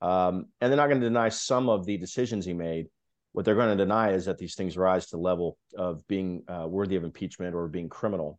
um, 0.00 0.46
and 0.60 0.70
they're 0.70 0.76
not 0.76 0.88
going 0.88 1.00
to 1.00 1.06
deny 1.06 1.28
some 1.28 1.68
of 1.68 1.86
the 1.86 1.96
decisions 1.96 2.44
he 2.44 2.52
made. 2.52 2.86
What 3.32 3.44
they're 3.44 3.54
going 3.54 3.76
to 3.76 3.84
deny 3.84 4.12
is 4.12 4.26
that 4.26 4.38
these 4.38 4.54
things 4.54 4.76
rise 4.76 5.06
to 5.06 5.16
the 5.16 5.22
level 5.22 5.58
of 5.76 6.06
being 6.06 6.44
uh, 6.48 6.66
worthy 6.68 6.96
of 6.96 7.04
impeachment 7.04 7.54
or 7.54 7.66
being 7.68 7.88
criminal. 7.88 8.38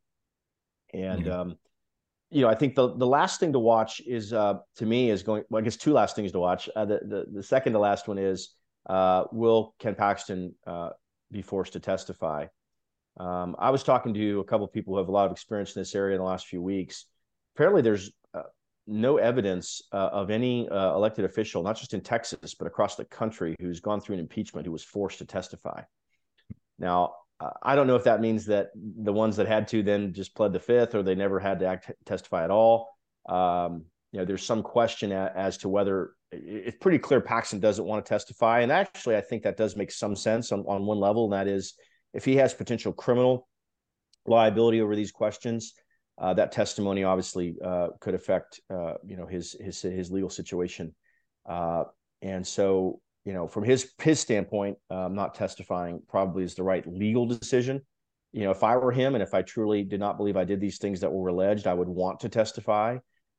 And 0.93 1.25
mm-hmm. 1.25 1.39
um, 1.39 1.57
you 2.31 2.41
know, 2.41 2.49
I 2.49 2.55
think 2.55 2.75
the 2.75 2.95
the 2.95 3.07
last 3.07 3.39
thing 3.39 3.53
to 3.53 3.59
watch 3.59 4.01
is 4.05 4.33
uh, 4.33 4.55
to 4.77 4.85
me 4.85 5.09
is 5.09 5.23
going. 5.23 5.43
Well, 5.49 5.61
I 5.61 5.63
guess 5.63 5.77
two 5.77 5.93
last 5.93 6.15
things 6.15 6.31
to 6.31 6.39
watch. 6.39 6.69
Uh, 6.75 6.85
the, 6.85 6.99
the 7.03 7.25
the 7.33 7.43
second 7.43 7.73
to 7.73 7.79
last 7.79 8.07
one 8.07 8.17
is 8.17 8.55
uh, 8.89 9.25
will 9.31 9.75
Ken 9.79 9.95
Paxton 9.95 10.55
uh, 10.65 10.89
be 11.31 11.41
forced 11.41 11.73
to 11.73 11.79
testify? 11.79 12.47
Um, 13.17 13.55
I 13.59 13.69
was 13.69 13.83
talking 13.83 14.13
to 14.13 14.39
a 14.39 14.43
couple 14.43 14.65
of 14.65 14.73
people 14.73 14.93
who 14.93 14.99
have 14.99 15.07
a 15.07 15.11
lot 15.11 15.25
of 15.25 15.31
experience 15.31 15.75
in 15.75 15.81
this 15.81 15.95
area 15.95 16.15
in 16.15 16.19
the 16.19 16.27
last 16.27 16.47
few 16.47 16.61
weeks. 16.61 17.05
Apparently, 17.55 17.81
there's 17.81 18.11
uh, 18.33 18.43
no 18.85 19.17
evidence 19.17 19.81
uh, 19.91 20.09
of 20.11 20.29
any 20.29 20.67
uh, 20.69 20.93
elected 20.93 21.25
official, 21.25 21.63
not 21.63 21.77
just 21.77 21.93
in 21.93 22.01
Texas, 22.01 22.53
but 22.53 22.67
across 22.67 22.95
the 22.95 23.05
country, 23.05 23.55
who's 23.59 23.79
gone 23.79 24.01
through 24.01 24.15
an 24.15 24.19
impeachment 24.19 24.65
who 24.65 24.71
was 24.71 24.83
forced 24.83 25.19
to 25.19 25.25
testify. 25.25 25.81
Now, 26.77 27.13
uh, 27.39 27.51
I 27.63 27.75
don't 27.75 27.87
know 27.87 27.95
if 27.95 28.03
that 28.03 28.21
means 28.21 28.45
that 28.47 28.69
the 28.75 29.13
ones 29.13 29.37
that 29.37 29.47
had 29.47 29.67
to 29.69 29.83
then 29.83 30.13
just 30.13 30.35
pled 30.35 30.53
the 30.53 30.59
fifth, 30.59 30.95
or 30.95 31.03
they 31.03 31.15
never 31.15 31.39
had 31.39 31.59
to 31.59 31.65
act, 31.65 31.91
testify 32.05 32.43
at 32.43 32.51
all. 32.51 32.97
Um, 33.27 33.85
you 34.11 34.19
know, 34.19 34.25
there's 34.25 34.43
some 34.43 34.63
question 34.63 35.11
as 35.11 35.57
to 35.59 35.69
whether 35.69 36.11
it's 36.31 36.77
pretty 36.79 36.99
clear 36.99 37.21
Paxton 37.21 37.59
doesn't 37.59 37.85
want 37.85 38.05
to 38.05 38.09
testify, 38.09 38.61
and 38.61 38.71
actually, 38.71 39.15
I 39.15 39.21
think 39.21 39.43
that 39.43 39.57
does 39.57 39.75
make 39.75 39.91
some 39.91 40.15
sense 40.15 40.51
on, 40.51 40.65
on 40.67 40.85
one 40.85 40.99
level, 40.99 41.25
and 41.25 41.33
that 41.33 41.47
is 41.47 41.73
if 42.13 42.25
he 42.25 42.35
has 42.37 42.53
potential 42.53 42.93
criminal 42.93 43.47
liability 44.25 44.81
over 44.81 44.95
these 44.95 45.11
questions, 45.11 45.73
uh, 46.17 46.33
that 46.33 46.51
testimony 46.51 47.03
obviously 47.03 47.55
uh, 47.63 47.89
could 47.99 48.13
affect 48.13 48.61
uh, 48.69 48.93
you 49.05 49.17
know 49.17 49.25
his 49.25 49.55
his 49.59 49.81
his 49.81 50.11
legal 50.11 50.29
situation, 50.29 50.95
uh, 51.47 51.83
and 52.21 52.45
so 52.45 53.01
you 53.25 53.33
know 53.33 53.47
from 53.47 53.63
his 53.63 53.91
his 54.01 54.19
standpoint, 54.19 54.77
um, 54.89 55.13
not 55.13 55.35
testifying 55.35 56.01
probably 56.07 56.43
is 56.43 56.55
the 56.55 56.63
right 56.63 56.85
legal 56.87 57.25
decision. 57.25 57.81
You 58.31 58.43
know, 58.43 58.51
if 58.51 58.63
I 58.63 58.75
were 58.77 58.91
him 58.91 59.15
and 59.15 59.23
if 59.23 59.33
I 59.33 59.41
truly 59.41 59.83
did 59.83 59.99
not 59.99 60.17
believe 60.17 60.35
I 60.35 60.43
did 60.43 60.59
these 60.59 60.77
things 60.77 60.99
that 61.01 61.11
were 61.11 61.29
alleged, 61.29 61.67
I 61.67 61.73
would 61.73 61.87
want 61.87 62.21
to 62.21 62.29
testify. 62.29 62.97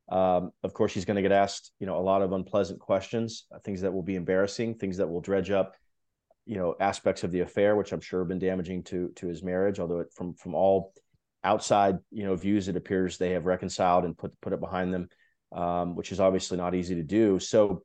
Um, 0.09 0.53
of 0.63 0.73
course, 0.73 0.95
he's 0.95 1.05
going 1.05 1.17
to 1.17 1.23
get 1.23 1.33
asked 1.33 1.73
you 1.81 1.87
know 1.87 1.97
a 1.97 2.01
lot 2.01 2.21
of 2.21 2.33
unpleasant 2.33 2.79
questions, 2.79 3.47
uh, 3.55 3.59
things 3.61 3.81
that 3.81 3.93
will 3.93 4.03
be 4.03 4.17
embarrassing, 4.17 4.75
things 4.75 4.99
that 4.99 5.09
will 5.09 5.23
dredge 5.23 5.51
up 5.51 5.75
you 6.45 6.57
know 6.59 6.77
aspects 6.79 7.25
of 7.25 7.33
the 7.33 7.41
affair, 7.41 7.75
which 7.75 7.93
I'm 7.93 8.01
sure 8.03 8.21
have 8.21 8.29
been 8.29 8.39
damaging 8.39 8.83
to 8.85 9.13
to 9.17 9.27
his 9.27 9.43
marriage. 9.43 9.81
Although 9.81 10.01
it, 10.01 10.13
from 10.13 10.35
from 10.35 10.55
all 10.55 10.93
outside 11.53 11.95
you 12.11 12.25
know 12.27 12.37
views, 12.37 12.69
it 12.69 12.77
appears 12.77 13.17
they 13.17 13.35
have 13.37 13.47
reconciled 13.47 14.05
and 14.05 14.19
put 14.19 14.33
put 14.43 14.53
it 14.53 14.61
behind 14.61 14.93
them, 14.95 15.09
um, 15.63 15.97
which 15.97 16.13
is 16.13 16.21
obviously 16.21 16.57
not 16.59 16.75
easy 16.75 16.95
to 16.97 17.03
do. 17.21 17.39
So 17.39 17.83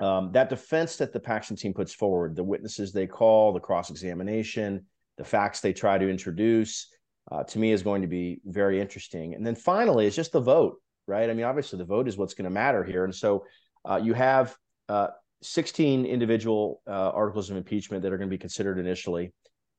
um, 0.00 0.32
that 0.32 0.48
defense 0.50 0.96
that 0.96 1.12
the 1.12 1.20
Paxton 1.20 1.56
team 1.56 1.72
puts 1.74 1.94
forward, 1.94 2.36
the 2.36 2.50
witnesses 2.52 2.92
they 2.92 3.06
call, 3.06 3.52
the 3.52 3.66
cross 3.68 3.90
examination, 3.90 4.86
the 5.16 5.24
facts 5.24 5.60
they 5.60 5.72
try 5.72 5.98
to 5.98 6.08
introduce, 6.16 6.88
uh, 7.32 7.42
to 7.44 7.58
me 7.58 7.72
is 7.72 7.82
going 7.82 8.02
to 8.02 8.08
be 8.08 8.40
very 8.44 8.76
interesting. 8.80 9.34
And 9.34 9.44
then 9.46 9.56
finally, 9.56 10.06
it's 10.06 10.16
just 10.22 10.32
the 10.32 10.46
vote, 10.54 10.74
right? 11.06 11.30
I 11.30 11.34
mean, 11.34 11.46
obviously 11.46 11.78
the 11.78 11.92
vote 11.96 12.08
is 12.08 12.16
what's 12.18 12.34
going 12.34 12.50
to 12.50 12.60
matter 12.62 12.84
here, 12.84 13.04
and 13.04 13.14
so 13.14 13.44
Uh, 13.86 14.00
you 14.08 14.14
have 14.14 14.46
uh, 14.88 15.08
16 15.42 16.06
individual 16.06 16.82
uh, 16.88 17.10
articles 17.22 17.50
of 17.50 17.56
impeachment 17.56 18.02
that 18.02 18.12
are 18.12 18.18
going 18.18 18.30
to 18.30 18.38
be 18.38 18.46
considered 18.48 18.78
initially. 18.78 19.32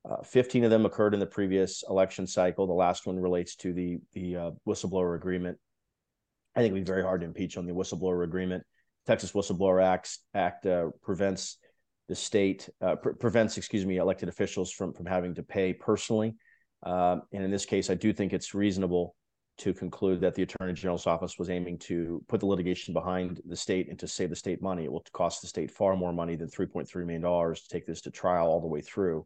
Uh, 0.09 0.21
15 0.23 0.63
of 0.63 0.69
them 0.69 0.85
occurred 0.85 1.13
in 1.13 1.19
the 1.19 1.25
previous 1.25 1.83
election 1.89 2.25
cycle. 2.25 2.65
The 2.65 2.73
last 2.73 3.05
one 3.05 3.19
relates 3.19 3.55
to 3.57 3.73
the 3.73 3.97
the 4.13 4.35
uh, 4.35 4.51
whistleblower 4.67 5.15
agreement. 5.15 5.57
I 6.55 6.61
think 6.61 6.71
it'd 6.71 6.85
be 6.85 6.89
very 6.89 7.03
hard 7.03 7.21
to 7.21 7.27
impeach 7.27 7.57
on 7.57 7.65
the 7.65 7.73
whistleblower 7.73 8.23
agreement. 8.23 8.63
Texas 9.05 9.31
Whistleblower 9.31 9.83
Act, 9.83 10.17
Act 10.33 10.65
uh, 10.65 10.87
prevents 11.01 11.57
the 12.09 12.15
state 12.15 12.69
uh, 12.81 12.95
pre- 12.95 13.13
prevents, 13.13 13.57
excuse 13.57 13.85
me, 13.85 13.97
elected 13.97 14.29
officials 14.29 14.71
from 14.71 14.93
from 14.93 15.05
having 15.05 15.35
to 15.35 15.43
pay 15.43 15.73
personally. 15.73 16.35
Um, 16.83 17.23
and 17.33 17.43
in 17.43 17.51
this 17.51 17.65
case, 17.65 17.89
I 17.89 17.95
do 17.95 18.13
think 18.13 18.33
it's 18.33 18.53
reasonable 18.53 19.15
to 19.57 19.73
conclude 19.73 20.21
that 20.21 20.35
the 20.35 20.43
Attorney 20.43 20.73
General's 20.73 21.07
office 21.07 21.39
was 21.39 21.49
aiming 21.49 21.79
to 21.79 22.23
put 22.27 22.39
the 22.39 22.45
litigation 22.45 22.93
behind 22.93 23.41
the 23.45 23.55
state 23.55 23.89
and 23.89 23.97
to 23.99 24.07
save 24.07 24.29
the 24.29 24.35
state 24.35 24.61
money. 24.61 24.83
It 24.85 24.91
will 24.91 25.03
cost 25.13 25.41
the 25.41 25.47
state 25.47 25.71
far 25.71 25.95
more 25.95 26.13
money 26.13 26.35
than 26.35 26.47
$3.3 26.47 26.95
million 27.05 27.21
to 27.21 27.67
take 27.69 27.87
this 27.87 28.01
to 28.01 28.11
trial 28.11 28.47
all 28.47 28.61
the 28.61 28.67
way 28.67 28.81
through. 28.81 29.25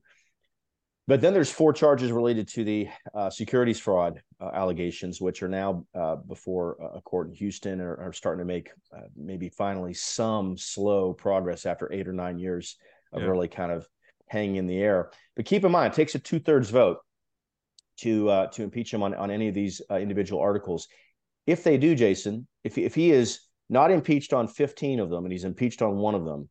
But 1.11 1.19
then 1.19 1.33
there's 1.33 1.51
four 1.51 1.73
charges 1.73 2.09
related 2.09 2.47
to 2.53 2.63
the 2.63 2.87
uh, 3.13 3.29
securities 3.29 3.81
fraud 3.81 4.21
uh, 4.39 4.51
allegations, 4.53 5.19
which 5.19 5.43
are 5.43 5.49
now 5.49 5.85
uh, 5.93 6.15
before 6.15 6.77
a 6.95 7.01
court 7.01 7.27
in 7.27 7.33
Houston 7.33 7.81
are, 7.81 7.97
are 7.97 8.13
starting 8.13 8.39
to 8.39 8.45
make 8.45 8.69
uh, 8.95 9.01
maybe 9.17 9.49
finally 9.49 9.93
some 9.93 10.57
slow 10.57 11.11
progress 11.11 11.65
after 11.65 11.91
eight 11.91 12.07
or 12.07 12.13
nine 12.13 12.39
years 12.39 12.77
of 13.11 13.23
yeah. 13.23 13.27
really 13.27 13.49
kind 13.49 13.73
of 13.73 13.85
hanging 14.27 14.55
in 14.55 14.67
the 14.67 14.77
air. 14.77 15.11
But 15.35 15.43
keep 15.43 15.65
in 15.65 15.71
mind, 15.73 15.91
it 15.91 15.97
takes 15.97 16.15
a 16.15 16.19
two 16.19 16.39
thirds 16.39 16.69
vote 16.69 16.99
to 17.97 18.29
uh, 18.29 18.47
to 18.47 18.63
impeach 18.63 18.93
him 18.93 19.03
on, 19.03 19.13
on 19.13 19.29
any 19.31 19.49
of 19.49 19.53
these 19.53 19.81
uh, 19.91 19.95
individual 19.95 20.41
articles. 20.41 20.87
If 21.45 21.61
they 21.65 21.77
do, 21.77 21.93
Jason, 21.93 22.47
if 22.63 22.77
if 22.77 22.95
he 22.95 23.11
is 23.11 23.41
not 23.69 23.91
impeached 23.91 24.31
on 24.31 24.47
15 24.47 25.01
of 25.01 25.09
them 25.09 25.25
and 25.25 25.31
he's 25.33 25.43
impeached 25.43 25.81
on 25.81 25.97
one 25.97 26.15
of 26.15 26.23
them, 26.23 26.47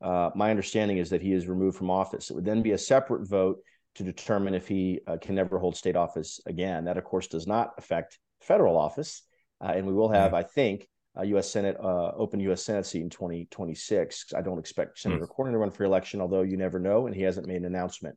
uh, 0.00 0.30
my 0.34 0.48
understanding 0.48 0.96
is 0.96 1.10
that 1.10 1.20
he 1.20 1.34
is 1.34 1.46
removed 1.46 1.76
from 1.76 1.90
office. 1.90 2.30
It 2.30 2.36
would 2.36 2.46
then 2.46 2.62
be 2.62 2.72
a 2.72 2.78
separate 2.78 3.28
vote 3.28 3.58
to 3.98 4.04
determine 4.04 4.54
if 4.54 4.66
he 4.66 5.00
uh, 5.06 5.16
can 5.20 5.34
never 5.34 5.58
hold 5.58 5.76
state 5.76 5.96
office 5.96 6.40
again. 6.46 6.84
That, 6.84 6.96
of 6.96 7.04
course, 7.04 7.26
does 7.26 7.46
not 7.46 7.74
affect 7.78 8.18
federal 8.40 8.76
office, 8.76 9.22
uh, 9.60 9.72
and 9.74 9.86
we 9.86 9.92
will 9.92 10.08
have. 10.08 10.34
I 10.34 10.44
think, 10.44 10.88
a 11.16 11.26
U.S. 11.26 11.50
Senate 11.50 11.76
uh, 11.82 12.12
open 12.16 12.38
U.S. 12.40 12.62
Senate 12.62 12.86
seat 12.86 13.02
in 13.02 13.10
2026. 13.10 14.32
I 14.36 14.40
don't 14.40 14.58
expect 14.58 15.00
Senator 15.00 15.26
mm. 15.26 15.36
Cornyn 15.36 15.52
to 15.52 15.58
run 15.58 15.72
for 15.72 15.84
election, 15.84 16.20
although 16.20 16.42
you 16.42 16.56
never 16.56 16.78
know, 16.78 17.06
and 17.06 17.14
he 17.14 17.22
hasn't 17.22 17.48
made 17.48 17.56
an 17.56 17.64
announcement. 17.64 18.16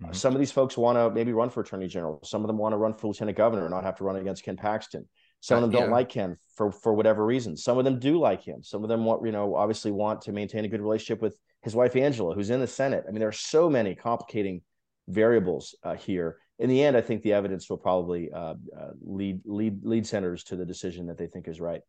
Mm-hmm. 0.00 0.12
Some 0.12 0.34
of 0.34 0.38
these 0.38 0.52
folks 0.52 0.78
want 0.78 0.96
to 0.96 1.10
maybe 1.10 1.32
run 1.32 1.50
for 1.50 1.60
attorney 1.60 1.88
general. 1.88 2.20
Some 2.22 2.42
of 2.42 2.46
them 2.46 2.56
want 2.56 2.72
to 2.72 2.76
run 2.76 2.94
for 2.94 3.08
lieutenant 3.08 3.36
governor 3.36 3.64
and 3.64 3.74
not 3.74 3.84
have 3.84 3.96
to 3.96 4.04
run 4.04 4.16
against 4.16 4.44
Ken 4.44 4.56
Paxton. 4.56 5.08
Some 5.40 5.56
of 5.56 5.62
them 5.62 5.70
don't 5.72 5.88
yeah. 5.88 5.94
like 5.94 6.08
Ken 6.10 6.36
for 6.54 6.70
for 6.70 6.92
whatever 6.92 7.26
reason. 7.26 7.56
Some 7.56 7.78
of 7.78 7.84
them 7.84 7.98
do 7.98 8.18
like 8.18 8.42
him. 8.42 8.62
Some 8.62 8.84
of 8.84 8.88
them 8.88 9.04
want, 9.04 9.24
you 9.26 9.32
know, 9.32 9.56
obviously 9.56 9.90
want 9.90 10.20
to 10.22 10.32
maintain 10.32 10.64
a 10.64 10.68
good 10.68 10.82
relationship 10.82 11.20
with 11.20 11.36
his 11.62 11.74
wife 11.74 11.96
Angela, 11.96 12.34
who's 12.34 12.50
in 12.50 12.60
the 12.60 12.66
Senate. 12.66 13.04
I 13.08 13.10
mean, 13.10 13.20
there 13.20 13.28
are 13.28 13.32
so 13.32 13.68
many 13.68 13.94
complicating 13.94 14.62
variables 15.10 15.74
uh, 15.82 15.94
here. 15.94 16.38
In 16.58 16.68
the 16.68 16.82
end, 16.82 16.96
I 16.96 17.00
think 17.00 17.22
the 17.22 17.32
evidence 17.32 17.70
will 17.70 17.78
probably 17.78 18.30
uh, 18.32 18.54
uh, 18.78 18.90
lead 19.02 19.40
lead 19.44 19.84
lead 19.84 20.06
senators 20.06 20.44
to 20.44 20.56
the 20.56 20.64
decision 20.64 21.06
that 21.06 21.18
they 21.18 21.26
think 21.26 21.48
is 21.48 21.60
right 21.60 21.82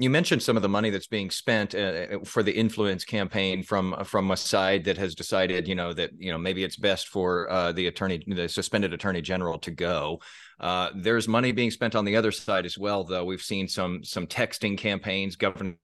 you 0.00 0.08
mentioned 0.08 0.42
some 0.42 0.56
of 0.56 0.62
the 0.62 0.68
money 0.68 0.88
that's 0.88 1.06
being 1.06 1.30
spent 1.30 1.74
uh, 1.74 1.78
uh, 1.78 2.24
for 2.24 2.42
the 2.42 2.52
influence 2.52 3.04
campaign 3.04 3.62
from 3.62 3.92
uh, 3.92 4.02
from 4.02 4.30
a 4.30 4.36
side 4.36 4.84
that 4.84 4.96
has 4.96 5.14
decided, 5.14 5.68
you 5.68 5.74
know, 5.74 5.92
that 5.92 6.10
you 6.16 6.32
know 6.32 6.38
maybe 6.38 6.64
it's 6.64 6.76
best 6.76 7.08
for 7.08 7.50
uh, 7.50 7.70
the 7.72 7.86
attorney, 7.86 8.24
the 8.26 8.48
suspended 8.48 8.94
attorney 8.94 9.20
general, 9.20 9.58
to 9.58 9.70
go. 9.70 10.18
Uh, 10.58 10.90
there's 10.94 11.28
money 11.28 11.52
being 11.52 11.70
spent 11.70 11.94
on 11.94 12.06
the 12.06 12.16
other 12.16 12.32
side 12.32 12.64
as 12.64 12.78
well, 12.78 13.04
though. 13.04 13.26
We've 13.26 13.42
seen 13.42 13.68
some 13.68 14.02
some 14.02 14.26
texting 14.26 14.78
campaigns. 14.78 15.36
Governor, 15.36 15.76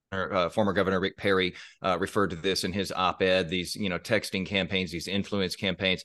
former 0.51 0.73
Governor 0.73 0.99
Rick 0.99 1.17
Perry 1.17 1.53
referred 1.99 2.31
to 2.31 2.35
this 2.35 2.63
in 2.63 2.73
his 2.73 2.91
op-ed. 2.91 3.49
These, 3.49 3.75
you 3.75 3.89
know, 3.89 3.99
texting 3.99 4.47
campaigns, 4.47 4.91
these 4.91 5.07
influence 5.07 5.55
campaigns. 5.55 6.03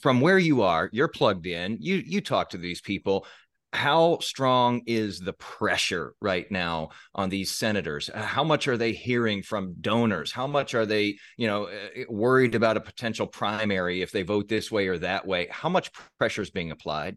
From 0.00 0.20
where 0.20 0.38
you 0.38 0.62
are, 0.62 0.88
you're 0.92 1.08
plugged 1.08 1.46
in. 1.46 1.78
You 1.80 1.96
you 1.96 2.20
talk 2.20 2.50
to 2.50 2.58
these 2.58 2.80
people 2.80 3.26
how 3.72 4.18
strong 4.20 4.82
is 4.86 5.20
the 5.20 5.32
pressure 5.34 6.14
right 6.20 6.50
now 6.50 6.88
on 7.14 7.28
these 7.28 7.52
senators? 7.52 8.10
Uh, 8.12 8.20
how 8.20 8.42
much 8.42 8.66
are 8.66 8.76
they 8.76 8.92
hearing 8.92 9.42
from 9.42 9.74
donors? 9.80 10.32
How 10.32 10.46
much 10.46 10.74
are 10.74 10.86
they 10.86 11.18
you 11.36 11.46
know 11.46 11.66
uh, 11.66 12.04
worried 12.08 12.54
about 12.54 12.76
a 12.76 12.80
potential 12.80 13.26
primary 13.26 14.02
if 14.02 14.10
they 14.10 14.22
vote 14.22 14.48
this 14.48 14.70
way 14.70 14.88
or 14.88 14.98
that 14.98 15.26
way? 15.26 15.46
How 15.50 15.68
much 15.68 15.90
pressure 16.18 16.42
is 16.42 16.50
being 16.50 16.70
applied? 16.70 17.16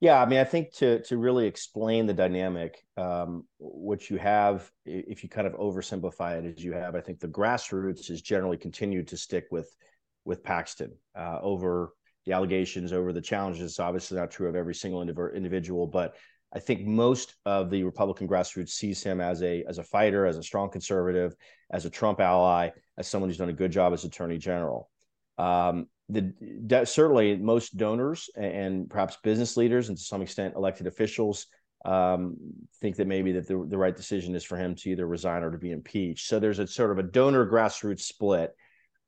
Yeah 0.00 0.20
i 0.20 0.26
mean 0.26 0.40
i 0.40 0.44
think 0.44 0.74
to 0.74 1.00
to 1.02 1.16
really 1.16 1.46
explain 1.46 2.06
the 2.06 2.12
dynamic 2.12 2.84
um, 2.96 3.44
what 3.58 4.10
you 4.10 4.16
have 4.16 4.68
if 4.84 5.22
you 5.22 5.28
kind 5.28 5.46
of 5.46 5.52
oversimplify 5.52 6.42
it 6.42 6.56
as 6.58 6.64
you 6.64 6.72
have 6.72 6.96
i 6.96 7.00
think 7.00 7.20
the 7.20 7.28
grassroots 7.28 8.08
has 8.08 8.20
generally 8.20 8.56
continued 8.56 9.06
to 9.08 9.16
stick 9.16 9.46
with 9.52 9.72
with 10.24 10.42
paxton 10.42 10.92
uh, 11.16 11.38
over 11.42 11.92
the 12.24 12.32
allegations 12.32 12.92
over 12.92 13.12
the 13.12 13.20
challenges. 13.20 13.62
It's 13.62 13.80
obviously 13.80 14.18
not 14.18 14.30
true 14.30 14.48
of 14.48 14.54
every 14.54 14.74
single 14.74 15.02
individual, 15.02 15.86
but 15.86 16.16
I 16.54 16.58
think 16.58 16.86
most 16.86 17.34
of 17.46 17.70
the 17.70 17.82
Republican 17.82 18.28
grassroots 18.28 18.70
sees 18.70 19.02
him 19.02 19.20
as 19.20 19.42
a 19.42 19.64
as 19.66 19.78
a 19.78 19.84
fighter, 19.84 20.26
as 20.26 20.36
a 20.36 20.42
strong 20.42 20.70
conservative, 20.70 21.34
as 21.70 21.86
a 21.86 21.90
Trump 21.90 22.20
ally, 22.20 22.70
as 22.98 23.08
someone 23.08 23.30
who's 23.30 23.38
done 23.38 23.48
a 23.48 23.54
good 23.54 23.72
job 23.72 23.92
as 23.92 24.04
Attorney 24.04 24.38
General. 24.38 24.90
Um, 25.38 25.86
the 26.08 26.84
certainly 26.84 27.36
most 27.36 27.78
donors 27.78 28.28
and 28.36 28.88
perhaps 28.90 29.16
business 29.22 29.56
leaders 29.56 29.88
and 29.88 29.96
to 29.96 30.04
some 30.04 30.20
extent 30.20 30.54
elected 30.54 30.86
officials 30.86 31.46
um, 31.84 32.36
think 32.80 32.96
that 32.96 33.06
maybe 33.06 33.32
that 33.32 33.48
the, 33.48 33.64
the 33.68 33.78
right 33.78 33.96
decision 33.96 34.34
is 34.34 34.44
for 34.44 34.56
him 34.56 34.74
to 34.74 34.90
either 34.90 35.06
resign 35.06 35.42
or 35.42 35.50
to 35.50 35.58
be 35.58 35.70
impeached. 35.70 36.28
So 36.28 36.38
there's 36.38 36.58
a 36.58 36.66
sort 36.66 36.90
of 36.90 36.98
a 36.98 37.02
donor 37.02 37.46
grassroots 37.46 38.02
split. 38.02 38.54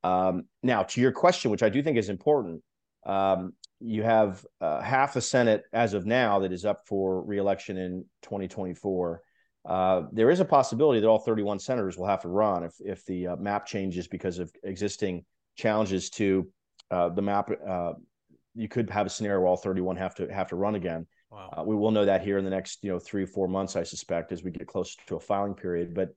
Um, 0.05 0.45
now, 0.63 0.83
to 0.85 1.01
your 1.01 1.13
question, 1.13 1.51
which 1.51 1.63
I 1.63 1.71
do 1.71 1.83
think 1.83 1.97
is 1.97 2.11
important, 2.11 2.63
um, 3.07 3.55
you 3.81 4.03
have 4.03 4.45
uh, 4.61 4.81
half 4.81 5.15
the 5.15 5.21
Senate 5.21 5.63
as 5.73 5.95
of 5.95 6.07
now 6.07 6.39
that 6.41 6.53
is 6.53 6.65
up 6.65 6.87
for 6.87 7.23
reelection 7.23 7.77
in 7.77 8.05
2024. 8.23 9.23
Uh, 9.67 10.03
there 10.13 10.31
is 10.31 10.41
a 10.41 10.45
possibility 10.45 11.01
that 11.01 11.09
all 11.09 11.19
31 11.19 11.59
senators 11.59 11.97
will 11.97 12.07
have 12.07 12.21
to 12.21 12.29
run 12.29 12.65
if 12.65 12.75
if 12.81 13.05
the 13.07 13.29
uh, 13.29 13.37
map 13.37 13.67
changes 13.67 14.07
because 14.07 14.39
of 14.39 14.53
existing 14.63 15.25
challenges 15.57 16.11
to 16.11 16.47
uh, 16.91 17.09
the 17.09 17.23
map. 17.23 17.51
Uh, 17.67 17.93
you 18.55 18.69
could 18.69 18.91
have 18.91 19.07
a 19.07 19.11
scenario 19.11 19.41
where 19.41 19.49
all 19.49 19.57
31 19.57 19.97
have 19.97 20.15
to 20.15 20.33
have 20.33 20.49
to 20.49 20.57
run 20.57 20.75
again. 20.75 21.07
Wow. 21.31 21.51
Uh, 21.57 21.63
we 21.65 21.75
will 21.75 21.91
know 21.91 22.05
that 22.05 22.23
here 22.23 22.37
in 22.37 22.45
the 22.45 22.51
next 22.51 22.85
you 22.85 22.93
know 22.93 22.99
three 22.99 23.25
or 23.25 23.27
four 23.27 23.49
months, 23.49 23.75
I 23.75 23.85
suspect, 23.85 24.33
as 24.33 24.45
we 24.45 24.51
get 24.51 24.69
closer 24.69 24.99
to 25.07 25.17
a 25.17 25.21
filing 25.21 25.55
period. 25.55 25.95
But 25.95 26.11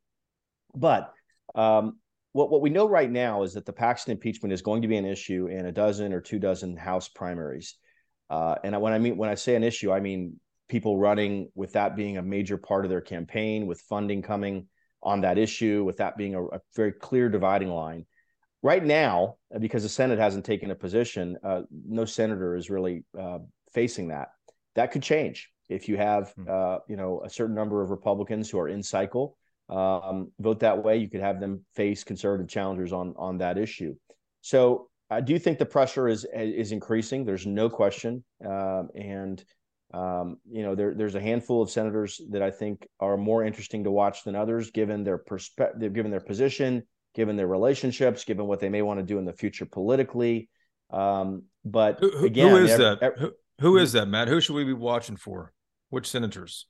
but 0.75 1.13
um, 1.55 1.97
what, 2.37 2.51
what 2.51 2.61
we 2.61 2.69
know 2.69 2.87
right 2.87 3.09
now 3.09 3.41
is 3.41 3.55
that 3.55 3.65
the 3.65 3.73
Paxton 3.73 4.11
impeachment 4.11 4.53
is 4.53 4.61
going 4.61 4.83
to 4.83 4.87
be 4.87 4.95
an 4.95 5.05
issue 5.05 5.47
in 5.47 5.65
a 5.65 5.71
dozen 5.71 6.13
or 6.13 6.21
two 6.21 6.37
dozen 6.37 6.77
House 6.77 7.09
primaries. 7.09 7.77
Uh, 8.29 8.53
and 8.63 8.79
when 8.79 8.93
I 8.93 8.99
mean 8.99 9.17
when 9.17 9.27
I 9.27 9.33
say 9.33 9.55
an 9.55 9.63
issue, 9.63 9.91
I 9.91 9.99
mean 9.99 10.39
people 10.69 10.99
running 10.99 11.49
with 11.55 11.73
that 11.73 11.95
being 11.95 12.17
a 12.17 12.21
major 12.21 12.55
part 12.57 12.85
of 12.85 12.91
their 12.91 13.01
campaign, 13.01 13.65
with 13.65 13.81
funding 13.81 14.21
coming 14.21 14.67
on 15.01 15.21
that 15.21 15.39
issue, 15.39 15.83
with 15.83 15.97
that 15.97 16.15
being 16.15 16.35
a, 16.35 16.45
a 16.45 16.61
very 16.75 16.91
clear 16.91 17.27
dividing 17.27 17.69
line. 17.69 18.05
Right 18.61 18.85
now, 18.85 19.37
because 19.59 19.81
the 19.81 19.89
Senate 19.89 20.19
hasn't 20.19 20.45
taken 20.45 20.69
a 20.69 20.75
position, 20.75 21.37
uh, 21.43 21.61
no 21.71 22.05
senator 22.05 22.55
is 22.55 22.69
really 22.69 23.03
uh, 23.19 23.39
facing 23.73 24.09
that. 24.09 24.27
That 24.75 24.91
could 24.91 25.01
change 25.01 25.49
if 25.69 25.89
you 25.89 25.97
have, 25.97 26.33
hmm. 26.33 26.45
uh, 26.47 26.77
you 26.87 26.97
know, 26.97 27.23
a 27.25 27.31
certain 27.31 27.55
number 27.55 27.81
of 27.81 27.89
Republicans 27.89 28.47
who 28.47 28.59
are 28.59 28.69
in 28.69 28.83
cycle 28.83 29.37
um, 29.69 30.31
vote 30.39 30.61
that 30.61 30.83
way. 30.83 30.97
You 30.97 31.09
could 31.09 31.21
have 31.21 31.39
them 31.39 31.65
face 31.75 32.03
conservative 32.03 32.47
challengers 32.47 32.93
on 32.93 33.13
on 33.17 33.39
that 33.39 33.57
issue. 33.57 33.95
So 34.41 34.89
I 35.09 35.21
do 35.21 35.39
think 35.39 35.57
the 35.57 35.65
pressure 35.65 36.07
is 36.07 36.25
is 36.33 36.71
increasing. 36.71 37.25
There's 37.25 37.45
no 37.45 37.69
question, 37.69 38.23
um, 38.45 38.89
and 38.95 39.43
um, 39.93 40.37
you 40.49 40.63
know 40.63 40.75
there, 40.75 40.93
there's 40.93 41.15
a 41.15 41.21
handful 41.21 41.61
of 41.61 41.69
senators 41.69 42.21
that 42.31 42.41
I 42.41 42.51
think 42.51 42.87
are 42.99 43.17
more 43.17 43.43
interesting 43.43 43.83
to 43.85 43.91
watch 43.91 44.23
than 44.23 44.35
others, 44.35 44.71
given 44.71 45.03
their 45.03 45.17
perspective, 45.17 45.93
given 45.93 46.11
their 46.11 46.19
position, 46.19 46.83
given 47.15 47.35
their 47.35 47.47
relationships, 47.47 48.25
given 48.25 48.47
what 48.47 48.59
they 48.59 48.69
may 48.69 48.81
want 48.81 48.99
to 48.99 49.05
do 49.05 49.17
in 49.17 49.25
the 49.25 49.33
future 49.33 49.65
politically. 49.65 50.49
Um, 50.91 51.43
but 51.63 51.99
who, 51.99 52.25
again, 52.25 52.49
who 52.49 52.57
is 52.57 52.71
every, 52.71 52.85
that? 52.85 53.03
Every, 53.03 53.19
who, 53.19 53.31
who 53.59 53.77
is 53.77 53.93
that, 53.93 54.07
Matt? 54.07 54.27
Who 54.27 54.41
should 54.41 54.55
we 54.55 54.63
be 54.63 54.73
watching 54.73 55.17
for? 55.17 55.53
Which 55.89 56.09
senators? 56.09 56.67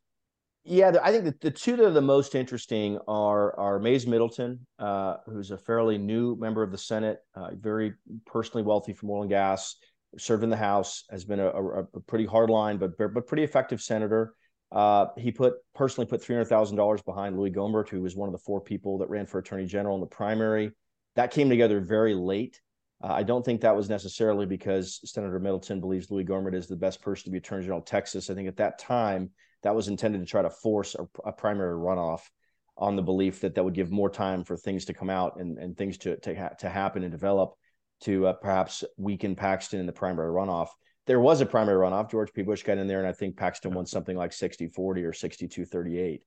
Yeah, 0.69 0.97
I 1.01 1.13
think 1.13 1.23
the, 1.23 1.35
the 1.39 1.51
two 1.51 1.77
that 1.77 1.85
are 1.85 1.91
the 1.91 2.01
most 2.01 2.35
interesting 2.35 2.99
are 3.07 3.57
are 3.57 3.79
Mayes 3.79 4.05
Middleton, 4.05 4.67
uh, 4.79 5.15
who's 5.25 5.51
a 5.51 5.57
fairly 5.57 5.97
new 5.97 6.35
member 6.35 6.61
of 6.61 6.71
the 6.71 6.77
Senate, 6.77 7.19
uh, 7.35 7.51
very 7.53 7.93
personally 8.25 8.63
wealthy 8.63 8.91
from 8.91 9.09
oil 9.09 9.21
and 9.21 9.29
gas, 9.29 9.77
served 10.17 10.43
in 10.43 10.49
the 10.49 10.57
House, 10.57 11.05
has 11.09 11.23
been 11.23 11.39
a, 11.39 11.47
a, 11.47 11.83
a 11.83 11.99
pretty 12.05 12.25
hard 12.25 12.49
line 12.49 12.77
but 12.77 12.97
but 12.97 13.27
pretty 13.27 13.43
effective 13.43 13.81
senator. 13.81 14.33
Uh, 14.69 15.05
he 15.17 15.31
put 15.31 15.53
personally 15.73 16.05
put 16.05 16.21
three 16.21 16.35
hundred 16.35 16.49
thousand 16.49 16.75
dollars 16.75 17.01
behind 17.01 17.37
Louis 17.37 17.51
Gohmert, 17.51 17.87
who 17.87 18.01
was 18.01 18.17
one 18.17 18.27
of 18.27 18.33
the 18.33 18.43
four 18.45 18.59
people 18.59 18.97
that 18.97 19.09
ran 19.09 19.25
for 19.25 19.39
Attorney 19.39 19.67
General 19.67 19.95
in 19.95 20.01
the 20.01 20.07
primary. 20.07 20.71
That 21.15 21.31
came 21.31 21.47
together 21.47 21.79
very 21.79 22.13
late. 22.13 22.59
Uh, 23.01 23.13
I 23.13 23.23
don't 23.23 23.45
think 23.45 23.61
that 23.61 23.75
was 23.75 23.89
necessarily 23.89 24.45
because 24.45 24.99
Senator 25.05 25.39
Middleton 25.39 25.79
believes 25.79 26.11
Louis 26.11 26.25
Gohmert 26.25 26.55
is 26.55 26.67
the 26.67 26.75
best 26.75 27.01
person 27.01 27.23
to 27.23 27.31
be 27.31 27.37
Attorney 27.37 27.63
General 27.63 27.79
of 27.79 27.85
Texas. 27.85 28.29
I 28.29 28.33
think 28.33 28.49
at 28.49 28.57
that 28.57 28.79
time 28.79 29.29
that 29.67 29.75
was 29.75 29.89
intended 29.89 30.19
to 30.19 30.25
try 30.25 30.41
to 30.41 30.49
force 30.49 30.95
a, 30.95 31.05
a 31.25 31.33
primary 31.33 31.75
runoff. 31.75 32.21
on 32.77 32.95
the 32.95 33.01
belief 33.01 33.41
that 33.41 33.55
that 33.55 33.63
would 33.65 33.73
give 33.73 33.91
more 33.91 34.09
time 34.09 34.45
for 34.45 34.55
things 34.55 34.85
to 34.85 34.93
come 34.93 35.09
out 35.09 35.41
and, 35.41 35.57
and 35.57 35.75
things 35.75 35.97
to 35.97 36.15
to, 36.17 36.33
ha- 36.33 36.55
to 36.57 36.69
happen 36.69 37.03
and 37.03 37.11
develop 37.11 37.53
to 37.99 38.27
uh, 38.27 38.33
perhaps 38.33 38.85
weaken 38.97 39.35
Paxton 39.35 39.81
in 39.81 39.85
the 39.85 39.91
primary 39.91 40.31
runoff. 40.31 40.69
There 41.05 41.19
was 41.19 41.41
a 41.41 41.45
primary 41.45 41.77
runoff. 41.77 42.09
George 42.09 42.31
P. 42.31 42.43
Bush 42.43 42.63
got 42.63 42.77
in 42.77 42.87
there, 42.87 42.99
and 42.99 43.07
I 43.07 43.11
think 43.11 43.35
Paxton 43.35 43.73
won 43.73 43.85
something 43.85 44.15
like 44.15 44.31
60 44.31 44.67
40 44.67 45.03
or 45.03 45.11
62 45.11 45.65
38. 45.65 46.23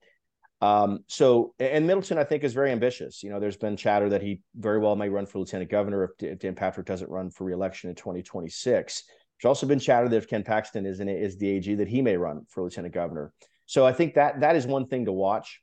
Um, 0.63 1.05
so, 1.07 1.55
and 1.59 1.87
Middleton, 1.87 2.19
I 2.19 2.25
think, 2.25 2.45
is 2.45 2.53
very 2.53 2.71
ambitious. 2.71 3.23
You 3.23 3.31
know, 3.31 3.41
there's 3.41 3.57
been 3.57 3.79
chatter 3.79 4.11
that 4.11 4.21
he 4.21 4.43
very 4.55 4.79
well 4.79 4.97
may 4.97 5.09
run 5.09 5.25
for 5.25 5.39
lieutenant 5.39 5.71
governor 5.71 6.05
if, 6.05 6.23
if 6.23 6.39
Dan 6.39 6.55
Patrick 6.55 6.87
doesn't 6.87 7.11
run 7.11 7.31
for 7.31 7.45
reelection 7.45 7.89
in 7.89 7.97
2026. 7.97 9.05
There's 9.41 9.49
also 9.49 9.67
been 9.67 9.79
chatter 9.79 10.09
that 10.09 10.17
if 10.17 10.29
Ken 10.29 10.43
Paxton 10.43 10.85
is 10.85 11.01
in 11.01 11.09
is 11.09 11.39
the 11.39 11.49
AG, 11.49 11.75
that 11.77 11.89
he 11.89 12.03
may 12.03 12.17
run 12.17 12.45
for 12.49 12.63
lieutenant 12.63 12.93
governor. 12.93 13.33
So 13.67 13.87
I 13.87 13.93
think 13.93 14.15
that 14.15 14.41
that 14.41 14.57
is 14.57 14.67
one 14.67 14.87
thing 14.87 15.07
to 15.07 15.13
watch. 15.13 15.63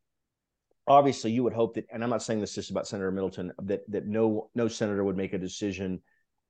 Obviously, 0.87 1.31
you 1.31 1.43
would 1.43 1.53
hope 1.53 1.75
that, 1.75 1.85
and 1.91 2.03
I'm 2.03 2.09
not 2.09 2.23
saying 2.23 2.39
this 2.39 2.55
just 2.55 2.71
about 2.71 2.87
Senator 2.87 3.11
Middleton, 3.11 3.51
that 3.63 3.81
that 3.91 4.07
no 4.07 4.49
no 4.55 4.67
senator 4.67 5.03
would 5.03 5.17
make 5.17 5.33
a 5.33 5.37
decision 5.37 6.01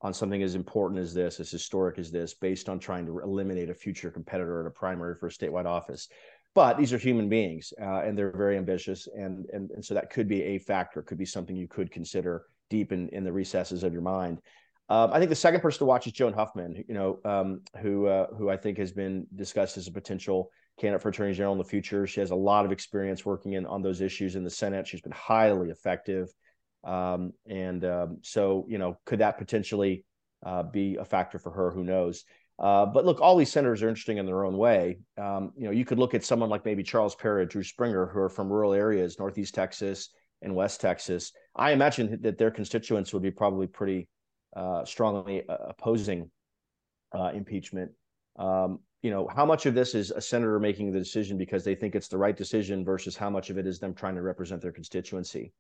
on 0.02 0.14
something 0.14 0.44
as 0.44 0.56
important 0.56 1.02
as 1.02 1.14
this, 1.14 1.40
as 1.40 1.50
historic 1.50 1.98
as 1.98 2.12
this, 2.12 2.36
based 2.36 2.70
on 2.70 2.80
trying 2.80 3.06
to 3.08 3.20
eliminate 3.20 3.70
a 3.70 3.74
future 3.74 4.12
competitor 4.12 4.62
in 4.62 4.68
a 4.68 4.72
primary 4.72 5.16
for 5.16 5.28
a 5.28 5.32
statewide 5.32 5.66
office. 5.66 6.08
But 6.54 6.78
these 6.78 6.94
are 6.94 6.98
human 6.98 7.30
beings, 7.30 7.74
uh, 7.82 8.02
and 8.02 8.18
they're 8.18 8.32
very 8.32 8.58
ambitious, 8.58 9.08
and, 9.08 9.48
and 9.52 9.72
and 9.72 9.84
so 9.84 9.96
that 9.96 10.12
could 10.12 10.28
be 10.28 10.44
a 10.44 10.60
factor, 10.60 11.02
could 11.02 11.18
be 11.18 11.26
something 11.26 11.56
you 11.56 11.68
could 11.68 11.92
consider 11.92 12.46
deep 12.70 12.92
in 12.92 13.10
in 13.10 13.24
the 13.24 13.34
recesses 13.34 13.84
of 13.84 13.92
your 13.92 14.02
mind. 14.02 14.40
Um, 14.90 15.12
I 15.12 15.20
think 15.20 15.30
the 15.30 15.36
second 15.36 15.62
person 15.62 15.80
to 15.80 15.86
watch 15.86 16.08
is 16.08 16.14
Joan 16.14 16.34
Huffman, 16.34 16.84
you 16.88 16.94
know, 16.94 17.20
um, 17.26 17.62
who 17.82 18.06
uh, 18.06 18.28
who 18.38 18.50
I 18.50 18.56
think 18.56 18.78
has 18.78 18.92
been 18.92 19.28
discussed 19.36 19.78
as 19.78 19.88
a 19.88 19.92
potential 19.92 20.50
candidate 20.80 21.02
for 21.02 21.10
attorney 21.10 21.34
general 21.34 21.54
in 21.54 21.58
the 21.58 21.66
future. 21.66 22.08
She 22.08 22.22
has 22.22 22.32
a 22.32 22.36
lot 22.36 22.66
of 22.66 22.72
experience 22.72 23.26
working 23.26 23.54
in 23.54 23.66
on 23.66 23.82
those 23.82 24.00
issues 24.00 24.36
in 24.36 24.44
the 24.44 24.50
Senate. 24.50 24.88
She's 24.88 25.02
been 25.02 25.12
highly 25.12 25.72
effective, 25.72 26.30
um, 26.86 27.34
and 27.50 27.84
um, 27.84 28.18
so 28.22 28.66
you 28.70 28.78
know, 28.78 28.98
could 29.06 29.20
that 29.20 29.38
potentially 29.38 30.06
uh, 30.46 30.64
be 30.64 30.96
a 30.96 31.04
factor 31.04 31.38
for 31.38 31.52
her? 31.52 31.72
Who 31.72 31.84
knows? 31.84 32.24
Uh, 32.58 32.86
but 32.86 33.06
look, 33.06 33.20
all 33.20 33.36
these 33.36 33.52
senators 33.52 33.84
are 33.84 33.90
interesting 33.90 34.18
in 34.18 34.26
their 34.26 34.46
own 34.46 34.58
way. 34.58 35.00
Um, 35.18 35.52
you 35.58 35.66
know, 35.66 35.72
you 35.72 35.86
could 35.86 36.00
look 36.00 36.14
at 36.14 36.24
someone 36.24 36.50
like 36.50 36.66
maybe 36.66 36.82
Charles 36.82 37.14
Perry, 37.14 37.44
or 37.44 37.46
Drew 37.46 37.64
Springer, 37.64 38.08
who 38.08 38.20
are 38.20 38.30
from 38.30 38.50
rural 38.50 38.74
areas, 38.74 39.20
Northeast 39.20 39.54
Texas 39.54 40.10
and 40.42 40.56
West 40.56 40.80
Texas. 40.80 41.34
I 41.56 41.72
imagine 41.72 42.20
that 42.22 42.38
their 42.38 42.52
constituents 42.52 43.14
would 43.14 43.22
be 43.22 43.32
probably 43.32 43.68
pretty 43.68 44.08
uh, 44.58 44.84
strongly 44.84 45.48
uh, 45.48 45.58
opposing 45.70 46.30
uh, 47.14 47.32
impeachment. 47.34 47.92
Um, 48.38 48.80
you 49.04 49.12
know, 49.12 49.30
how 49.34 49.46
much 49.46 49.68
of 49.68 49.76
this 49.76 49.94
is 49.94 50.10
a 50.12 50.20
senator 50.20 50.60
making 50.60 50.92
the 50.92 51.00
decision 51.00 51.38
because 51.38 51.64
they 51.64 51.76
think 51.76 51.94
it's 51.94 52.08
the 52.08 52.18
right 52.18 52.36
decision 52.36 52.84
versus 52.84 53.16
how 53.16 53.30
much 53.30 53.52
of 53.52 53.58
it 53.60 53.68
is 53.68 53.80
them 53.80 53.94
trying 53.94 54.16
to 54.16 54.22
represent 54.24 54.62
their 54.62 54.72
constituency? 54.72 55.54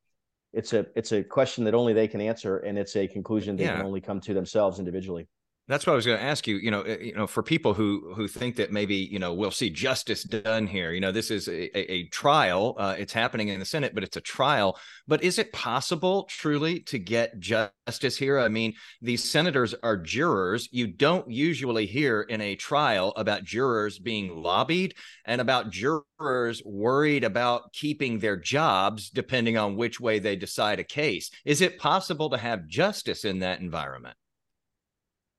It's 0.53 0.73
a 0.73 0.87
it's 0.95 1.11
a 1.11 1.23
question 1.23 1.63
that 1.65 1.75
only 1.75 1.93
they 1.93 2.07
can 2.07 2.21
answer, 2.21 2.57
and 2.57 2.77
it's 2.77 2.95
a 2.95 3.07
conclusion 3.07 3.55
they 3.55 3.65
yeah. 3.65 3.77
can 3.77 3.85
only 3.85 4.01
come 4.01 4.19
to 4.21 4.33
themselves 4.33 4.79
individually. 4.79 5.27
That's 5.67 5.85
what 5.85 5.91
I 5.91 5.95
was 5.97 6.05
going 6.05 6.17
to 6.17 6.23
ask 6.23 6.47
you. 6.47 6.55
You 6.55 6.71
know, 6.71 6.81
eh, 6.83 6.97
you 7.01 7.13
know, 7.13 7.27
for 7.27 7.43
people 7.43 7.73
who 7.73 8.13
who 8.15 8.29
think 8.29 8.55
that 8.55 8.71
maybe 8.71 8.95
you 8.95 9.19
know 9.19 9.33
we'll 9.33 9.51
see 9.51 9.69
justice 9.69 10.23
done 10.23 10.65
here. 10.65 10.93
You 10.93 11.01
know, 11.01 11.11
this 11.11 11.29
is 11.29 11.49
a, 11.49 11.77
a, 11.77 11.91
a 11.91 12.07
trial. 12.07 12.75
Uh, 12.77 12.95
it's 12.97 13.11
happening 13.11 13.49
in 13.49 13.59
the 13.59 13.65
Senate, 13.65 13.93
but 13.93 14.03
it's 14.03 14.15
a 14.15 14.21
trial. 14.21 14.79
But 15.07 15.23
is 15.23 15.37
it 15.39 15.51
possible, 15.51 16.23
truly, 16.29 16.79
to 16.81 16.97
get 16.99 17.39
justice 17.39 18.17
here? 18.17 18.39
I 18.39 18.47
mean, 18.47 18.75
these 19.01 19.29
senators 19.29 19.75
are 19.83 19.97
jurors. 19.97 20.69
You 20.71 20.87
don't 20.87 21.29
usually 21.29 21.85
hear 21.85 22.21
in 22.21 22.39
a 22.39 22.55
trial 22.55 23.11
about 23.17 23.43
jurors 23.43 23.99
being 23.99 24.41
lobbied 24.41 24.95
and 25.25 25.41
about 25.41 25.69
jurors 25.69 26.61
worried 26.65 27.25
about 27.25 27.73
keeping 27.73 28.19
their 28.19 28.37
jobs, 28.37 29.09
depending 29.09 29.57
on 29.57 29.75
which 29.75 29.99
way 29.99 30.19
they 30.19 30.37
decide 30.37 30.79
a 30.79 30.85
case. 30.85 31.29
Is 31.43 31.59
it 31.59 31.77
possible 31.77 32.29
to 32.29 32.37
have 32.37 32.67
justice 32.67 33.25
in 33.25 33.39
that 33.39 33.59
environment? 33.59 34.15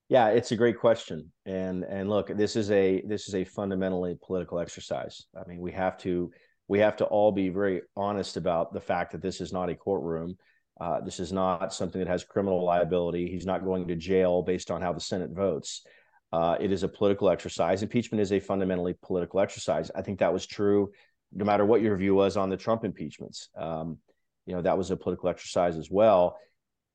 Yeah, 0.08 0.28
it's 0.28 0.52
a 0.52 0.56
great 0.56 0.78
question. 0.78 1.30
And 1.44 1.84
and 1.84 2.08
look, 2.08 2.28
this 2.34 2.56
is 2.56 2.70
a 2.70 3.02
this 3.06 3.28
is 3.28 3.34
a 3.34 3.44
fundamentally 3.44 4.16
political 4.22 4.58
exercise. 4.58 5.26
I 5.36 5.46
mean, 5.48 5.60
we 5.60 5.72
have 5.72 5.98
to 5.98 6.30
we 6.66 6.78
have 6.80 6.96
to 6.96 7.04
all 7.04 7.30
be 7.32 7.50
very 7.50 7.82
honest 7.96 8.36
about 8.36 8.72
the 8.72 8.80
fact 8.80 9.12
that 9.12 9.22
this 9.22 9.40
is 9.40 9.52
not 9.52 9.68
a 9.68 9.74
courtroom. 9.74 10.36
Uh, 10.80 11.00
this 11.00 11.18
is 11.18 11.32
not 11.32 11.74
something 11.74 11.98
that 11.98 12.08
has 12.08 12.24
criminal 12.24 12.64
liability. 12.64 13.28
He's 13.28 13.46
not 13.46 13.64
going 13.64 13.88
to 13.88 13.96
jail 13.96 14.42
based 14.42 14.70
on 14.70 14.80
how 14.80 14.92
the 14.92 15.00
Senate 15.00 15.30
votes. 15.30 15.84
Uh, 16.32 16.56
it 16.60 16.70
is 16.72 16.82
a 16.84 16.88
political 16.88 17.30
exercise. 17.30 17.82
Impeachment 17.82 18.20
is 18.20 18.32
a 18.32 18.40
fundamentally 18.40 18.94
political 19.02 19.40
exercise. 19.40 19.90
I 19.94 20.02
think 20.02 20.20
that 20.20 20.32
was 20.32 20.46
true 20.46 20.92
no 21.32 21.44
matter 21.44 21.64
what 21.66 21.82
your 21.82 21.96
view 21.96 22.14
was 22.14 22.38
on 22.38 22.48
the 22.48 22.56
Trump 22.56 22.84
impeachments. 22.84 23.50
Um, 23.56 23.98
you 24.46 24.54
know, 24.54 24.62
that 24.62 24.78
was 24.78 24.90
a 24.90 24.96
political 24.96 25.28
exercise 25.28 25.76
as 25.76 25.90
well 25.90 26.38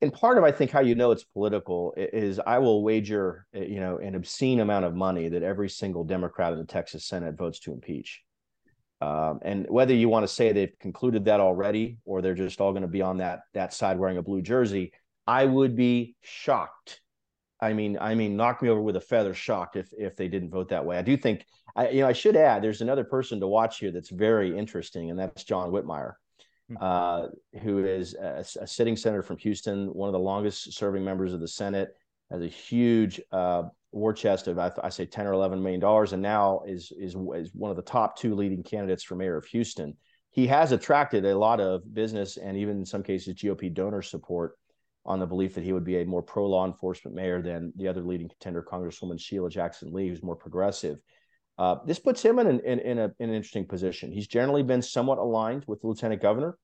and 0.04 0.14
part 0.14 0.38
of 0.38 0.44
I 0.44 0.52
think 0.52 0.70
how 0.70 0.82
you 0.82 0.96
know 0.96 1.12
it's 1.12 1.24
political 1.24 1.94
is 1.98 2.40
I 2.46 2.60
will 2.60 2.84
wager 2.84 3.48
eh, 3.54 3.64
you 3.64 3.80
know 3.80 3.98
an 3.98 4.16
obscene 4.16 4.60
amount 4.60 4.86
of 4.86 4.94
money 4.94 5.30
that 5.30 5.44
every 5.44 5.70
single 5.70 6.04
Democrat 6.04 6.54
in 6.54 6.60
the 6.60 6.66
Texas 6.66 7.06
Senate 7.06 7.36
votes 7.36 7.60
to 7.62 7.72
impeach. 7.72 8.22
Um, 9.02 9.40
and 9.42 9.66
whether 9.70 9.94
you 9.94 10.08
want 10.10 10.24
to 10.24 10.34
say 10.34 10.52
they've 10.52 10.78
concluded 10.80 11.26
that 11.26 11.40
already 11.40 11.98
or 12.06 12.22
they're 12.22 12.36
just 12.36 12.62
all 12.62 12.72
going 12.72 12.84
to 12.84 12.88
be 12.88 13.02
on 13.02 13.18
that 13.18 13.42
that 13.54 13.74
side 13.74 13.98
wearing 13.98 14.18
a 14.18 14.22
blue 14.22 14.42
jersey, 14.42 14.92
I 15.26 15.46
would 15.46 15.76
be 15.76 16.16
shocked. 16.22 17.02
I 17.60 17.72
mean, 17.74 17.98
I 18.00 18.14
mean, 18.16 18.36
knock 18.36 18.62
me 18.62 18.70
over 18.70 18.82
with 18.82 18.98
a 18.98 19.02
feather, 19.02 19.34
shocked 19.34 19.78
if 19.78 19.90
if 19.98 20.18
they 20.18 20.28
didn't 20.28 20.52
vote 20.52 20.70
that 20.70 20.86
way. 20.86 20.98
I 20.98 21.02
do 21.02 21.16
think, 21.16 21.46
I, 21.76 21.90
you 21.90 22.02
know, 22.02 22.08
I 22.08 22.14
should 22.14 22.36
add, 22.36 22.62
there's 22.62 22.82
another 22.82 23.06
person 23.06 23.40
to 23.40 23.48
watch 23.48 23.80
here 23.80 23.92
that's 23.92 24.10
very 24.10 24.58
interesting, 24.58 25.10
and 25.10 25.18
that's 25.18 25.46
John 25.46 25.72
Whitmire. 25.72 26.14
Hmm. 26.70 26.78
uh, 26.80 27.28
who 27.62 27.84
is 27.84 28.14
a, 28.14 28.46
a, 28.62 28.68
sitting 28.68 28.96
senator 28.96 29.22
from 29.22 29.38
Houston, 29.40 29.88
one 29.88 30.08
of 30.08 30.14
the 30.14 30.20
longest 30.20 30.74
serving 30.74 31.04
members 31.04 31.34
of 31.34 31.42
the 31.42 31.48
Senate, 31.48 31.90
has 32.32 32.42
a 32.42 32.48
huge 32.48 33.20
uh, 33.34 33.64
war 33.92 34.14
chest 34.14 34.48
of 34.48 34.58
I, 34.58 34.72
I, 34.82 34.90
say 34.90 35.06
10 35.06 35.28
or 35.28 35.34
11 35.34 35.62
million 35.62 35.82
dollars, 35.82 36.14
and 36.14 36.22
now 36.22 36.62
is, 36.66 36.94
is 36.98 37.16
is 37.36 37.52
one 37.54 37.70
of 37.70 37.76
the 37.76 37.84
top 37.84 38.18
two 38.18 38.34
leading 38.34 38.64
candidates 38.64 39.04
for 39.04 39.16
mayor 39.16 39.36
of 39.36 39.46
Houston. 39.46 39.98
He 40.32 40.48
has 40.48 40.72
attracted 40.72 41.26
a 41.26 41.38
lot 41.38 41.60
of 41.60 41.94
business 41.94 42.38
and 42.38 42.58
even 42.58 42.78
in 42.78 42.86
some 42.86 43.04
cases 43.04 43.36
GOP 43.36 43.72
donor 43.72 44.02
support 44.02 44.58
on 45.06 45.20
the 45.20 45.28
belief 45.28 45.54
that 45.54 45.64
he 45.64 45.74
would 45.74 45.84
be 45.84 45.98
a 45.98 46.06
more 46.06 46.24
pro 46.24 46.48
law 46.48 46.66
enforcement 46.66 47.16
mayor 47.16 47.42
than 47.42 47.74
the 47.76 47.88
other 47.88 48.02
leading 48.02 48.30
contender, 48.30 48.64
Congresswoman 48.64 49.20
Sheila 49.20 49.50
Jackson 49.50 49.92
Lee, 49.92 50.08
who's 50.08 50.24
more 50.24 50.36
progressive. 50.36 50.98
Uh, 51.58 51.76
this 51.86 52.00
puts 52.00 52.24
him 52.24 52.40
in 52.40 52.48
an, 52.48 52.60
in, 52.62 52.80
in, 52.80 53.00
a, 53.00 53.12
in, 53.20 53.30
an 53.30 53.36
interesting 53.36 53.66
position. 53.66 54.12
He's 54.12 54.28
generally 54.28 54.64
been 54.64 54.82
somewhat 54.82 55.20
aligned 55.20 55.66
with 55.68 55.82
the 55.82 55.88
lieutenant 55.88 56.22
governor. 56.22 56.58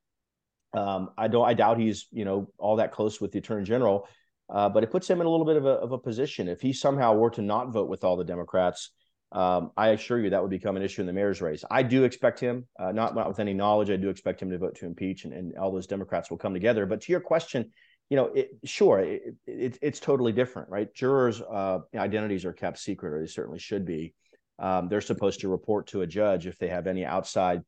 Um, 0.73 1.11
I 1.17 1.27
don't. 1.27 1.47
I 1.47 1.53
doubt 1.53 1.79
he's 1.79 2.07
you 2.11 2.25
know 2.25 2.51
all 2.57 2.77
that 2.77 2.91
close 2.91 3.19
with 3.19 3.31
the 3.31 3.39
attorney 3.39 3.65
general, 3.65 4.07
uh, 4.49 4.69
but 4.69 4.83
it 4.83 4.91
puts 4.91 5.09
him 5.09 5.19
in 5.21 5.27
a 5.27 5.29
little 5.29 5.45
bit 5.45 5.57
of 5.57 5.65
a, 5.65 5.69
of 5.69 5.91
a 5.91 5.97
position. 5.97 6.47
If 6.47 6.61
he 6.61 6.73
somehow 6.73 7.15
were 7.15 7.31
to 7.31 7.41
not 7.41 7.71
vote 7.71 7.89
with 7.89 8.03
all 8.03 8.17
the 8.17 8.23
Democrats, 8.23 8.91
um, 9.31 9.71
I 9.77 9.89
assure 9.89 10.19
you 10.19 10.31
that 10.31 10.41
would 10.41 10.51
become 10.51 10.75
an 10.75 10.83
issue 10.83 11.01
in 11.01 11.07
the 11.07 11.13
mayor's 11.13 11.41
race. 11.41 11.63
I 11.69 11.83
do 11.83 12.03
expect 12.03 12.39
him, 12.39 12.67
uh, 12.79 12.91
not 12.91 13.15
not 13.15 13.27
with 13.27 13.39
any 13.39 13.53
knowledge, 13.53 13.89
I 13.89 13.95
do 13.95 14.09
expect 14.09 14.41
him 14.41 14.49
to 14.51 14.57
vote 14.57 14.75
to 14.77 14.85
impeach, 14.85 15.25
and, 15.25 15.33
and 15.33 15.57
all 15.57 15.71
those 15.71 15.87
Democrats 15.87 16.29
will 16.29 16.37
come 16.37 16.53
together. 16.53 16.85
But 16.85 17.01
to 17.01 17.11
your 17.11 17.21
question, 17.21 17.71
you 18.09 18.17
know, 18.17 18.25
it, 18.35 18.49
sure, 18.63 18.99
it, 18.99 19.35
it, 19.45 19.77
it's 19.81 19.99
totally 19.99 20.31
different, 20.31 20.69
right? 20.69 20.91
Jurors' 20.93 21.41
uh, 21.41 21.79
identities 21.95 22.43
are 22.45 22.53
kept 22.53 22.79
secret, 22.79 23.13
or 23.13 23.19
they 23.21 23.27
certainly 23.27 23.59
should 23.59 23.85
be 23.85 24.13
um, 24.59 24.89
they're 24.89 25.01
supposed 25.01 25.39
to 25.41 25.49
report 25.49 25.87
to 25.87 26.01
a 26.01 26.07
judge 26.07 26.47
if 26.47 26.57
they 26.57 26.67
have 26.67 26.87
any 26.87 27.05
outside 27.05 27.61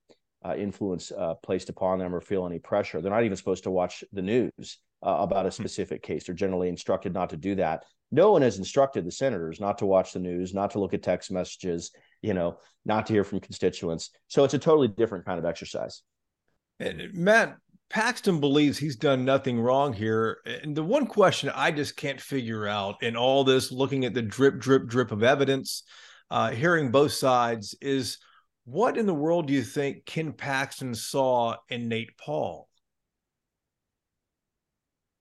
uh, 0.44 0.56
influence 0.56 1.12
uh, 1.12 1.36
placed 1.36 1.70
upon 1.70 2.00
them 2.00 2.14
or 2.14 2.22
feel 2.22 2.46
any 2.46 2.60
pressure. 2.60 3.02
They're 3.02 3.12
not 3.12 3.24
even 3.24 3.38
supposed 3.38 3.64
to 3.64 3.72
watch 3.72 4.04
the 4.12 4.22
news 4.22 4.80
uh, 5.04 5.18
about 5.20 5.46
a 5.46 5.50
hmm. 5.50 5.62
specific 5.62 6.04
case. 6.04 6.26
They're 6.26 6.36
generally 6.36 6.70
instructed 6.70 7.14
not 7.14 7.30
to 7.30 7.38
do 7.38 7.56
that. 7.56 7.86
No 8.12 8.32
one 8.32 8.42
has 8.42 8.58
instructed 8.58 9.06
the 9.06 9.12
senators 9.12 9.62
not 9.62 9.78
to 9.78 9.86
watch 9.86 10.12
the 10.12 10.20
news, 10.20 10.54
not 10.54 10.72
to 10.72 10.80
look 10.80 10.94
at 10.94 11.02
text 11.02 11.32
messages, 11.32 11.92
you 12.22 12.34
know, 12.34 12.58
not 12.86 13.06
to 13.06 13.14
hear 13.14 13.24
from 13.24 13.40
constituents. 13.40 14.10
So 14.28 14.44
it's 14.44 14.54
a 14.54 14.60
totally 14.60 14.90
different 14.90 15.26
kind 15.26 15.40
of 15.40 15.46
exercise. 15.46 16.02
And 16.80 17.14
Matt 17.14 17.56
Paxton 17.90 18.40
believes 18.40 18.78
he's 18.78 18.96
done 18.96 19.24
nothing 19.24 19.60
wrong 19.60 19.94
here. 19.94 20.40
And 20.46 20.76
the 20.76 20.84
one 20.84 21.06
question 21.06 21.52
I 21.54 21.72
just 21.72 21.96
can't 21.96 22.20
figure 22.20 22.68
out 22.68 23.02
in 23.02 23.16
all 23.16 23.44
this, 23.44 23.72
looking 23.72 24.04
at 24.04 24.14
the 24.14 24.22
drip, 24.22 24.60
drip, 24.60 24.88
drip 24.88 25.12
of 25.12 25.24
evidence, 25.24 25.84
uh, 26.32 26.52
hearing 26.52 26.92
both 26.92 27.12
sides 27.12 27.76
is 27.82 28.18
what 28.64 28.98
in 28.98 29.06
the 29.06 29.14
world 29.14 29.48
do 29.48 29.54
you 29.54 29.62
think 29.62 30.06
Ken 30.06 30.32
Paxton 30.32 30.96
saw 30.96 31.58
in 31.70 31.90
Nate 31.90 32.18
Paul? 32.18 32.70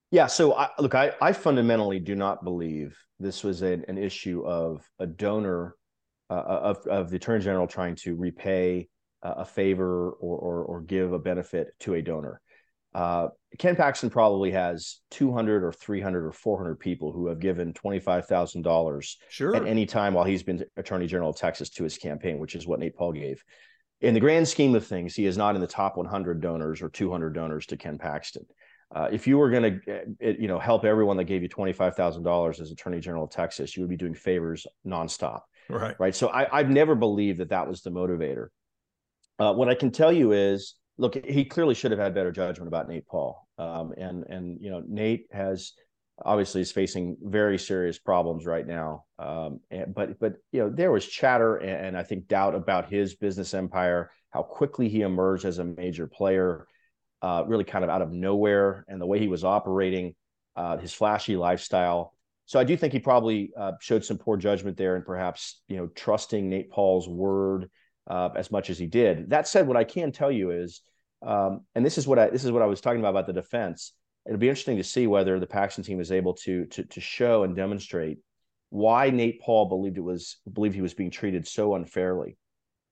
Yeah, 0.09 0.27
so 0.27 0.53
I, 0.53 0.69
look, 0.79 0.95
I, 0.95 1.11
I 1.21 1.33
fundamentally 1.33 1.99
do 1.99 2.15
not 2.15 2.43
believe 2.43 2.97
this 3.19 3.43
was 3.43 3.61
an, 3.61 3.85
an 3.87 3.97
issue 3.97 4.45
of 4.45 4.89
a 4.99 5.05
donor 5.05 5.75
uh, 6.29 6.33
of, 6.33 6.87
of 6.87 7.09
the 7.09 7.17
attorney 7.17 7.43
general 7.43 7.67
trying 7.67 7.95
to 7.95 8.15
repay 8.15 8.87
uh, 9.21 9.33
a 9.37 9.45
favor 9.45 10.11
or, 10.11 10.37
or, 10.37 10.63
or 10.63 10.81
give 10.81 11.11
a 11.11 11.19
benefit 11.19 11.67
to 11.81 11.95
a 11.95 12.01
donor. 12.01 12.41
Uh, 12.93 13.27
Ken 13.57 13.75
Paxton 13.75 14.09
probably 14.09 14.51
has 14.51 14.99
200 15.11 15.63
or 15.63 15.71
300 15.71 16.25
or 16.25 16.31
400 16.31 16.75
people 16.75 17.11
who 17.11 17.27
have 17.27 17.39
given 17.39 17.73
$25,000 17.73 19.15
sure. 19.29 19.55
at 19.55 19.65
any 19.65 19.85
time 19.85 20.13
while 20.13 20.25
he's 20.25 20.43
been 20.43 20.63
Attorney 20.77 21.07
General 21.07 21.29
of 21.29 21.37
Texas 21.37 21.69
to 21.71 21.83
his 21.83 21.97
campaign, 21.97 22.39
which 22.39 22.55
is 22.55 22.67
what 22.67 22.79
Nate 22.79 22.95
Paul 22.95 23.13
gave. 23.13 23.43
in 24.01 24.13
the 24.13 24.19
grand 24.19 24.47
scheme 24.47 24.75
of 24.75 24.85
things, 24.85 25.15
he 25.15 25.25
is 25.25 25.37
not 25.37 25.55
in 25.55 25.61
the 25.61 25.67
top 25.67 25.95
100 25.97 26.41
donors 26.41 26.81
or 26.81 26.89
200 26.89 27.33
donors 27.33 27.65
to 27.67 27.77
Ken 27.77 27.97
Paxton. 27.97 28.45
Uh, 28.93 29.07
if 29.11 29.25
you 29.25 29.37
were 29.37 29.49
going 29.49 29.81
to, 29.81 30.01
uh, 30.01 30.33
you 30.37 30.47
know, 30.47 30.59
help 30.59 30.83
everyone 30.83 31.15
that 31.17 31.23
gave 31.23 31.41
you 31.41 31.47
twenty 31.47 31.71
five 31.71 31.95
thousand 31.95 32.23
dollars 32.23 32.59
as 32.59 32.71
Attorney 32.71 32.99
General 32.99 33.23
of 33.23 33.29
Texas, 33.29 33.75
you 33.75 33.83
would 33.83 33.89
be 33.89 33.95
doing 33.95 34.13
favors 34.13 34.67
nonstop. 34.85 35.41
Right. 35.69 35.95
Right. 35.97 36.15
So 36.15 36.29
I, 36.29 36.57
have 36.57 36.69
never 36.69 36.95
believed 36.95 37.39
that 37.39 37.49
that 37.49 37.67
was 37.67 37.81
the 37.81 37.89
motivator. 37.89 38.47
Uh, 39.39 39.53
what 39.53 39.69
I 39.69 39.75
can 39.75 39.91
tell 39.91 40.11
you 40.11 40.33
is, 40.33 40.75
look, 40.97 41.15
he 41.25 41.45
clearly 41.45 41.75
should 41.75 41.91
have 41.91 41.99
had 41.99 42.13
better 42.13 42.31
judgment 42.31 42.67
about 42.67 42.87
Nate 42.87 43.07
Paul. 43.07 43.47
Um, 43.57 43.93
and 43.97 44.23
and 44.25 44.61
you 44.61 44.71
know, 44.71 44.83
Nate 44.87 45.27
has 45.31 45.73
obviously 46.23 46.61
is 46.61 46.71
facing 46.71 47.17
very 47.21 47.57
serious 47.57 47.97
problems 47.97 48.45
right 48.45 48.67
now. 48.67 49.05
Um, 49.19 49.59
and, 49.71 49.93
but 49.93 50.19
but 50.19 50.35
you 50.51 50.61
know, 50.61 50.69
there 50.69 50.91
was 50.91 51.05
chatter 51.05 51.57
and, 51.57 51.87
and 51.87 51.97
I 51.97 52.03
think 52.03 52.27
doubt 52.27 52.55
about 52.55 52.91
his 52.91 53.15
business 53.15 53.53
empire, 53.53 54.11
how 54.29 54.43
quickly 54.43 54.89
he 54.89 55.01
emerged 55.01 55.45
as 55.45 55.59
a 55.59 55.63
major 55.63 56.07
player 56.07 56.67
uh, 57.21 57.43
really 57.47 57.63
kind 57.63 57.83
of 57.83 57.89
out 57.89 58.01
of 58.01 58.11
nowhere, 58.11 58.85
and 58.87 58.99
the 58.99 59.05
way 59.05 59.19
he 59.19 59.27
was 59.27 59.43
operating, 59.43 60.15
uh, 60.55 60.77
his 60.77 60.93
flashy 60.93 61.35
lifestyle. 61.35 62.13
So 62.45 62.59
I 62.59 62.63
do 62.63 62.75
think 62.75 62.93
he 62.93 62.99
probably 62.99 63.51
uh, 63.57 63.73
showed 63.79 64.03
some 64.03 64.17
poor 64.17 64.37
judgment 64.37 64.77
there, 64.77 64.95
and 64.95 65.05
perhaps 65.05 65.61
you 65.67 65.77
know 65.77 65.87
trusting 65.87 66.49
Nate 66.49 66.71
Paul's 66.71 67.07
word 67.07 67.69
uh, 68.09 68.29
as 68.35 68.51
much 68.51 68.69
as 68.69 68.77
he 68.77 68.87
did. 68.87 69.29
That 69.29 69.47
said, 69.47 69.67
what 69.67 69.77
I 69.77 69.83
can 69.83 70.11
tell 70.11 70.31
you 70.31 70.51
is, 70.51 70.81
um, 71.25 71.61
and 71.75 71.85
this 71.85 71.97
is 71.97 72.07
what 72.07 72.19
I 72.19 72.29
this 72.29 72.43
is 72.43 72.51
what 72.51 72.61
I 72.61 72.67
was 72.67 72.81
talking 72.81 72.99
about 72.99 73.11
about 73.11 73.27
the 73.27 73.33
defense. 73.33 73.93
It'll 74.25 74.37
be 74.37 74.49
interesting 74.49 74.77
to 74.77 74.83
see 74.83 75.07
whether 75.07 75.39
the 75.39 75.47
Paxton 75.47 75.83
team 75.83 75.99
is 75.99 76.11
able 76.11 76.33
to 76.45 76.65
to 76.65 76.83
to 76.83 77.01
show 77.01 77.43
and 77.43 77.55
demonstrate 77.55 78.19
why 78.69 79.09
Nate 79.09 79.41
Paul 79.41 79.67
believed 79.67 79.97
it 79.97 80.01
was 80.01 80.37
believed 80.51 80.75
he 80.75 80.81
was 80.81 80.93
being 80.93 81.11
treated 81.11 81.47
so 81.47 81.75
unfairly. 81.75 82.37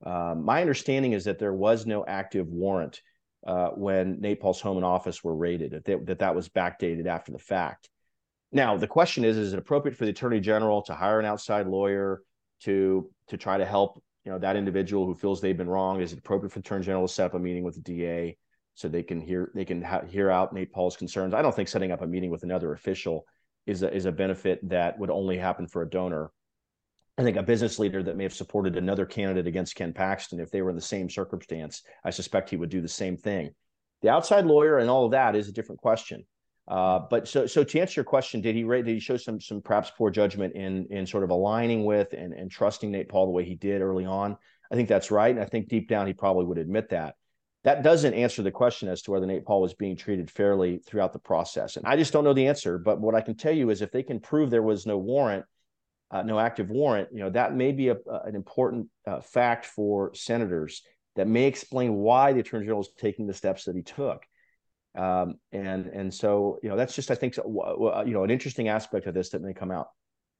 Um, 0.05 0.45
my 0.45 0.61
understanding 0.61 1.13
is 1.13 1.25
that 1.25 1.39
there 1.39 1.53
was 1.53 1.85
no 1.85 2.05
active 2.05 2.47
warrant 2.47 3.01
uh, 3.45 3.69
when 3.69 4.19
Nate 4.19 4.39
Paul's 4.39 4.61
home 4.61 4.77
and 4.77 4.85
office 4.85 5.23
were 5.23 5.35
raided, 5.35 5.71
that, 5.71 5.85
they, 5.85 5.95
that 5.95 6.19
that 6.19 6.35
was 6.35 6.49
backdated 6.49 7.05
after 7.05 7.31
the 7.31 7.39
fact. 7.39 7.89
Now, 8.51 8.77
the 8.77 8.87
question 8.87 9.23
is, 9.23 9.37
is 9.37 9.53
it 9.53 9.59
appropriate 9.59 9.95
for 9.95 10.05
the 10.05 10.11
attorney 10.11 10.39
general 10.39 10.81
to 10.83 10.95
hire 10.95 11.19
an 11.19 11.25
outside 11.25 11.67
lawyer 11.67 12.21
to, 12.61 13.09
to 13.27 13.37
try 13.37 13.57
to 13.57 13.65
help 13.65 14.01
you 14.29 14.35
know, 14.35 14.39
that 14.41 14.55
individual 14.55 15.07
who 15.07 15.15
feels 15.15 15.41
they've 15.41 15.57
been 15.57 15.67
wrong? 15.67 16.01
Is 16.01 16.13
it 16.13 16.19
appropriate 16.19 16.51
for 16.51 16.59
the 16.59 16.63
attorney 16.63 16.85
general 16.85 17.07
to 17.07 17.11
set 17.11 17.25
up 17.25 17.33
a 17.33 17.39
meeting 17.39 17.63
with 17.63 17.73
the 17.73 17.81
DA 17.81 18.37
so 18.75 18.87
they 18.87 19.01
can 19.01 19.19
hear, 19.19 19.51
they 19.55 19.65
can 19.65 19.81
ha- 19.81 20.05
hear 20.07 20.29
out 20.29 20.53
Nate 20.53 20.71
Paul's 20.71 20.95
concerns? 20.95 21.33
I 21.33 21.41
don't 21.41 21.55
think 21.55 21.67
setting 21.67 21.91
up 21.91 22.03
a 22.03 22.05
meeting 22.05 22.29
with 22.29 22.43
another 22.43 22.71
official 22.73 23.25
is 23.65 23.81
a, 23.81 23.91
is 23.91 24.05
a 24.05 24.11
benefit 24.11 24.59
that 24.69 24.99
would 24.99 25.09
only 25.09 25.35
happen 25.35 25.65
for 25.65 25.81
a 25.81 25.89
donor. 25.89 26.29
I 27.17 27.23
think 27.23 27.37
a 27.37 27.43
business 27.43 27.79
leader 27.79 28.03
that 28.03 28.17
may 28.17 28.23
have 28.23 28.33
supported 28.35 28.75
another 28.75 29.07
candidate 29.07 29.47
against 29.47 29.73
Ken 29.73 29.93
Paxton, 29.93 30.39
if 30.39 30.51
they 30.51 30.61
were 30.61 30.69
in 30.69 30.75
the 30.75 30.81
same 30.83 31.09
circumstance, 31.09 31.81
I 32.05 32.11
suspect 32.11 32.51
he 32.51 32.55
would 32.55 32.69
do 32.69 32.81
the 32.81 32.87
same 32.87 33.17
thing. 33.17 33.49
The 34.03 34.09
outside 34.09 34.45
lawyer 34.45 34.77
and 34.77 34.91
all 34.91 35.05
of 35.05 35.11
that 35.13 35.35
is 35.35 35.49
a 35.49 35.53
different 35.53 35.81
question. 35.81 36.23
Uh, 36.69 36.99
but 37.09 37.27
so, 37.27 37.47
so 37.47 37.63
to 37.63 37.79
answer 37.79 37.99
your 37.99 38.05
question, 38.05 38.41
did 38.41 38.55
he 38.55 38.63
did 38.63 38.87
he 38.87 38.99
show 38.99 39.17
some 39.17 39.41
some 39.41 39.61
perhaps 39.61 39.91
poor 39.97 40.11
judgment 40.11 40.55
in 40.55 40.85
in 40.91 41.05
sort 41.05 41.23
of 41.23 41.31
aligning 41.31 41.83
with 41.83 42.13
and 42.13 42.33
and 42.33 42.51
trusting 42.51 42.91
Nate 42.91 43.09
Paul 43.09 43.25
the 43.25 43.31
way 43.31 43.43
he 43.43 43.55
did 43.55 43.81
early 43.81 44.05
on? 44.05 44.37
I 44.71 44.75
think 44.75 44.87
that's 44.87 45.09
right, 45.09 45.33
and 45.33 45.43
I 45.43 45.45
think 45.45 45.67
deep 45.67 45.89
down 45.89 46.05
he 46.05 46.13
probably 46.13 46.45
would 46.45 46.59
admit 46.59 46.89
that. 46.89 47.15
That 47.63 47.83
doesn't 47.83 48.13
answer 48.13 48.43
the 48.43 48.51
question 48.51 48.87
as 48.87 49.01
to 49.01 49.11
whether 49.11 49.25
Nate 49.25 49.45
Paul 49.45 49.61
was 49.61 49.73
being 49.73 49.97
treated 49.97 50.29
fairly 50.29 50.77
throughout 50.77 51.11
the 51.11 51.19
process, 51.19 51.75
and 51.75 51.85
I 51.87 51.97
just 51.97 52.13
don't 52.13 52.23
know 52.23 52.33
the 52.33 52.47
answer. 52.47 52.77
But 52.77 53.01
what 53.01 53.15
I 53.15 53.21
can 53.21 53.35
tell 53.35 53.51
you 53.53 53.71
is, 53.71 53.81
if 53.81 53.91
they 53.91 54.03
can 54.03 54.19
prove 54.19 54.49
there 54.49 54.61
was 54.61 54.85
no 54.85 54.97
warrant 54.97 55.45
uh, 56.11 56.23
no 56.23 56.39
active 56.39 56.69
warrant, 56.69 57.09
you 57.11 57.19
know, 57.19 57.29
that 57.29 57.55
may 57.55 57.71
be 57.71 57.89
a, 57.89 57.97
an 58.25 58.35
important 58.35 58.87
uh, 59.05 59.21
fact 59.21 59.65
for 59.65 60.13
senators 60.15 60.81
that 61.15 61.27
may 61.27 61.45
explain 61.45 61.95
why 61.95 62.33
the 62.33 62.39
attorney 62.39 62.65
general 62.65 62.81
is 62.81 62.89
taking 62.97 63.27
the 63.27 63.33
steps 63.33 63.65
that 63.65 63.75
he 63.75 63.83
took. 63.83 64.23
Um, 64.97 65.35
and 65.51 65.85
and 65.87 66.13
so 66.13 66.57
you 66.63 66.69
know 66.69 66.75
that's 66.75 66.95
just 66.95 67.11
I 67.11 67.15
think 67.15 67.37
you 67.37 67.43
know 68.13 68.23
an 68.23 68.31
interesting 68.31 68.67
aspect 68.67 69.05
of 69.07 69.13
this 69.13 69.29
that 69.29 69.41
may 69.41 69.53
come 69.53 69.71
out. 69.71 69.87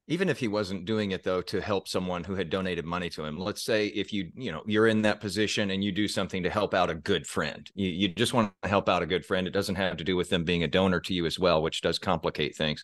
Even 0.08 0.28
if 0.28 0.40
he 0.40 0.48
wasn't 0.48 0.86
doing 0.86 1.12
it 1.12 1.24
though 1.24 1.42
to 1.44 1.62
help 1.62 1.88
someone 1.88 2.24
who 2.24 2.34
had 2.34 2.50
donated 2.50 2.84
money 2.84 3.12
to 3.12 3.24
him, 3.24 3.38
let's 3.38 3.64
say 3.64 3.88
if 3.88 4.12
you 4.12 4.32
you 4.36 4.52
know 4.52 4.64
you're 4.66 4.88
in 4.88 5.04
that 5.04 5.22
position 5.22 5.70
and 5.70 5.84
you 5.84 5.92
do 5.92 6.08
something 6.08 6.42
to 6.44 6.50
help 6.50 6.74
out 6.74 6.90
a 6.90 6.96
good 6.96 7.28
friend, 7.28 7.70
you, 7.76 7.90
you 7.90 8.08
just 8.08 8.34
want 8.34 8.52
to 8.64 8.70
help 8.70 8.90
out 8.90 9.04
a 9.04 9.06
good 9.06 9.24
friend. 9.24 9.46
It 9.46 9.52
doesn't 9.52 9.76
have 9.76 9.98
to 9.98 10.04
do 10.04 10.16
with 10.16 10.30
them 10.30 10.44
being 10.44 10.64
a 10.64 10.68
donor 10.68 11.00
to 11.02 11.14
you 11.14 11.28
as 11.28 11.38
well, 11.38 11.62
which 11.62 11.82
does 11.82 12.00
complicate 12.00 12.56
things. 12.56 12.84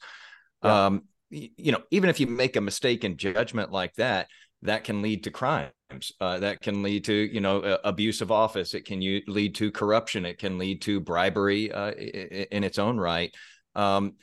Yeah. 0.64 0.86
Um, 0.86 1.04
you 1.32 1.72
know, 1.72 1.82
even 1.90 2.10
if 2.10 2.20
you 2.20 2.28
make 2.28 2.56
a 2.56 2.62
mistake 2.62 3.04
in 3.04 3.18
judgment 3.18 3.72
like 3.72 3.96
that, 3.96 4.28
that 4.66 4.84
can 4.84 5.02
lead 5.02 5.24
to 5.24 5.32
crimes. 5.32 5.72
Uh, 6.20 6.40
that 6.40 6.62
can 6.62 6.84
lead 6.84 7.06
to, 7.06 7.14
you 7.14 7.40
know, 7.40 7.80
abuse 7.84 8.22
of 8.22 8.32
office. 8.32 8.74
It 8.74 8.86
can 8.86 9.02
u- 9.02 9.22
lead 9.28 9.56
to 9.56 9.72
corruption. 9.72 10.26
It 10.26 10.40
can 10.40 10.58
lead 10.58 10.82
to 10.84 11.00
bribery 11.00 11.72
uh, 11.72 11.92
in 11.92 12.64
its 12.64 12.80
own 12.80 12.98
right. 12.98 13.34
Um, 13.76 14.14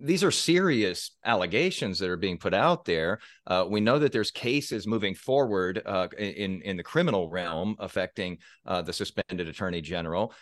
these 0.00 0.24
are 0.24 0.30
serious 0.30 1.10
allegations 1.24 1.98
that 1.98 2.08
are 2.08 2.16
being 2.16 2.38
put 2.38 2.54
out 2.54 2.86
there. 2.86 3.18
Uh, 3.46 3.66
we 3.68 3.80
know 3.80 3.98
that 3.98 4.12
there's 4.12 4.30
cases 4.30 4.86
moving 4.86 5.14
forward 5.14 5.82
uh, 5.84 6.08
in 6.16 6.62
in 6.62 6.78
the 6.78 6.82
criminal 6.82 7.28
realm 7.28 7.76
affecting 7.78 8.38
uh, 8.64 8.80
the 8.80 8.92
suspended 8.92 9.46
attorney 9.46 9.82
general 9.82 10.32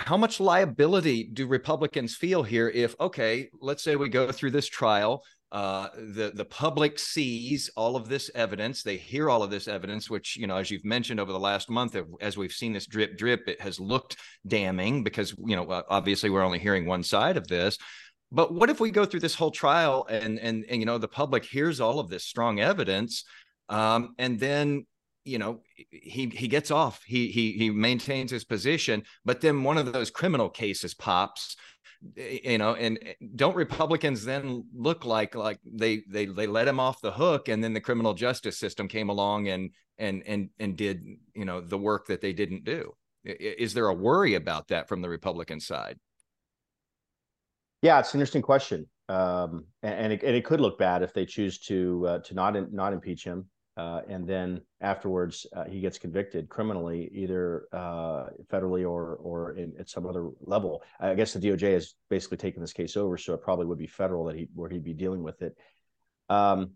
how 0.00 0.16
much 0.16 0.40
liability 0.40 1.24
do 1.24 1.46
Republicans 1.46 2.16
feel 2.16 2.42
here 2.42 2.68
if, 2.68 2.94
okay, 3.00 3.50
let's 3.60 3.82
say 3.82 3.96
we 3.96 4.08
go 4.08 4.32
through 4.32 4.50
this 4.50 4.66
trial, 4.66 5.22
uh, 5.52 5.88
the 5.96 6.30
the 6.32 6.44
public 6.44 6.98
sees 6.98 7.70
all 7.76 7.96
of 7.96 8.08
this 8.08 8.30
evidence, 8.36 8.82
they 8.82 8.96
hear 8.96 9.28
all 9.28 9.42
of 9.42 9.50
this 9.50 9.66
evidence, 9.66 10.08
which 10.08 10.36
you 10.36 10.46
know, 10.46 10.56
as 10.56 10.70
you've 10.70 10.84
mentioned 10.84 11.18
over 11.18 11.32
the 11.32 11.40
last 11.40 11.68
month, 11.68 11.96
as 12.20 12.36
we've 12.36 12.52
seen 12.52 12.72
this 12.72 12.86
drip 12.86 13.18
drip, 13.18 13.48
it 13.48 13.60
has 13.60 13.80
looked 13.80 14.16
damning 14.46 15.02
because 15.02 15.34
you 15.44 15.56
know, 15.56 15.82
obviously 15.88 16.30
we're 16.30 16.44
only 16.44 16.60
hearing 16.60 16.86
one 16.86 17.02
side 17.02 17.36
of 17.36 17.48
this. 17.48 17.78
But 18.30 18.54
what 18.54 18.70
if 18.70 18.78
we 18.78 18.92
go 18.92 19.04
through 19.04 19.20
this 19.20 19.34
whole 19.34 19.50
trial 19.50 20.06
and 20.08 20.38
and 20.38 20.64
and 20.68 20.80
you 20.80 20.86
know 20.86 20.98
the 20.98 21.08
public 21.08 21.44
hears 21.44 21.80
all 21.80 21.98
of 21.98 22.08
this 22.08 22.24
strong 22.24 22.60
evidence, 22.60 23.24
um, 23.68 24.14
and 24.18 24.38
then 24.38 24.86
you 25.24 25.38
know 25.38 25.62
he 25.90 26.26
he 26.26 26.48
gets 26.48 26.70
off 26.70 27.02
he 27.04 27.28
he 27.28 27.52
he 27.52 27.70
maintains 27.70 28.30
his 28.30 28.44
position 28.44 29.02
but 29.24 29.42
then 29.42 29.62
one 29.62 29.76
of 29.76 29.92
those 29.92 30.10
criminal 30.10 30.48
cases 30.48 30.94
pops 30.94 31.56
you 32.16 32.56
know 32.56 32.74
and 32.74 32.98
eh, 33.04 33.12
don't 33.36 33.54
republicans 33.54 34.24
then 34.24 34.64
look 34.74 35.04
like 35.04 35.34
like 35.34 35.58
they 35.64 36.02
they 36.08 36.24
they 36.24 36.46
let 36.46 36.66
him 36.66 36.80
off 36.80 37.00
the 37.02 37.12
hook 37.12 37.48
and 37.48 37.62
then 37.62 37.74
the 37.74 37.80
criminal 37.80 38.14
justice 38.14 38.58
system 38.58 38.88
came 38.88 39.10
along 39.10 39.48
and 39.48 39.70
and 39.98 40.22
and 40.26 40.48
and 40.58 40.76
did 40.76 41.04
you 41.34 41.44
know 41.44 41.60
the 41.60 41.78
work 41.78 42.06
that 42.06 42.20
they 42.20 42.32
didn't 42.32 42.64
do? 42.64 42.92
Is 43.24 43.74
there 43.74 43.88
a 43.88 43.94
worry 43.94 44.34
about 44.34 44.68
that 44.68 44.88
from 44.88 45.02
the 45.02 45.08
republican 45.08 45.60
side? 45.60 45.98
Yeah 47.82 48.00
it's 48.00 48.14
an 48.14 48.20
interesting 48.20 48.42
question. 48.42 48.86
Um, 49.10 49.66
and, 49.82 49.94
and 49.94 50.12
it, 50.12 50.22
and, 50.22 50.36
it, 50.36 50.44
could 50.44 50.60
look 50.60 50.78
bad 50.78 51.02
if 51.02 51.12
they 51.12 51.26
choose 51.26 51.58
to 51.62 52.06
uh, 52.06 52.18
to 52.20 52.34
not 52.34 52.72
not 52.72 52.92
impeach 52.92 53.24
him 53.24 53.46
uh, 53.76 54.02
and 54.08 54.26
then 54.26 54.60
afterwards 54.80 55.46
uh, 55.56 55.64
he 55.64 55.80
gets 55.80 55.98
convicted 55.98 56.48
criminally, 56.48 57.10
either 57.12 57.66
uh, 57.72 58.26
federally 58.52 58.88
or 58.88 59.16
or 59.16 59.52
in, 59.52 59.72
at 59.78 59.88
some 59.88 60.06
other 60.06 60.28
level. 60.42 60.82
I 60.98 61.14
guess 61.14 61.32
the 61.32 61.40
DOJ 61.40 61.72
has 61.74 61.94
basically 62.08 62.38
taken 62.38 62.60
this 62.60 62.72
case 62.72 62.96
over, 62.96 63.16
so 63.16 63.32
it 63.34 63.42
probably 63.42 63.66
would 63.66 63.78
be 63.78 63.86
federal 63.86 64.24
that 64.26 64.36
he 64.36 64.48
where 64.54 64.68
he'd 64.68 64.84
be 64.84 64.94
dealing 64.94 65.22
with 65.22 65.42
it. 65.42 65.56
Um, 66.28 66.72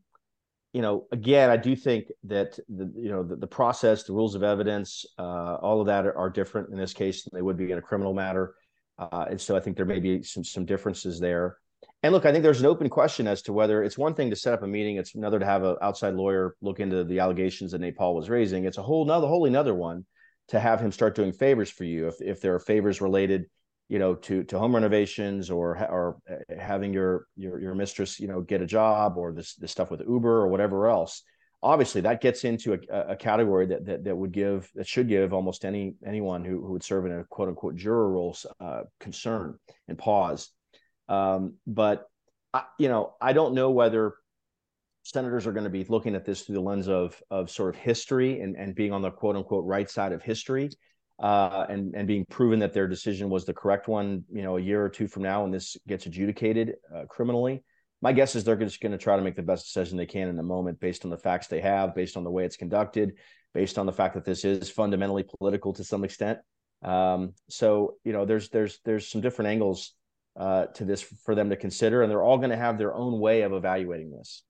you 0.73 0.83
know, 0.83 1.07
again, 1.13 1.51
I 1.51 1.57
do 1.57 1.77
think 1.77 2.07
that 2.25 2.59
the 2.69 2.93
you 2.97 3.11
know 3.11 3.23
the, 3.23 3.37
the 3.37 3.47
process, 3.47 4.05
the 4.05 4.13
rules 4.13 4.35
of 4.35 4.43
evidence, 4.43 5.05
uh, 5.19 5.55
all 5.57 5.81
of 5.81 5.87
that 5.87 6.07
are, 6.07 6.17
are, 6.17 6.31
different 6.31 6.71
in 6.71 6.79
this 6.79 6.93
case 6.93 7.23
than 7.23 7.31
they 7.33 7.43
would 7.43 7.57
be 7.57 7.71
in 7.71 7.79
a 7.79 7.83
criminal 7.83 8.13
matter, 8.13 8.55
uh, 8.99 9.27
and 9.31 9.41
so 9.41 9.57
I 9.57 9.61
think 9.61 9.77
there 9.77 9.87
may 9.87 10.01
be 10.01 10.23
some 10.23 10.43
some 10.43 10.65
differences 10.65 11.21
there. 11.21 11.59
And 12.05 12.13
look, 12.13 12.27
I 12.27 12.33
think 12.33 12.43
there's 12.43 12.61
an 12.61 12.67
open 12.67 12.91
question 12.91 13.27
as 13.27 13.41
to 13.43 13.55
whether 13.55 13.83
it's 13.83 13.97
one 13.97 14.13
thing 14.13 14.29
to 14.29 14.37
set 14.37 14.53
up 14.53 14.63
a 14.63 14.67
meeting, 14.67 14.99
it's 14.99 15.15
another 15.15 15.39
to 15.39 15.47
have 15.47 15.65
an 15.65 15.77
outside 15.81 16.13
lawyer 16.13 16.55
look 16.61 16.79
into 16.79 17.03
the 17.03 17.19
allegations 17.19 17.73
that 17.73 17.81
Nate 17.81 17.97
Paul 17.97 18.15
was 18.15 18.29
raising. 18.29 18.67
It's 18.67 18.77
a 18.77 18.83
whole 18.83 19.05
another 19.05 19.27
wholly 19.27 19.49
another 19.49 19.75
one 19.75 20.05
to 20.49 20.61
have 20.61 20.81
him 20.81 20.93
start 20.93 21.15
doing 21.15 21.33
favors 21.33 21.71
for 21.71 21.85
you 21.85 22.07
if 22.09 22.17
if 22.21 22.43
there 22.43 22.55
are 22.55 22.61
favors 22.61 23.01
related, 23.01 23.47
you 23.89 23.99
know, 23.99 24.17
to 24.17 24.45
to 24.45 24.59
home 24.59 24.75
renovations 24.75 25.51
or 25.51 25.79
or 25.91 26.19
uh, 26.31 26.61
having 26.61 26.93
your 26.93 27.27
your 27.37 27.59
your 27.59 27.75
mistress, 27.75 28.21
you 28.21 28.29
know, 28.29 28.43
get 28.43 28.61
a 28.61 28.67
job 28.67 29.17
or 29.17 29.33
this 29.33 29.55
this 29.55 29.73
stuff 29.73 29.91
with 29.91 30.03
Uber 30.07 30.43
or 30.43 30.49
whatever 30.49 30.89
else. 30.89 31.23
Obviously, 31.63 32.03
that 32.03 32.21
gets 32.21 32.45
into 32.45 32.75
a, 32.75 33.13
a 33.13 33.17
category 33.17 33.65
that, 33.65 33.87
that 33.87 34.05
that 34.05 34.15
would 34.15 34.33
give 34.33 34.71
that 34.75 34.87
should 34.87 35.09
give 35.09 35.33
almost 35.33 35.65
any 35.65 35.95
anyone 36.07 36.45
who, 36.45 36.61
who 36.67 36.73
would 36.73 36.85
serve 36.85 37.07
in 37.07 37.13
a 37.13 37.25
quote 37.25 37.49
unquote 37.49 37.77
juror 37.77 38.11
role 38.11 38.37
uh, 38.61 38.83
concern 39.01 39.59
and 39.89 39.97
pause 39.97 40.51
um, 41.09 41.55
but 41.67 42.07
I, 42.53 42.65
you 42.79 42.89
know, 42.89 43.15
I 43.21 43.33
don't 43.33 43.55
know 43.55 43.71
whether 43.71 44.15
senators 45.03 45.47
are 45.47 45.53
going 45.53 45.65
to 45.65 45.71
be 45.71 45.85
looking 45.85 46.15
at 46.15 46.25
this 46.25 46.43
through 46.43 46.55
the 46.55 46.61
lens 46.61 46.89
of 46.89 47.21
of 47.31 47.51
sort 47.51 47.75
of 47.75 47.81
history 47.81 48.41
and 48.41 48.57
and 48.57 48.75
being 48.75 48.93
on 48.93 49.03
the 49.03 49.11
quote 49.11 49.37
unquote 49.37 49.65
right 49.65 49.91
side 49.91 50.13
of 50.13 50.23
history. 50.23 50.71
Uh, 51.23 51.65
and 51.69 51.95
and 51.95 52.09
being 52.09 52.25
proven 52.29 52.59
that 52.59 52.73
their 52.73 52.89
decision 52.89 53.31
was 53.31 53.45
the 53.45 53.55
correct 53.55 53.87
one, 53.87 54.25
you 54.33 54.43
know, 54.43 54.57
a 54.57 54.61
year 54.61 54.85
or 54.85 54.89
two 54.89 55.07
from 55.07 55.23
now, 55.23 55.43
when 55.43 55.53
this 55.53 55.77
gets 55.87 56.07
adjudicated 56.07 56.75
uh, 56.93 57.05
criminally, 57.09 57.63
My 58.05 58.13
guess 58.13 58.37
is 58.37 58.45
they're 58.45 58.55
just 58.55 58.83
going 58.83 58.93
to 58.93 58.99
try 58.99 59.17
to 59.17 59.23
make 59.23 59.35
the 59.35 59.43
best 59.43 59.65
decision 59.65 59.97
they 59.97 60.05
can 60.05 60.29
in 60.29 60.37
the 60.37 60.43
moment 60.43 60.79
based 60.79 61.07
on 61.07 61.11
the 61.11 61.17
facts 61.17 61.47
they 61.47 61.63
have, 61.63 61.95
based 61.95 62.19
on 62.19 62.23
the 62.23 62.31
way 62.31 62.45
it's 62.45 62.59
conducted, 62.59 63.15
based 63.55 63.79
on 63.79 63.87
the 63.87 63.95
fact 63.95 64.13
that 64.13 64.27
this 64.27 64.45
is 64.45 64.69
fundamentally 64.69 65.23
political 65.23 65.73
to 65.73 65.83
some 65.83 66.05
extent. 66.05 66.39
Um, 66.83 67.33
so 67.49 67.95
you 68.05 68.13
know, 68.13 68.27
there's 68.27 68.51
there's 68.51 68.79
there's 68.85 69.09
some 69.09 69.23
different 69.23 69.53
angles 69.53 69.95
uh, 70.37 70.67
to 70.67 70.85
this 70.85 71.03
for 71.03 71.35
them 71.35 71.51
to 71.51 71.57
consider, 71.57 72.03
and 72.03 72.11
they're 72.11 72.23
all 72.23 72.39
going 72.39 72.51
to 72.51 72.57
have 72.57 72.79
their 72.79 72.95
own 72.95 73.21
way 73.21 73.43
of 73.43 73.53
evaluating 73.53 74.11
this. 74.11 74.43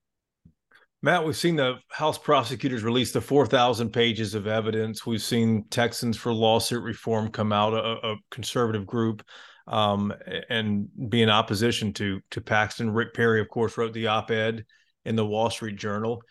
Matt, 1.03 1.27
we've 1.27 1.37
seen 1.37 1.57
the 1.57 1.75
House 1.91 2.17
prosecutors 2.17 2.83
release 2.83 3.13
the 3.13 3.21
4,000 3.21 3.91
pages 3.91 4.35
of 4.35 4.47
evidence. 4.47 5.05
We've 5.05 5.21
seen 5.21 5.65
Texans 5.69 6.17
for 6.17 6.33
Lawsuit 6.33 6.83
Reform 6.83 7.29
come 7.29 7.53
out, 7.53 7.75
a, 7.75 8.13
a 8.13 8.17
conservative 8.31 8.87
group, 8.87 9.23
um, 9.67 10.15
and 10.49 10.89
be 11.11 11.21
in 11.21 11.29
opposition 11.29 11.93
to 11.95 12.21
to 12.31 12.41
Paxton. 12.41 12.91
Rick 12.91 13.13
Perry, 13.13 13.41
of 13.41 13.49
course, 13.49 13.77
wrote 13.77 13.93
the 13.93 14.07
op-ed 14.07 14.65
in 15.05 15.17
the 15.17 15.27
Wall 15.27 15.51
Street 15.51 15.77
Journal. 15.77 16.23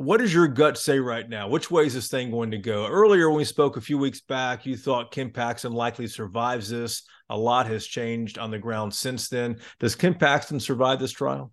What 0.00 0.20
does 0.20 0.32
your 0.32 0.48
gut 0.48 0.78
say 0.78 0.98
right 0.98 1.28
now? 1.28 1.46
Which 1.46 1.70
way 1.70 1.84
is 1.84 1.92
this 1.92 2.08
thing 2.08 2.30
going 2.30 2.52
to 2.52 2.56
go? 2.56 2.86
Earlier, 2.86 3.28
when 3.28 3.36
we 3.36 3.44
spoke 3.44 3.76
a 3.76 3.82
few 3.82 3.98
weeks 3.98 4.22
back, 4.22 4.64
you 4.64 4.74
thought 4.74 5.10
Ken 5.10 5.28
Paxton 5.28 5.74
likely 5.74 6.06
survives 6.06 6.70
this. 6.70 7.02
A 7.28 7.36
lot 7.36 7.66
has 7.66 7.84
changed 7.84 8.38
on 8.38 8.50
the 8.50 8.58
ground 8.58 8.94
since 8.94 9.28
then. 9.28 9.58
Does 9.78 9.94
Ken 9.94 10.14
Paxton 10.14 10.58
survive 10.58 11.00
this 11.00 11.12
trial? 11.12 11.52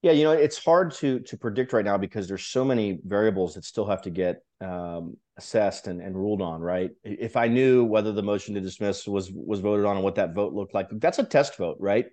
Yeah, 0.00 0.12
you 0.12 0.24
know, 0.24 0.32
it's 0.32 0.64
hard 0.64 0.92
to 0.92 1.20
to 1.20 1.36
predict 1.36 1.74
right 1.74 1.84
now 1.84 1.98
because 1.98 2.26
there's 2.26 2.46
so 2.46 2.64
many 2.64 3.00
variables 3.04 3.52
that 3.52 3.66
still 3.66 3.84
have 3.84 4.00
to 4.00 4.10
get 4.10 4.42
um, 4.62 5.18
assessed 5.36 5.88
and, 5.88 6.00
and 6.00 6.16
ruled 6.16 6.40
on. 6.40 6.62
Right? 6.62 6.92
If 7.04 7.36
I 7.36 7.48
knew 7.48 7.84
whether 7.84 8.12
the 8.12 8.22
motion 8.22 8.54
to 8.54 8.62
dismiss 8.62 9.06
was 9.06 9.30
was 9.30 9.60
voted 9.60 9.84
on 9.84 9.96
and 9.96 10.04
what 10.04 10.14
that 10.14 10.32
vote 10.32 10.54
looked 10.54 10.72
like, 10.72 10.88
that's 10.92 11.18
a 11.18 11.24
test 11.24 11.58
vote, 11.58 11.76
right? 11.80 12.06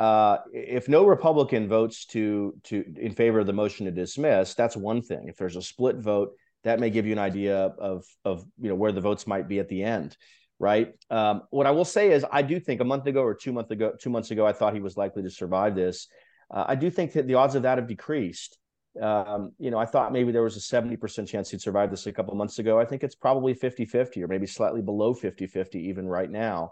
Uh, 0.00 0.38
if 0.54 0.88
no 0.88 1.04
Republican 1.04 1.68
votes 1.68 2.06
to 2.06 2.54
to 2.64 2.82
in 2.96 3.12
favor 3.12 3.38
of 3.38 3.46
the 3.46 3.52
motion 3.52 3.84
to 3.84 3.92
dismiss, 3.92 4.54
that's 4.54 4.74
one 4.74 5.02
thing. 5.02 5.28
If 5.28 5.36
there's 5.36 5.56
a 5.56 5.62
split 5.62 5.96
vote, 5.96 6.30
that 6.64 6.80
may 6.80 6.88
give 6.88 7.04
you 7.04 7.12
an 7.12 7.18
idea 7.18 7.66
of 7.78 8.06
of 8.24 8.42
you 8.58 8.70
know 8.70 8.74
where 8.74 8.92
the 8.92 9.02
votes 9.02 9.26
might 9.26 9.46
be 9.46 9.58
at 9.58 9.68
the 9.68 9.82
end, 9.82 10.16
right? 10.58 10.94
Um, 11.10 11.42
what 11.50 11.66
I 11.66 11.72
will 11.72 11.84
say 11.84 12.12
is, 12.12 12.24
I 12.32 12.40
do 12.40 12.58
think 12.58 12.80
a 12.80 12.84
month 12.84 13.06
ago 13.06 13.22
or 13.22 13.34
two 13.34 13.52
months 13.52 13.70
ago, 13.72 13.92
two 14.00 14.08
months 14.08 14.30
ago, 14.30 14.46
I 14.46 14.54
thought 14.54 14.72
he 14.72 14.80
was 14.80 14.96
likely 14.96 15.22
to 15.22 15.30
survive 15.30 15.74
this. 15.74 16.08
Uh, 16.50 16.64
I 16.66 16.76
do 16.76 16.88
think 16.88 17.12
that 17.12 17.26
the 17.26 17.34
odds 17.34 17.54
of 17.54 17.62
that 17.62 17.76
have 17.76 17.86
decreased. 17.86 18.56
Um, 19.00 19.52
you 19.58 19.70
know, 19.70 19.78
I 19.78 19.84
thought 19.84 20.12
maybe 20.12 20.32
there 20.32 20.42
was 20.42 20.56
a 20.56 20.60
70% 20.60 21.28
chance 21.28 21.50
he'd 21.50 21.60
survive 21.60 21.90
this 21.90 22.06
a 22.06 22.12
couple 22.12 22.34
months 22.34 22.58
ago. 22.58 22.80
I 22.80 22.84
think 22.84 23.04
it's 23.04 23.14
probably 23.14 23.54
50 23.54 23.84
50 23.84 24.24
or 24.24 24.28
maybe 24.28 24.46
slightly 24.46 24.82
below 24.82 25.14
50 25.14 25.46
50 25.46 25.78
even 25.78 26.08
right 26.08 26.28
now. 26.28 26.70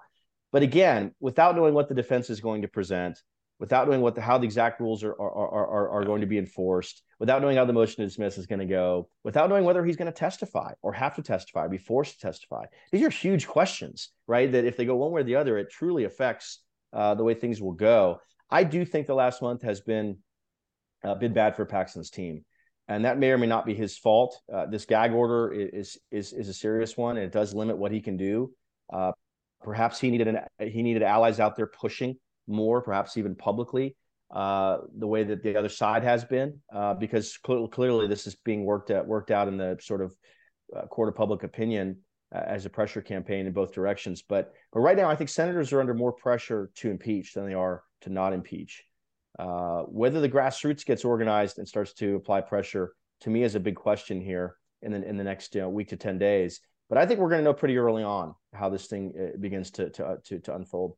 But 0.52 0.62
again, 0.62 1.14
without 1.20 1.56
knowing 1.56 1.74
what 1.74 1.88
the 1.88 1.94
defense 1.94 2.30
is 2.30 2.40
going 2.40 2.62
to 2.62 2.68
present, 2.68 3.18
without 3.58 3.88
knowing 3.88 4.00
what 4.00 4.14
the, 4.14 4.20
how 4.20 4.38
the 4.38 4.44
exact 4.44 4.80
rules 4.80 5.02
are, 5.02 5.12
are, 5.12 5.48
are, 5.48 5.90
are 5.90 6.04
going 6.04 6.20
to 6.20 6.26
be 6.26 6.38
enforced, 6.38 7.02
without 7.18 7.42
knowing 7.42 7.56
how 7.56 7.64
the 7.64 7.72
motion 7.72 7.96
to 7.96 8.06
dismiss 8.06 8.38
is 8.38 8.46
going 8.46 8.60
to 8.60 8.64
go, 8.64 9.08
without 9.24 9.50
knowing 9.50 9.64
whether 9.64 9.84
he's 9.84 9.96
going 9.96 10.10
to 10.10 10.18
testify 10.18 10.72
or 10.82 10.92
have 10.92 11.14
to 11.16 11.22
testify 11.22 11.64
or 11.64 11.68
be 11.68 11.78
forced 11.78 12.14
to 12.14 12.26
testify. 12.26 12.64
These 12.92 13.02
are 13.02 13.10
huge 13.10 13.46
questions, 13.46 14.10
right? 14.26 14.50
That 14.50 14.64
if 14.64 14.76
they 14.76 14.86
go 14.86 14.96
one 14.96 15.10
way 15.10 15.20
or 15.20 15.24
the 15.24 15.36
other, 15.36 15.58
it 15.58 15.70
truly 15.70 16.04
affects 16.04 16.60
uh, 16.92 17.14
the 17.14 17.24
way 17.24 17.34
things 17.34 17.60
will 17.60 17.72
go. 17.72 18.20
I 18.50 18.64
do 18.64 18.84
think 18.84 19.06
the 19.06 19.14
last 19.14 19.42
month 19.42 19.62
has 19.62 19.80
been 19.80 20.18
uh, 21.04 21.14
been 21.14 21.32
bad 21.32 21.54
for 21.54 21.64
Paxton's 21.64 22.10
team, 22.10 22.44
and 22.88 23.04
that 23.04 23.18
may 23.18 23.30
or 23.30 23.38
may 23.38 23.46
not 23.46 23.66
be 23.66 23.74
his 23.74 23.96
fault. 23.98 24.40
Uh, 24.52 24.66
this 24.66 24.84
gag 24.84 25.12
order 25.12 25.52
is 25.52 25.98
is 26.10 26.32
is 26.32 26.48
a 26.48 26.54
serious 26.54 26.96
one, 26.96 27.16
and 27.16 27.26
it 27.26 27.32
does 27.32 27.54
limit 27.54 27.76
what 27.76 27.92
he 27.92 28.00
can 28.00 28.16
do. 28.16 28.52
Uh, 29.60 29.64
perhaps 29.64 30.00
he 30.00 30.10
needed 30.10 30.28
an 30.28 30.40
he 30.58 30.82
needed 30.82 31.02
allies 31.02 31.40
out 31.40 31.56
there 31.56 31.66
pushing 31.66 32.16
more, 32.46 32.80
perhaps 32.80 33.16
even 33.16 33.34
publicly, 33.34 33.96
uh, 34.34 34.78
the 34.96 35.06
way 35.06 35.24
that 35.24 35.42
the 35.42 35.56
other 35.56 35.68
side 35.68 36.02
has 36.02 36.24
been, 36.24 36.58
uh, 36.74 36.94
because 36.94 37.38
cl- 37.46 37.68
clearly 37.68 38.06
this 38.06 38.26
is 38.26 38.36
being 38.36 38.64
worked 38.64 38.90
at 38.90 39.06
worked 39.06 39.30
out 39.30 39.48
in 39.48 39.56
the 39.56 39.78
sort 39.80 40.02
of 40.02 40.14
uh, 40.76 40.86
court 40.86 41.08
of 41.08 41.14
public 41.14 41.42
opinion 41.42 41.96
as 42.30 42.66
a 42.66 42.70
pressure 42.70 43.00
campaign 43.00 43.46
in 43.46 43.52
both 43.52 43.72
directions. 43.72 44.22
But 44.22 44.52
but 44.72 44.80
right 44.80 44.96
now, 44.96 45.08
I 45.08 45.16
think 45.16 45.30
senators 45.30 45.72
are 45.72 45.80
under 45.80 45.94
more 45.94 46.12
pressure 46.12 46.70
to 46.76 46.90
impeach 46.90 47.32
than 47.32 47.46
they 47.46 47.54
are 47.54 47.82
to 48.02 48.10
not 48.10 48.32
impeach. 48.32 48.84
Uh, 49.38 49.82
whether 49.82 50.20
the 50.20 50.28
grassroots 50.28 50.84
gets 50.84 51.04
organized 51.04 51.58
and 51.58 51.68
starts 51.68 51.92
to 51.94 52.16
apply 52.16 52.40
pressure 52.40 52.92
to 53.20 53.30
me 53.30 53.42
is 53.42 53.54
a 53.54 53.60
big 53.60 53.76
question 53.76 54.20
here 54.20 54.56
in 54.82 54.92
the 54.92 55.08
in 55.08 55.16
the 55.16 55.24
next 55.24 55.54
you 55.54 55.60
know, 55.60 55.68
week 55.68 55.88
to 55.88 55.96
ten 55.96 56.18
days. 56.18 56.60
But 56.88 56.98
I 56.98 57.06
think 57.06 57.20
we're 57.20 57.28
going 57.28 57.40
to 57.40 57.44
know 57.44 57.54
pretty 57.54 57.78
early 57.78 58.02
on 58.02 58.34
how 58.52 58.68
this 58.68 58.86
thing 58.86 59.12
uh, 59.18 59.36
begins 59.38 59.70
to 59.72 59.90
to 59.90 60.06
uh, 60.06 60.16
to, 60.24 60.38
to 60.40 60.54
unfold. 60.54 60.96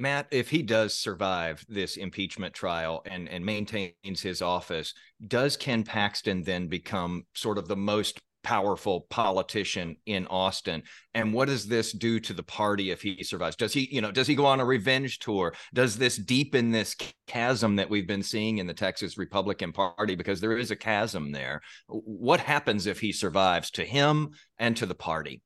Matt, 0.00 0.28
if 0.30 0.48
he 0.48 0.62
does 0.62 0.94
survive 0.94 1.64
this 1.68 1.96
impeachment 1.96 2.54
trial 2.54 3.02
and, 3.04 3.28
and 3.28 3.44
maintains 3.44 4.20
his 4.22 4.40
office, 4.40 4.94
does 5.26 5.56
Ken 5.56 5.82
Paxton 5.82 6.44
then 6.44 6.68
become 6.68 7.24
sort 7.34 7.58
of 7.58 7.66
the 7.66 7.76
most 7.76 8.20
powerful 8.48 9.06
politician 9.10 9.96
in 10.06 10.26
Austin. 10.28 10.82
And 11.14 11.34
what 11.34 11.48
does 11.48 11.66
this 11.66 11.92
do 11.92 12.20
to 12.20 12.32
the 12.32 12.42
party 12.42 12.90
if 12.90 13.02
he 13.02 13.22
survives? 13.22 13.56
Does 13.56 13.72
he, 13.72 13.88
you 13.90 14.00
know, 14.00 14.10
does 14.10 14.26
he 14.26 14.34
go 14.34 14.46
on 14.46 14.60
a 14.60 14.64
revenge 14.64 15.18
tour? 15.18 15.54
Does 15.74 15.98
this 15.98 16.16
deepen 16.16 16.70
this 16.70 16.96
chasm 17.26 17.76
that 17.76 17.90
we've 17.90 18.06
been 18.06 18.22
seeing 18.22 18.58
in 18.58 18.66
the 18.66 18.74
Texas 18.74 19.18
Republican 19.18 19.72
Party? 19.72 20.14
Because 20.14 20.40
there 20.40 20.56
is 20.56 20.70
a 20.70 20.76
chasm 20.76 21.32
there. 21.32 21.60
What 21.88 22.40
happens 22.40 22.86
if 22.86 23.00
he 23.00 23.12
survives 23.12 23.70
to 23.72 23.84
him 23.84 24.30
and 24.58 24.76
to 24.76 24.86
the 24.86 24.94
party? 24.94 25.42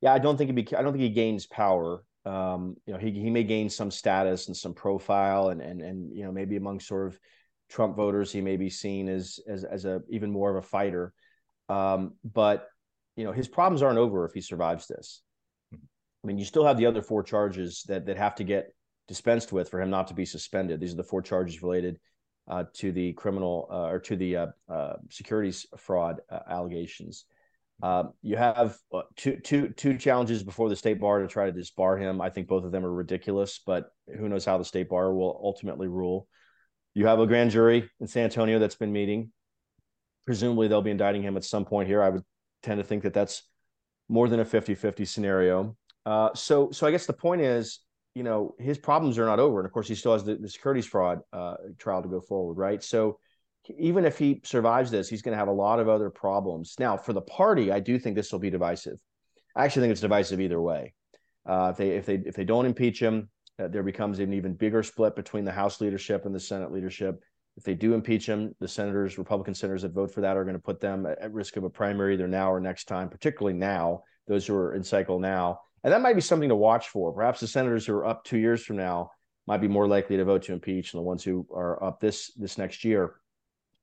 Yeah, 0.00 0.12
I 0.12 0.18
don't 0.18 0.36
think 0.36 0.48
he. 0.48 0.62
Be, 0.62 0.76
I 0.76 0.82
don't 0.82 0.92
think 0.92 1.02
he 1.02 1.10
gains 1.10 1.46
power. 1.46 2.04
Um, 2.24 2.76
you 2.86 2.92
know, 2.92 2.98
he 2.98 3.10
he 3.10 3.30
may 3.30 3.44
gain 3.44 3.68
some 3.68 3.90
status 3.90 4.46
and 4.46 4.56
some 4.56 4.74
profile, 4.74 5.48
and 5.48 5.60
and 5.60 5.80
and 5.80 6.16
you 6.16 6.24
know 6.24 6.32
maybe 6.32 6.56
among 6.56 6.80
sort 6.80 7.08
of 7.08 7.18
Trump 7.68 7.96
voters, 7.96 8.32
he 8.32 8.40
may 8.40 8.56
be 8.56 8.70
seen 8.70 9.08
as 9.08 9.40
as 9.48 9.64
as 9.64 9.84
a 9.84 10.02
even 10.08 10.30
more 10.30 10.50
of 10.50 10.56
a 10.56 10.66
fighter. 10.66 11.12
Um, 11.68 12.14
but 12.24 12.68
you 13.16 13.24
know, 13.24 13.32
his 13.32 13.48
problems 13.48 13.82
aren't 13.82 13.98
over 13.98 14.24
if 14.24 14.32
he 14.32 14.40
survives 14.40 14.86
this. 14.86 15.22
I 15.72 16.26
mean, 16.26 16.38
you 16.38 16.44
still 16.44 16.64
have 16.64 16.76
the 16.76 16.86
other 16.86 17.02
four 17.02 17.22
charges 17.22 17.84
that 17.88 18.06
that 18.06 18.16
have 18.16 18.36
to 18.36 18.44
get 18.44 18.72
dispensed 19.08 19.52
with 19.52 19.70
for 19.70 19.80
him 19.80 19.90
not 19.90 20.08
to 20.08 20.14
be 20.14 20.24
suspended. 20.24 20.80
These 20.80 20.92
are 20.92 20.98
the 20.98 21.04
four 21.04 21.22
charges 21.22 21.62
related 21.62 21.98
uh, 22.46 22.64
to 22.74 22.92
the 22.92 23.12
criminal 23.14 23.68
uh, 23.70 23.88
or 23.88 23.98
to 24.00 24.16
the 24.16 24.36
uh, 24.36 24.46
uh 24.68 24.96
securities 25.10 25.66
fraud 25.76 26.20
uh, 26.30 26.40
allegations. 26.48 27.24
Um, 27.82 28.12
you 28.22 28.36
have 28.36 28.76
uh, 28.92 29.02
two, 29.16 29.36
two, 29.36 29.68
two 29.68 29.98
challenges 29.98 30.42
before 30.42 30.68
the 30.68 30.76
state 30.76 31.00
bar 31.00 31.20
to 31.20 31.28
try 31.28 31.46
to 31.46 31.52
disbar 31.52 32.00
him. 32.00 32.20
I 32.20 32.30
think 32.30 32.48
both 32.48 32.64
of 32.64 32.72
them 32.72 32.84
are 32.84 32.92
ridiculous, 32.92 33.60
but 33.64 33.90
who 34.18 34.28
knows 34.28 34.44
how 34.44 34.58
the 34.58 34.64
state 34.64 34.88
bar 34.88 35.14
will 35.14 35.40
ultimately 35.42 35.86
rule. 35.86 36.26
You 36.94 37.06
have 37.06 37.20
a 37.20 37.26
grand 37.26 37.52
jury 37.52 37.88
in 38.00 38.08
San 38.08 38.24
Antonio 38.24 38.58
that's 38.58 38.74
been 38.74 38.92
meeting 38.92 39.30
presumably 40.28 40.68
they'll 40.68 40.82
be 40.82 40.90
indicting 40.90 41.22
him 41.22 41.38
at 41.38 41.42
some 41.42 41.64
point 41.64 41.88
here. 41.88 42.02
I 42.02 42.10
would 42.10 42.22
tend 42.62 42.76
to 42.78 42.84
think 42.84 43.02
that 43.04 43.14
that's 43.14 43.44
more 44.10 44.28
than 44.28 44.40
a 44.40 44.44
50-50 44.44 45.08
scenario. 45.08 45.74
Uh, 46.04 46.28
so, 46.34 46.70
so 46.70 46.86
I 46.86 46.90
guess 46.90 47.06
the 47.06 47.14
point 47.14 47.40
is, 47.40 47.80
you 48.14 48.22
know, 48.22 48.54
his 48.58 48.76
problems 48.76 49.18
are 49.18 49.24
not 49.24 49.38
over, 49.38 49.58
and 49.58 49.64
of 49.64 49.72
course, 49.72 49.88
he 49.88 49.94
still 49.94 50.12
has 50.12 50.24
the, 50.24 50.34
the 50.34 50.50
securities 50.50 50.84
fraud 50.84 51.20
uh, 51.32 51.54
trial 51.78 52.02
to 52.02 52.10
go 52.10 52.20
forward, 52.20 52.58
right? 52.58 52.84
So, 52.84 53.18
even 53.76 54.04
if 54.04 54.18
he 54.18 54.40
survives 54.44 54.90
this, 54.90 55.08
he's 55.08 55.22
going 55.22 55.32
to 55.32 55.38
have 55.38 55.48
a 55.48 55.52
lot 55.52 55.80
of 55.80 55.88
other 55.88 56.10
problems. 56.10 56.74
Now, 56.78 56.96
for 56.96 57.12
the 57.12 57.20
party, 57.20 57.70
I 57.70 57.80
do 57.80 57.98
think 57.98 58.16
this 58.16 58.32
will 58.32 58.38
be 58.38 58.50
divisive. 58.50 58.98
I 59.56 59.64
actually 59.64 59.82
think 59.82 59.92
it's 59.92 60.00
divisive 60.00 60.40
either 60.40 60.60
way. 60.60 60.94
Uh, 61.48 61.70
if 61.72 61.76
they 61.76 61.90
if 61.90 62.06
they 62.06 62.14
if 62.26 62.36
they 62.36 62.44
don't 62.44 62.66
impeach 62.66 63.00
him, 63.00 63.28
uh, 63.58 63.68
there 63.68 63.82
becomes 63.82 64.18
an 64.18 64.32
even 64.32 64.54
bigger 64.54 64.82
split 64.82 65.16
between 65.16 65.44
the 65.44 65.52
House 65.52 65.80
leadership 65.80 66.26
and 66.26 66.34
the 66.34 66.40
Senate 66.40 66.72
leadership. 66.72 67.20
If 67.56 67.64
they 67.64 67.74
do 67.74 67.94
impeach 67.94 68.26
him, 68.26 68.54
the 68.60 68.68
senators, 68.68 69.18
Republican 69.18 69.54
senators 69.54 69.82
that 69.82 69.92
vote 69.92 70.12
for 70.12 70.20
that 70.20 70.36
are 70.36 70.44
going 70.44 70.54
to 70.54 70.62
put 70.62 70.80
them 70.80 71.06
at 71.06 71.32
risk 71.32 71.56
of 71.56 71.64
a 71.64 71.70
primary 71.70 72.14
either 72.14 72.28
now 72.28 72.52
or 72.52 72.60
next 72.60 72.84
time, 72.84 73.08
particularly 73.08 73.58
now, 73.58 74.02
those 74.28 74.46
who 74.46 74.54
are 74.54 74.74
in 74.74 74.84
cycle 74.84 75.18
now. 75.18 75.58
And 75.82 75.92
that 75.92 76.02
might 76.02 76.14
be 76.14 76.20
something 76.20 76.50
to 76.50 76.56
watch 76.56 76.88
for. 76.88 77.12
Perhaps 77.12 77.40
the 77.40 77.48
senators 77.48 77.86
who 77.86 77.94
are 77.94 78.06
up 78.06 78.24
two 78.24 78.38
years 78.38 78.64
from 78.64 78.76
now 78.76 79.10
might 79.48 79.60
be 79.60 79.68
more 79.68 79.88
likely 79.88 80.16
to 80.16 80.24
vote 80.24 80.42
to 80.42 80.52
impeach, 80.52 80.92
than 80.92 80.98
the 80.98 81.04
ones 81.04 81.24
who 81.24 81.46
are 81.52 81.82
up 81.82 81.98
this 81.98 82.32
this 82.36 82.58
next 82.58 82.84
year 82.84 83.14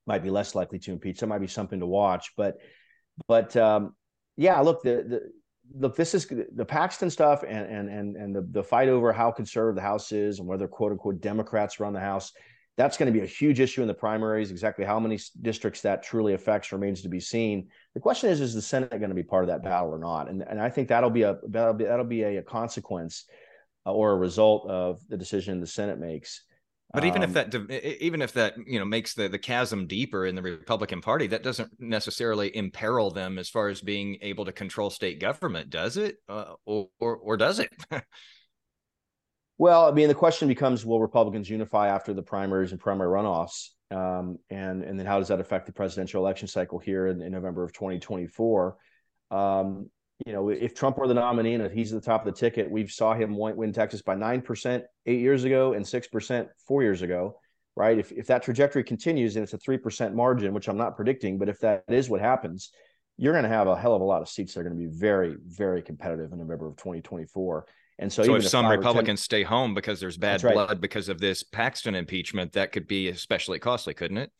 might 0.06 0.22
be 0.22 0.30
less 0.30 0.54
likely 0.54 0.78
to 0.80 0.92
impeach. 0.92 1.20
That 1.20 1.26
might 1.26 1.40
be 1.40 1.46
something 1.46 1.80
to 1.80 1.86
watch. 1.86 2.32
But 2.36 2.58
but 3.26 3.56
um, 3.56 3.94
yeah, 4.36 4.60
look, 4.60 4.82
the 4.82 5.04
the 5.08 5.32
look, 5.78 5.96
this 5.96 6.14
is 6.14 6.26
the 6.26 6.64
Paxton 6.64 7.10
stuff 7.10 7.44
and 7.46 7.66
and 7.66 7.88
and 7.88 8.16
and 8.16 8.34
the 8.34 8.46
the 8.50 8.62
fight 8.62 8.88
over 8.88 9.12
how 9.12 9.30
conservative 9.30 9.76
the 9.76 9.82
House 9.82 10.12
is 10.12 10.38
and 10.38 10.48
whether 10.48 10.68
quote 10.68 10.92
unquote 10.92 11.20
Democrats 11.20 11.80
run 11.80 11.92
the 11.92 12.00
House 12.00 12.32
that's 12.76 12.98
going 12.98 13.10
to 13.10 13.18
be 13.18 13.24
a 13.24 13.28
huge 13.28 13.58
issue 13.58 13.80
in 13.80 13.88
the 13.88 13.94
primaries. 13.94 14.50
Exactly 14.50 14.84
how 14.84 15.00
many 15.00 15.18
districts 15.40 15.80
that 15.80 16.02
truly 16.02 16.34
affects 16.34 16.72
remains 16.72 17.00
to 17.02 17.08
be 17.08 17.20
seen. 17.20 17.68
The 17.94 18.00
question 18.00 18.28
is, 18.28 18.40
is 18.40 18.54
the 18.54 18.62
Senate 18.62 18.90
going 18.90 19.08
to 19.08 19.14
be 19.14 19.22
part 19.22 19.44
of 19.44 19.48
that 19.48 19.62
battle 19.62 19.88
or 19.88 19.98
not? 19.98 20.28
And 20.28 20.42
and 20.42 20.60
I 20.60 20.68
think 20.68 20.88
that'll 20.88 21.10
be 21.10 21.22
a 21.22 21.38
that'll 21.48 21.74
be 21.74 21.84
that'll 21.84 22.04
be 22.04 22.22
a, 22.22 22.36
a 22.38 22.42
consequence 22.42 23.24
uh, 23.86 23.92
or 23.92 24.12
a 24.12 24.16
result 24.16 24.68
of 24.68 25.00
the 25.08 25.16
decision 25.16 25.60
the 25.60 25.66
Senate 25.66 25.98
makes. 25.98 26.42
But 26.96 27.04
even 27.04 27.22
um, 27.22 27.28
if 27.28 27.34
that 27.34 27.54
even 28.00 28.22
if 28.22 28.32
that 28.32 28.54
you 28.66 28.78
know 28.78 28.86
makes 28.86 29.12
the 29.12 29.28
the 29.28 29.38
chasm 29.38 29.86
deeper 29.86 30.24
in 30.24 30.34
the 30.34 30.40
Republican 30.40 31.02
Party, 31.02 31.26
that 31.26 31.42
doesn't 31.42 31.70
necessarily 31.78 32.56
imperil 32.56 33.10
them 33.10 33.38
as 33.38 33.50
far 33.50 33.68
as 33.68 33.82
being 33.82 34.16
able 34.22 34.46
to 34.46 34.52
control 34.52 34.88
state 34.88 35.20
government, 35.20 35.68
does 35.68 35.98
it? 35.98 36.16
Uh, 36.26 36.54
or, 36.64 36.88
or 36.98 37.16
or 37.16 37.36
does 37.36 37.58
it? 37.58 37.70
Well, 39.58 39.88
I 39.88 39.90
mean, 39.92 40.08
the 40.08 40.14
question 40.14 40.48
becomes: 40.48 40.84
Will 40.84 41.00
Republicans 41.00 41.48
unify 41.48 41.88
after 41.88 42.12
the 42.12 42.22
primaries 42.22 42.72
and 42.72 42.80
primary 42.80 43.08
runoffs, 43.08 43.70
um, 43.90 44.36
and 44.50 44.82
and 44.82 44.98
then 44.98 45.06
how 45.06 45.18
does 45.18 45.28
that 45.28 45.40
affect 45.40 45.64
the 45.64 45.72
presidential 45.72 46.22
election 46.22 46.46
cycle 46.46 46.78
here 46.78 47.06
in, 47.06 47.22
in 47.22 47.32
November 47.32 47.64
of 47.64 47.72
2024? 47.72 48.76
Um, 49.30 49.90
you 50.24 50.32
know, 50.32 50.48
if 50.48 50.74
Trump 50.74 50.96
were 50.96 51.06
the 51.06 51.14
nominee 51.14 51.54
and 51.54 51.62
if 51.62 51.72
he's 51.72 51.92
at 51.92 52.00
the 52.00 52.06
top 52.06 52.26
of 52.26 52.32
the 52.32 52.38
ticket, 52.38 52.70
we've 52.70 52.90
saw 52.90 53.12
him 53.12 53.36
win 53.36 53.72
Texas 53.72 54.00
by 54.00 54.14
nine 54.14 54.40
percent 54.40 54.84
eight 55.04 55.20
years 55.20 55.44
ago 55.44 55.74
and 55.74 55.86
six 55.86 56.06
percent 56.06 56.48
four 56.66 56.82
years 56.82 57.02
ago, 57.02 57.38
right? 57.74 57.98
If 57.98 58.12
if 58.12 58.26
that 58.28 58.42
trajectory 58.42 58.82
continues 58.82 59.36
and 59.36 59.42
it's 59.42 59.52
a 59.52 59.58
three 59.58 59.76
percent 59.76 60.14
margin, 60.14 60.54
which 60.54 60.68
I'm 60.68 60.78
not 60.78 60.96
predicting, 60.96 61.36
but 61.36 61.50
if 61.50 61.60
that 61.60 61.84
is 61.88 62.08
what 62.08 62.20
happens, 62.22 62.70
you're 63.18 63.34
going 63.34 63.44
to 63.44 63.50
have 63.50 63.66
a 63.66 63.76
hell 63.76 63.94
of 63.94 64.00
a 64.00 64.04
lot 64.04 64.22
of 64.22 64.28
seats 64.28 64.54
that 64.54 64.60
are 64.60 64.64
going 64.64 64.76
to 64.76 64.88
be 64.88 64.90
very, 64.90 65.36
very 65.46 65.82
competitive 65.82 66.32
in 66.32 66.38
November 66.38 66.68
of 66.68 66.76
2024. 66.76 67.66
And 67.98 68.12
so, 68.12 68.22
so 68.22 68.34
if, 68.34 68.44
if 68.44 68.50
some 68.50 68.66
Republicans 68.66 69.20
10, 69.20 69.24
stay 69.24 69.42
home 69.42 69.74
because 69.74 70.00
there's 70.00 70.18
bad 70.18 70.42
right. 70.44 70.52
blood 70.52 70.80
because 70.80 71.08
of 71.08 71.18
this 71.18 71.42
Paxton 71.42 71.94
impeachment, 71.94 72.52
that 72.52 72.72
could 72.72 72.86
be 72.86 73.08
especially 73.08 73.58
costly, 73.58 73.94
couldn't 73.94 74.18
it? 74.18 74.32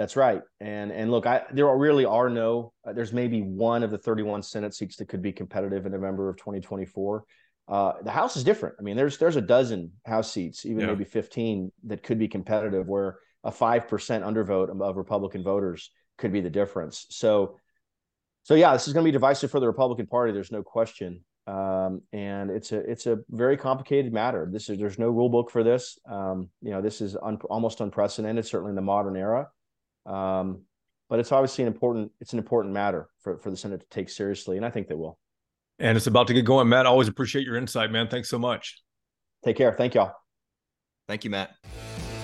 That's 0.00 0.16
right. 0.16 0.40
And 0.62 0.90
and 0.92 1.10
look, 1.10 1.26
I 1.26 1.42
there 1.52 1.66
really 1.76 2.06
are 2.06 2.30
no. 2.30 2.72
Uh, 2.86 2.94
there's 2.94 3.12
maybe 3.12 3.42
one 3.42 3.82
of 3.82 3.90
the 3.90 3.98
31 3.98 4.42
Senate 4.42 4.72
seats 4.72 4.96
that 4.96 5.08
could 5.08 5.20
be 5.20 5.30
competitive 5.30 5.84
in 5.84 5.92
November 5.92 6.30
of 6.30 6.38
2024. 6.38 7.22
Uh, 7.68 7.92
the 8.02 8.10
House 8.10 8.34
is 8.34 8.42
different. 8.42 8.76
I 8.78 8.82
mean, 8.82 8.96
there's 8.96 9.18
there's 9.18 9.36
a 9.36 9.42
dozen 9.42 9.92
House 10.06 10.32
seats, 10.32 10.64
even 10.64 10.80
yeah. 10.80 10.86
maybe 10.86 11.04
15, 11.04 11.70
that 11.84 12.02
could 12.02 12.18
be 12.18 12.28
competitive, 12.28 12.88
where 12.88 13.18
a 13.44 13.50
five 13.50 13.88
percent 13.88 14.24
undervote 14.24 14.70
of 14.70 14.96
Republican 14.96 15.42
voters 15.42 15.90
could 16.16 16.32
be 16.32 16.40
the 16.40 16.48
difference. 16.48 17.04
So, 17.10 17.58
so 18.44 18.54
yeah, 18.54 18.72
this 18.72 18.88
is 18.88 18.94
going 18.94 19.04
to 19.04 19.08
be 19.08 19.12
divisive 19.12 19.50
for 19.50 19.60
the 19.60 19.66
Republican 19.66 20.06
Party. 20.06 20.32
There's 20.32 20.50
no 20.50 20.62
question. 20.62 21.22
Um, 21.46 22.00
and 22.14 22.50
it's 22.50 22.72
a 22.72 22.78
it's 22.90 23.04
a 23.04 23.18
very 23.28 23.58
complicated 23.58 24.14
matter. 24.14 24.48
This 24.50 24.70
is 24.70 24.78
there's 24.78 24.98
no 24.98 25.10
rule 25.10 25.28
book 25.28 25.50
for 25.50 25.62
this. 25.62 25.98
Um, 26.08 26.48
you 26.62 26.70
know, 26.70 26.80
this 26.80 27.02
is 27.02 27.18
un, 27.22 27.36
almost 27.50 27.82
unprecedented, 27.82 28.46
certainly 28.46 28.70
in 28.70 28.76
the 28.76 28.80
modern 28.80 29.14
era. 29.14 29.48
Um, 30.06 30.62
but 31.08 31.18
it's 31.18 31.32
obviously 31.32 31.64
an 31.64 31.68
important 31.68 32.12
it's 32.20 32.32
an 32.32 32.38
important 32.38 32.72
matter 32.72 33.08
for, 33.20 33.38
for 33.38 33.50
the 33.50 33.56
Senate 33.56 33.80
to 33.80 33.86
take 33.90 34.08
seriously, 34.08 34.56
and 34.56 34.64
I 34.64 34.70
think 34.70 34.88
they 34.88 34.94
will. 34.94 35.18
And 35.78 35.96
it's 35.96 36.06
about 36.06 36.26
to 36.28 36.34
get 36.34 36.44
going, 36.44 36.68
Matt. 36.68 36.86
Always 36.86 37.08
appreciate 37.08 37.44
your 37.44 37.56
insight, 37.56 37.90
man. 37.90 38.08
Thanks 38.08 38.28
so 38.28 38.38
much. 38.38 38.82
Take 39.44 39.56
care. 39.56 39.72
Thank 39.72 39.94
y'all. 39.94 40.12
Thank 41.08 41.24
you, 41.24 41.30
Matt. 41.30 41.54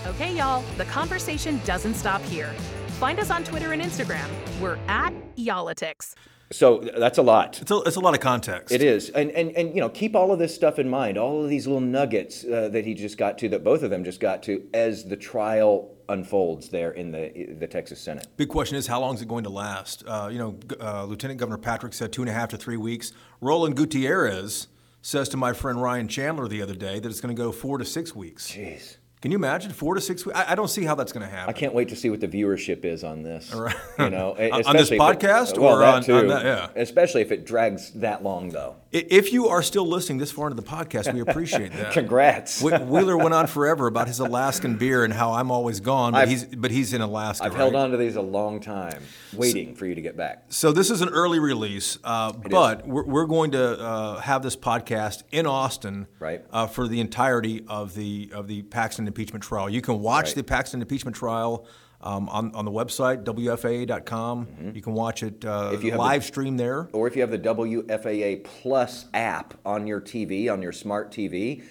Okay, 0.06 0.36
y'all. 0.36 0.62
The 0.76 0.84
conversation 0.84 1.60
doesn't 1.64 1.94
stop 1.94 2.22
here. 2.22 2.52
Find 3.00 3.18
us 3.18 3.30
on 3.30 3.44
Twitter 3.44 3.72
and 3.72 3.82
Instagram. 3.82 4.28
We're 4.60 4.78
at 4.88 5.12
Y'all-itics. 5.34 6.14
So 6.52 6.78
that's 6.96 7.18
a 7.18 7.22
lot. 7.22 7.60
It's 7.60 7.70
a, 7.70 7.78
it's 7.80 7.96
a 7.96 8.00
lot 8.00 8.14
of 8.14 8.20
context. 8.20 8.72
It 8.72 8.82
is, 8.82 9.10
and 9.10 9.32
and 9.32 9.50
and 9.56 9.74
you 9.74 9.80
know, 9.80 9.88
keep 9.88 10.14
all 10.14 10.30
of 10.30 10.38
this 10.38 10.54
stuff 10.54 10.78
in 10.78 10.88
mind. 10.88 11.18
All 11.18 11.42
of 11.42 11.50
these 11.50 11.66
little 11.66 11.80
nuggets 11.80 12.44
uh, 12.44 12.68
that 12.68 12.84
he 12.84 12.94
just 12.94 13.18
got 13.18 13.36
to, 13.38 13.48
that 13.48 13.64
both 13.64 13.82
of 13.82 13.90
them 13.90 14.04
just 14.04 14.20
got 14.20 14.44
to, 14.44 14.62
as 14.72 15.04
the 15.04 15.16
trial 15.16 15.95
unfolds 16.09 16.68
there 16.68 16.92
in 16.92 17.11
the 17.11 17.54
the 17.59 17.66
Texas 17.66 18.00
Senate. 18.00 18.26
Big 18.36 18.48
question 18.48 18.76
is 18.76 18.86
how 18.86 19.00
long 19.00 19.14
is 19.14 19.22
it 19.22 19.28
going 19.28 19.44
to 19.44 19.50
last? 19.50 20.04
Uh, 20.07 20.28
you 20.30 20.38
know, 20.38 20.59
uh, 20.80 21.04
Lieutenant 21.04 21.38
Governor 21.38 21.59
Patrick 21.59 21.92
said 21.92 22.12
two 22.12 22.22
and 22.22 22.28
a 22.28 22.32
half 22.32 22.48
to 22.50 22.57
three 22.57 22.76
weeks. 22.76 23.12
Roland 23.40 23.76
Gutierrez 23.76 24.68
says 25.02 25.28
to 25.28 25.36
my 25.36 25.52
friend 25.52 25.80
Ryan 25.80 26.09
Chandler 26.09 26.48
the 26.48 26.62
other 26.62 26.74
day 26.74 26.98
that 26.98 27.09
it's 27.09 27.20
going 27.20 27.34
to 27.34 27.40
go 27.40 27.52
four 27.52 27.78
to 27.78 27.84
six 27.84 28.14
weeks. 28.14 28.50
Jeez. 28.50 28.96
Can 29.22 29.30
you 29.30 29.38
imagine 29.38 29.72
four 29.72 29.94
to 29.94 30.00
six 30.00 30.26
weeks? 30.26 30.38
I, 30.38 30.52
I 30.52 30.54
don't 30.54 30.68
see 30.68 30.84
how 30.84 30.94
that's 30.94 31.12
going 31.12 31.26
to 31.26 31.32
happen. 31.32 31.48
I 31.48 31.58
can't 31.58 31.72
wait 31.72 31.88
to 31.88 31.96
see 31.96 32.10
what 32.10 32.20
the 32.20 32.28
viewership 32.28 32.84
is 32.84 33.02
on 33.02 33.22
this. 33.22 33.52
Right. 33.52 33.74
You 33.98 34.10
know, 34.10 34.32
on 34.66 34.76
this 34.76 34.90
podcast 34.90 35.52
it, 35.52 35.58
well, 35.58 35.78
or 35.78 35.84
on, 35.84 36.02
too, 36.02 36.14
on 36.14 36.28
that, 36.28 36.44
yeah. 36.44 36.68
Especially 36.76 37.22
if 37.22 37.32
it 37.32 37.46
drags 37.46 37.92
that 37.92 38.22
long, 38.22 38.50
though. 38.50 38.76
If 38.92 39.32
you 39.32 39.48
are 39.48 39.62
still 39.62 39.86
listening 39.86 40.18
this 40.18 40.30
far 40.30 40.48
into 40.48 40.60
the 40.60 40.68
podcast, 40.68 41.12
we 41.12 41.20
appreciate 41.20 41.72
that. 41.72 41.92
Congrats. 41.94 42.62
Wheeler 42.62 43.16
went 43.16 43.34
on 43.34 43.46
forever 43.46 43.86
about 43.86 44.06
his 44.06 44.20
Alaskan 44.20 44.76
beer 44.76 45.04
and 45.04 45.12
how 45.12 45.32
I'm 45.32 45.50
always 45.50 45.80
gone, 45.80 46.12
but 46.12 46.22
I've, 46.22 46.28
he's 46.28 46.44
but 46.44 46.70
he's 46.70 46.92
in 46.92 47.00
Alaska. 47.00 47.44
I've 47.44 47.52
right? 47.52 47.58
held 47.58 47.74
on 47.74 47.90
to 47.90 47.96
these 47.96 48.16
a 48.16 48.22
long 48.22 48.60
time, 48.60 49.02
waiting 49.34 49.74
so, 49.74 49.78
for 49.80 49.86
you 49.86 49.94
to 49.94 50.00
get 50.00 50.16
back. 50.16 50.44
So 50.48 50.72
this 50.72 50.90
is 50.90 51.02
an 51.02 51.10
early 51.10 51.38
release, 51.38 51.98
uh, 52.04 52.32
but 52.32 52.86
we're, 52.86 53.04
we're, 53.04 53.26
going 53.26 53.50
to 53.50 53.78
uh, 53.78 54.20
have 54.20 54.42
this 54.42 54.56
podcast 54.56 55.24
in 55.30 55.46
Austin, 55.46 56.06
right, 56.18 56.42
uh, 56.50 56.66
for 56.66 56.86
the 56.88 57.00
entirety 57.00 57.64
of 57.68 57.94
the 57.94 58.30
of 58.32 58.46
the 58.46 58.62
Paxton 58.62 59.05
impeachment 59.07 59.42
trial. 59.42 59.68
You 59.68 59.80
can 59.80 60.00
watch 60.00 60.26
right. 60.26 60.36
the 60.36 60.44
Paxton 60.44 60.82
impeachment 60.82 61.16
trial. 61.16 61.66
Um, 61.98 62.28
on, 62.28 62.54
on 62.54 62.66
the 62.66 62.70
website, 62.70 63.24
WFAA.com. 63.24 64.46
Mm-hmm. 64.46 64.76
You 64.76 64.82
can 64.82 64.92
watch 64.92 65.22
it 65.22 65.42
uh, 65.46 65.70
if 65.72 65.82
you 65.82 65.96
live 65.96 66.20
the, 66.20 66.26
stream 66.26 66.59
there. 66.59 66.90
Or 66.92 67.09
if 67.09 67.16
you 67.16 67.22
have 67.22 67.30
the 67.30 67.38
WFAA 67.38 68.44
Plus 68.44 69.07
app 69.14 69.54
on 69.64 69.86
your 69.86 70.02
TV, 70.02 70.52
on 70.52 70.61
your 70.61 70.72
smart 70.72 71.11
TV, 71.11 71.64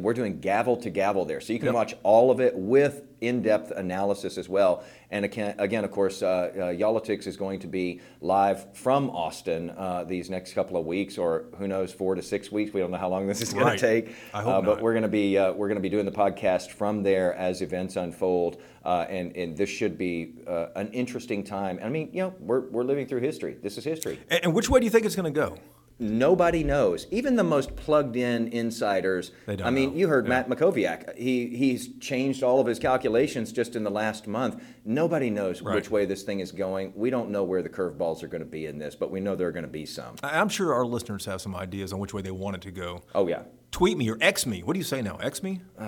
we're 0.00 0.12
doing 0.12 0.40
gavel 0.40 0.76
to 0.78 0.90
gavel 0.90 1.24
there. 1.24 1.40
So 1.40 1.52
you 1.52 1.60
can 1.60 1.66
yep. 1.66 1.74
watch 1.74 1.94
all 2.02 2.32
of 2.32 2.40
it 2.40 2.56
with 2.56 3.04
in 3.20 3.42
depth 3.42 3.70
analysis 3.72 4.38
as 4.38 4.48
well. 4.48 4.84
And 5.10 5.24
again, 5.24 5.84
of 5.84 5.90
course, 5.90 6.22
uh, 6.22 6.52
uh, 6.56 6.68
Y'all-itics 6.68 7.26
is 7.26 7.36
going 7.36 7.58
to 7.60 7.66
be 7.66 8.00
live 8.20 8.76
from 8.76 9.10
Austin 9.10 9.70
uh, 9.70 10.04
these 10.04 10.30
next 10.30 10.52
couple 10.52 10.76
of 10.76 10.86
weeks, 10.86 11.18
or 11.18 11.46
who 11.58 11.66
knows, 11.66 11.92
four 11.92 12.14
to 12.14 12.22
six 12.22 12.52
weeks. 12.52 12.72
We 12.72 12.80
don't 12.80 12.92
know 12.92 12.96
how 12.98 13.08
long 13.08 13.26
this 13.26 13.42
is 13.42 13.52
going 13.52 13.66
right. 13.66 13.78
to 13.78 13.86
take. 13.86 14.14
I 14.32 14.42
hope 14.42 14.54
uh, 14.54 14.60
but 14.60 14.74
not. 14.74 14.82
we're 14.82 14.92
going 14.92 15.02
to 15.02 15.08
be 15.08 15.36
uh, 15.36 15.52
we're 15.52 15.68
going 15.68 15.76
to 15.76 15.82
be 15.82 15.88
doing 15.88 16.06
the 16.06 16.12
podcast 16.12 16.70
from 16.70 17.02
there 17.02 17.34
as 17.34 17.60
events 17.60 17.96
unfold, 17.96 18.62
uh, 18.84 19.06
and 19.08 19.36
and 19.36 19.56
this 19.56 19.68
should 19.68 19.98
be 19.98 20.34
uh, 20.46 20.68
an 20.76 20.88
interesting 20.92 21.42
time. 21.42 21.80
I 21.82 21.88
mean, 21.88 22.10
you 22.12 22.22
know, 22.22 22.34
we're 22.38 22.68
we're 22.70 22.84
living 22.84 23.06
through 23.06 23.20
history. 23.20 23.56
This 23.60 23.78
is 23.78 23.84
history. 23.84 24.20
And, 24.30 24.44
and 24.44 24.54
which 24.54 24.70
way 24.70 24.78
do 24.80 24.84
you 24.84 24.90
think 24.90 25.04
it's 25.04 25.16
going 25.16 25.32
to 25.32 25.40
go? 25.40 25.56
Nobody 26.00 26.64
knows. 26.64 27.06
Even 27.10 27.36
the 27.36 27.44
most 27.44 27.76
plugged-in 27.76 28.48
insiders. 28.48 29.32
They 29.46 29.56
don't 29.56 29.66
I 29.66 29.70
mean, 29.70 29.90
know. 29.90 29.96
you 29.96 30.08
heard 30.08 30.24
Yeah. 30.24 30.30
Matt 30.30 30.48
Mackowiak. 30.48 31.16
He 31.16 31.48
he's 31.54 31.90
changed 31.98 32.42
all 32.42 32.58
of 32.58 32.66
his 32.66 32.78
calculations 32.78 33.52
just 33.52 33.76
in 33.76 33.84
the 33.84 33.90
last 33.90 34.26
month. 34.26 34.62
Nobody 34.84 35.28
knows 35.28 35.60
Right. 35.60 35.74
which 35.74 35.90
way 35.90 36.06
this 36.06 36.22
thing 36.22 36.40
is 36.40 36.52
going. 36.52 36.92
We 36.96 37.10
don't 37.10 37.28
know 37.30 37.44
where 37.44 37.62
the 37.62 37.68
curveballs 37.68 38.22
are 38.22 38.28
going 38.28 38.42
to 38.42 38.48
be 38.48 38.64
in 38.64 38.78
this, 38.78 38.94
but 38.94 39.10
we 39.10 39.20
know 39.20 39.36
there 39.36 39.48
are 39.48 39.52
going 39.52 39.64
to 39.64 39.68
be 39.70 39.84
some. 39.84 40.16
I'm 40.22 40.48
sure 40.48 40.72
our 40.72 40.86
listeners 40.86 41.26
have 41.26 41.40
some 41.42 41.54
ideas 41.54 41.92
on 41.92 41.98
which 42.00 42.14
way 42.14 42.22
they 42.22 42.30
want 42.30 42.56
it 42.56 42.62
to 42.62 42.70
go. 42.70 43.02
Oh 43.14 43.28
yeah. 43.28 43.42
Tweet 43.70 43.96
me 43.96 44.10
or 44.10 44.18
X 44.20 44.46
me. 44.46 44.62
What 44.62 44.72
do 44.72 44.78
you 44.78 44.84
say 44.84 45.00
now? 45.00 45.16
X 45.16 45.42
me? 45.42 45.60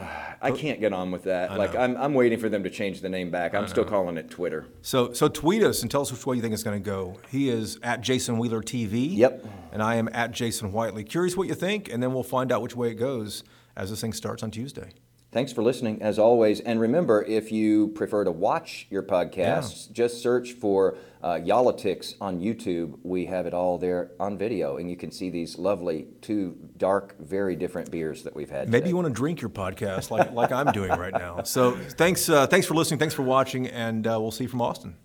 I 0.40 0.50
can't 0.52 0.80
get 0.80 0.92
on 0.92 1.10
with 1.10 1.24
that. 1.24 1.50
I 1.50 1.56
like 1.56 1.74
know. 1.74 1.80
I'm 1.80 1.96
I'm 1.96 2.14
waiting 2.14 2.38
for 2.38 2.48
them 2.48 2.62
to 2.62 2.70
change 2.70 3.00
the 3.00 3.08
name 3.08 3.30
back. 3.30 3.54
I'm 3.54 3.68
still 3.68 3.84
calling 3.84 4.16
it 4.16 4.30
Twitter. 4.30 4.66
So 4.82 5.12
so 5.12 5.28
tweet 5.28 5.62
us 5.62 5.82
and 5.82 5.90
tell 5.90 6.02
us 6.02 6.12
which 6.12 6.24
way 6.24 6.36
you 6.36 6.42
think 6.42 6.54
it's 6.54 6.62
going 6.62 6.80
to 6.80 6.84
go. 6.90 7.18
He 7.30 7.48
is 7.48 7.78
at 7.82 8.00
Jason 8.00 8.38
Wheeler 8.38 8.62
TV. 8.62 9.16
Yep. 9.16 9.46
And 9.72 9.82
I 9.82 9.96
am 9.96 10.08
at 10.12 10.32
Jason 10.32 10.72
Whiteley. 10.72 11.04
Curious 11.04 11.36
what 11.36 11.48
you 11.48 11.54
think, 11.54 11.92
and 11.92 12.02
then 12.02 12.12
we'll 12.14 12.22
find 12.22 12.52
out 12.52 12.62
which 12.62 12.76
way 12.76 12.90
it 12.90 12.94
goes 12.94 13.42
as 13.76 13.90
this 13.90 14.00
thing 14.00 14.12
starts 14.12 14.42
on 14.42 14.50
Tuesday. 14.50 14.90
Thanks 15.32 15.50
for 15.50 15.62
listening, 15.62 16.02
as 16.02 16.18
always. 16.18 16.60
And 16.60 16.78
remember, 16.78 17.22
if 17.22 17.50
you 17.50 17.88
prefer 17.88 18.22
to 18.22 18.30
watch 18.30 18.86
your 18.90 19.02
podcasts, 19.02 19.90
just 19.90 20.20
search 20.22 20.52
for 20.52 20.98
uh, 21.22 21.40
Y'all-itics 21.42 22.16
on 22.20 22.38
YouTube. 22.38 22.98
We 23.02 23.24
have 23.26 23.46
it 23.46 23.54
all 23.54 23.78
there 23.78 24.10
on 24.20 24.36
video, 24.36 24.76
and 24.76 24.90
you 24.90 24.96
can 24.96 25.10
see 25.10 25.30
these 25.30 25.56
lovely 25.56 26.08
two 26.20 26.58
dark, 26.76 27.16
very 27.18 27.56
different 27.56 27.90
beers 27.90 28.22
that 28.24 28.36
we've 28.36 28.50
had. 28.50 28.68
Maybe 28.68 28.80
today. 28.80 28.90
you 28.90 28.96
want 28.96 29.08
to 29.08 29.14
drink 29.14 29.40
your 29.40 29.48
podcast 29.48 30.10
like, 30.10 30.32
like 30.32 30.52
I'm 30.52 30.70
doing 30.70 30.90
right 30.90 31.14
now. 31.14 31.42
So 31.44 31.78
thanks, 31.96 32.28
uh, 32.28 32.46
thanks 32.46 32.66
for 32.66 32.74
listening. 32.74 32.98
Thanks 32.98 33.14
for 33.14 33.22
watching, 33.22 33.68
and 33.68 34.06
uh, 34.06 34.18
we'll 34.20 34.32
see 34.32 34.44
you 34.44 34.50
from 34.50 34.60
Austin. 34.60 34.96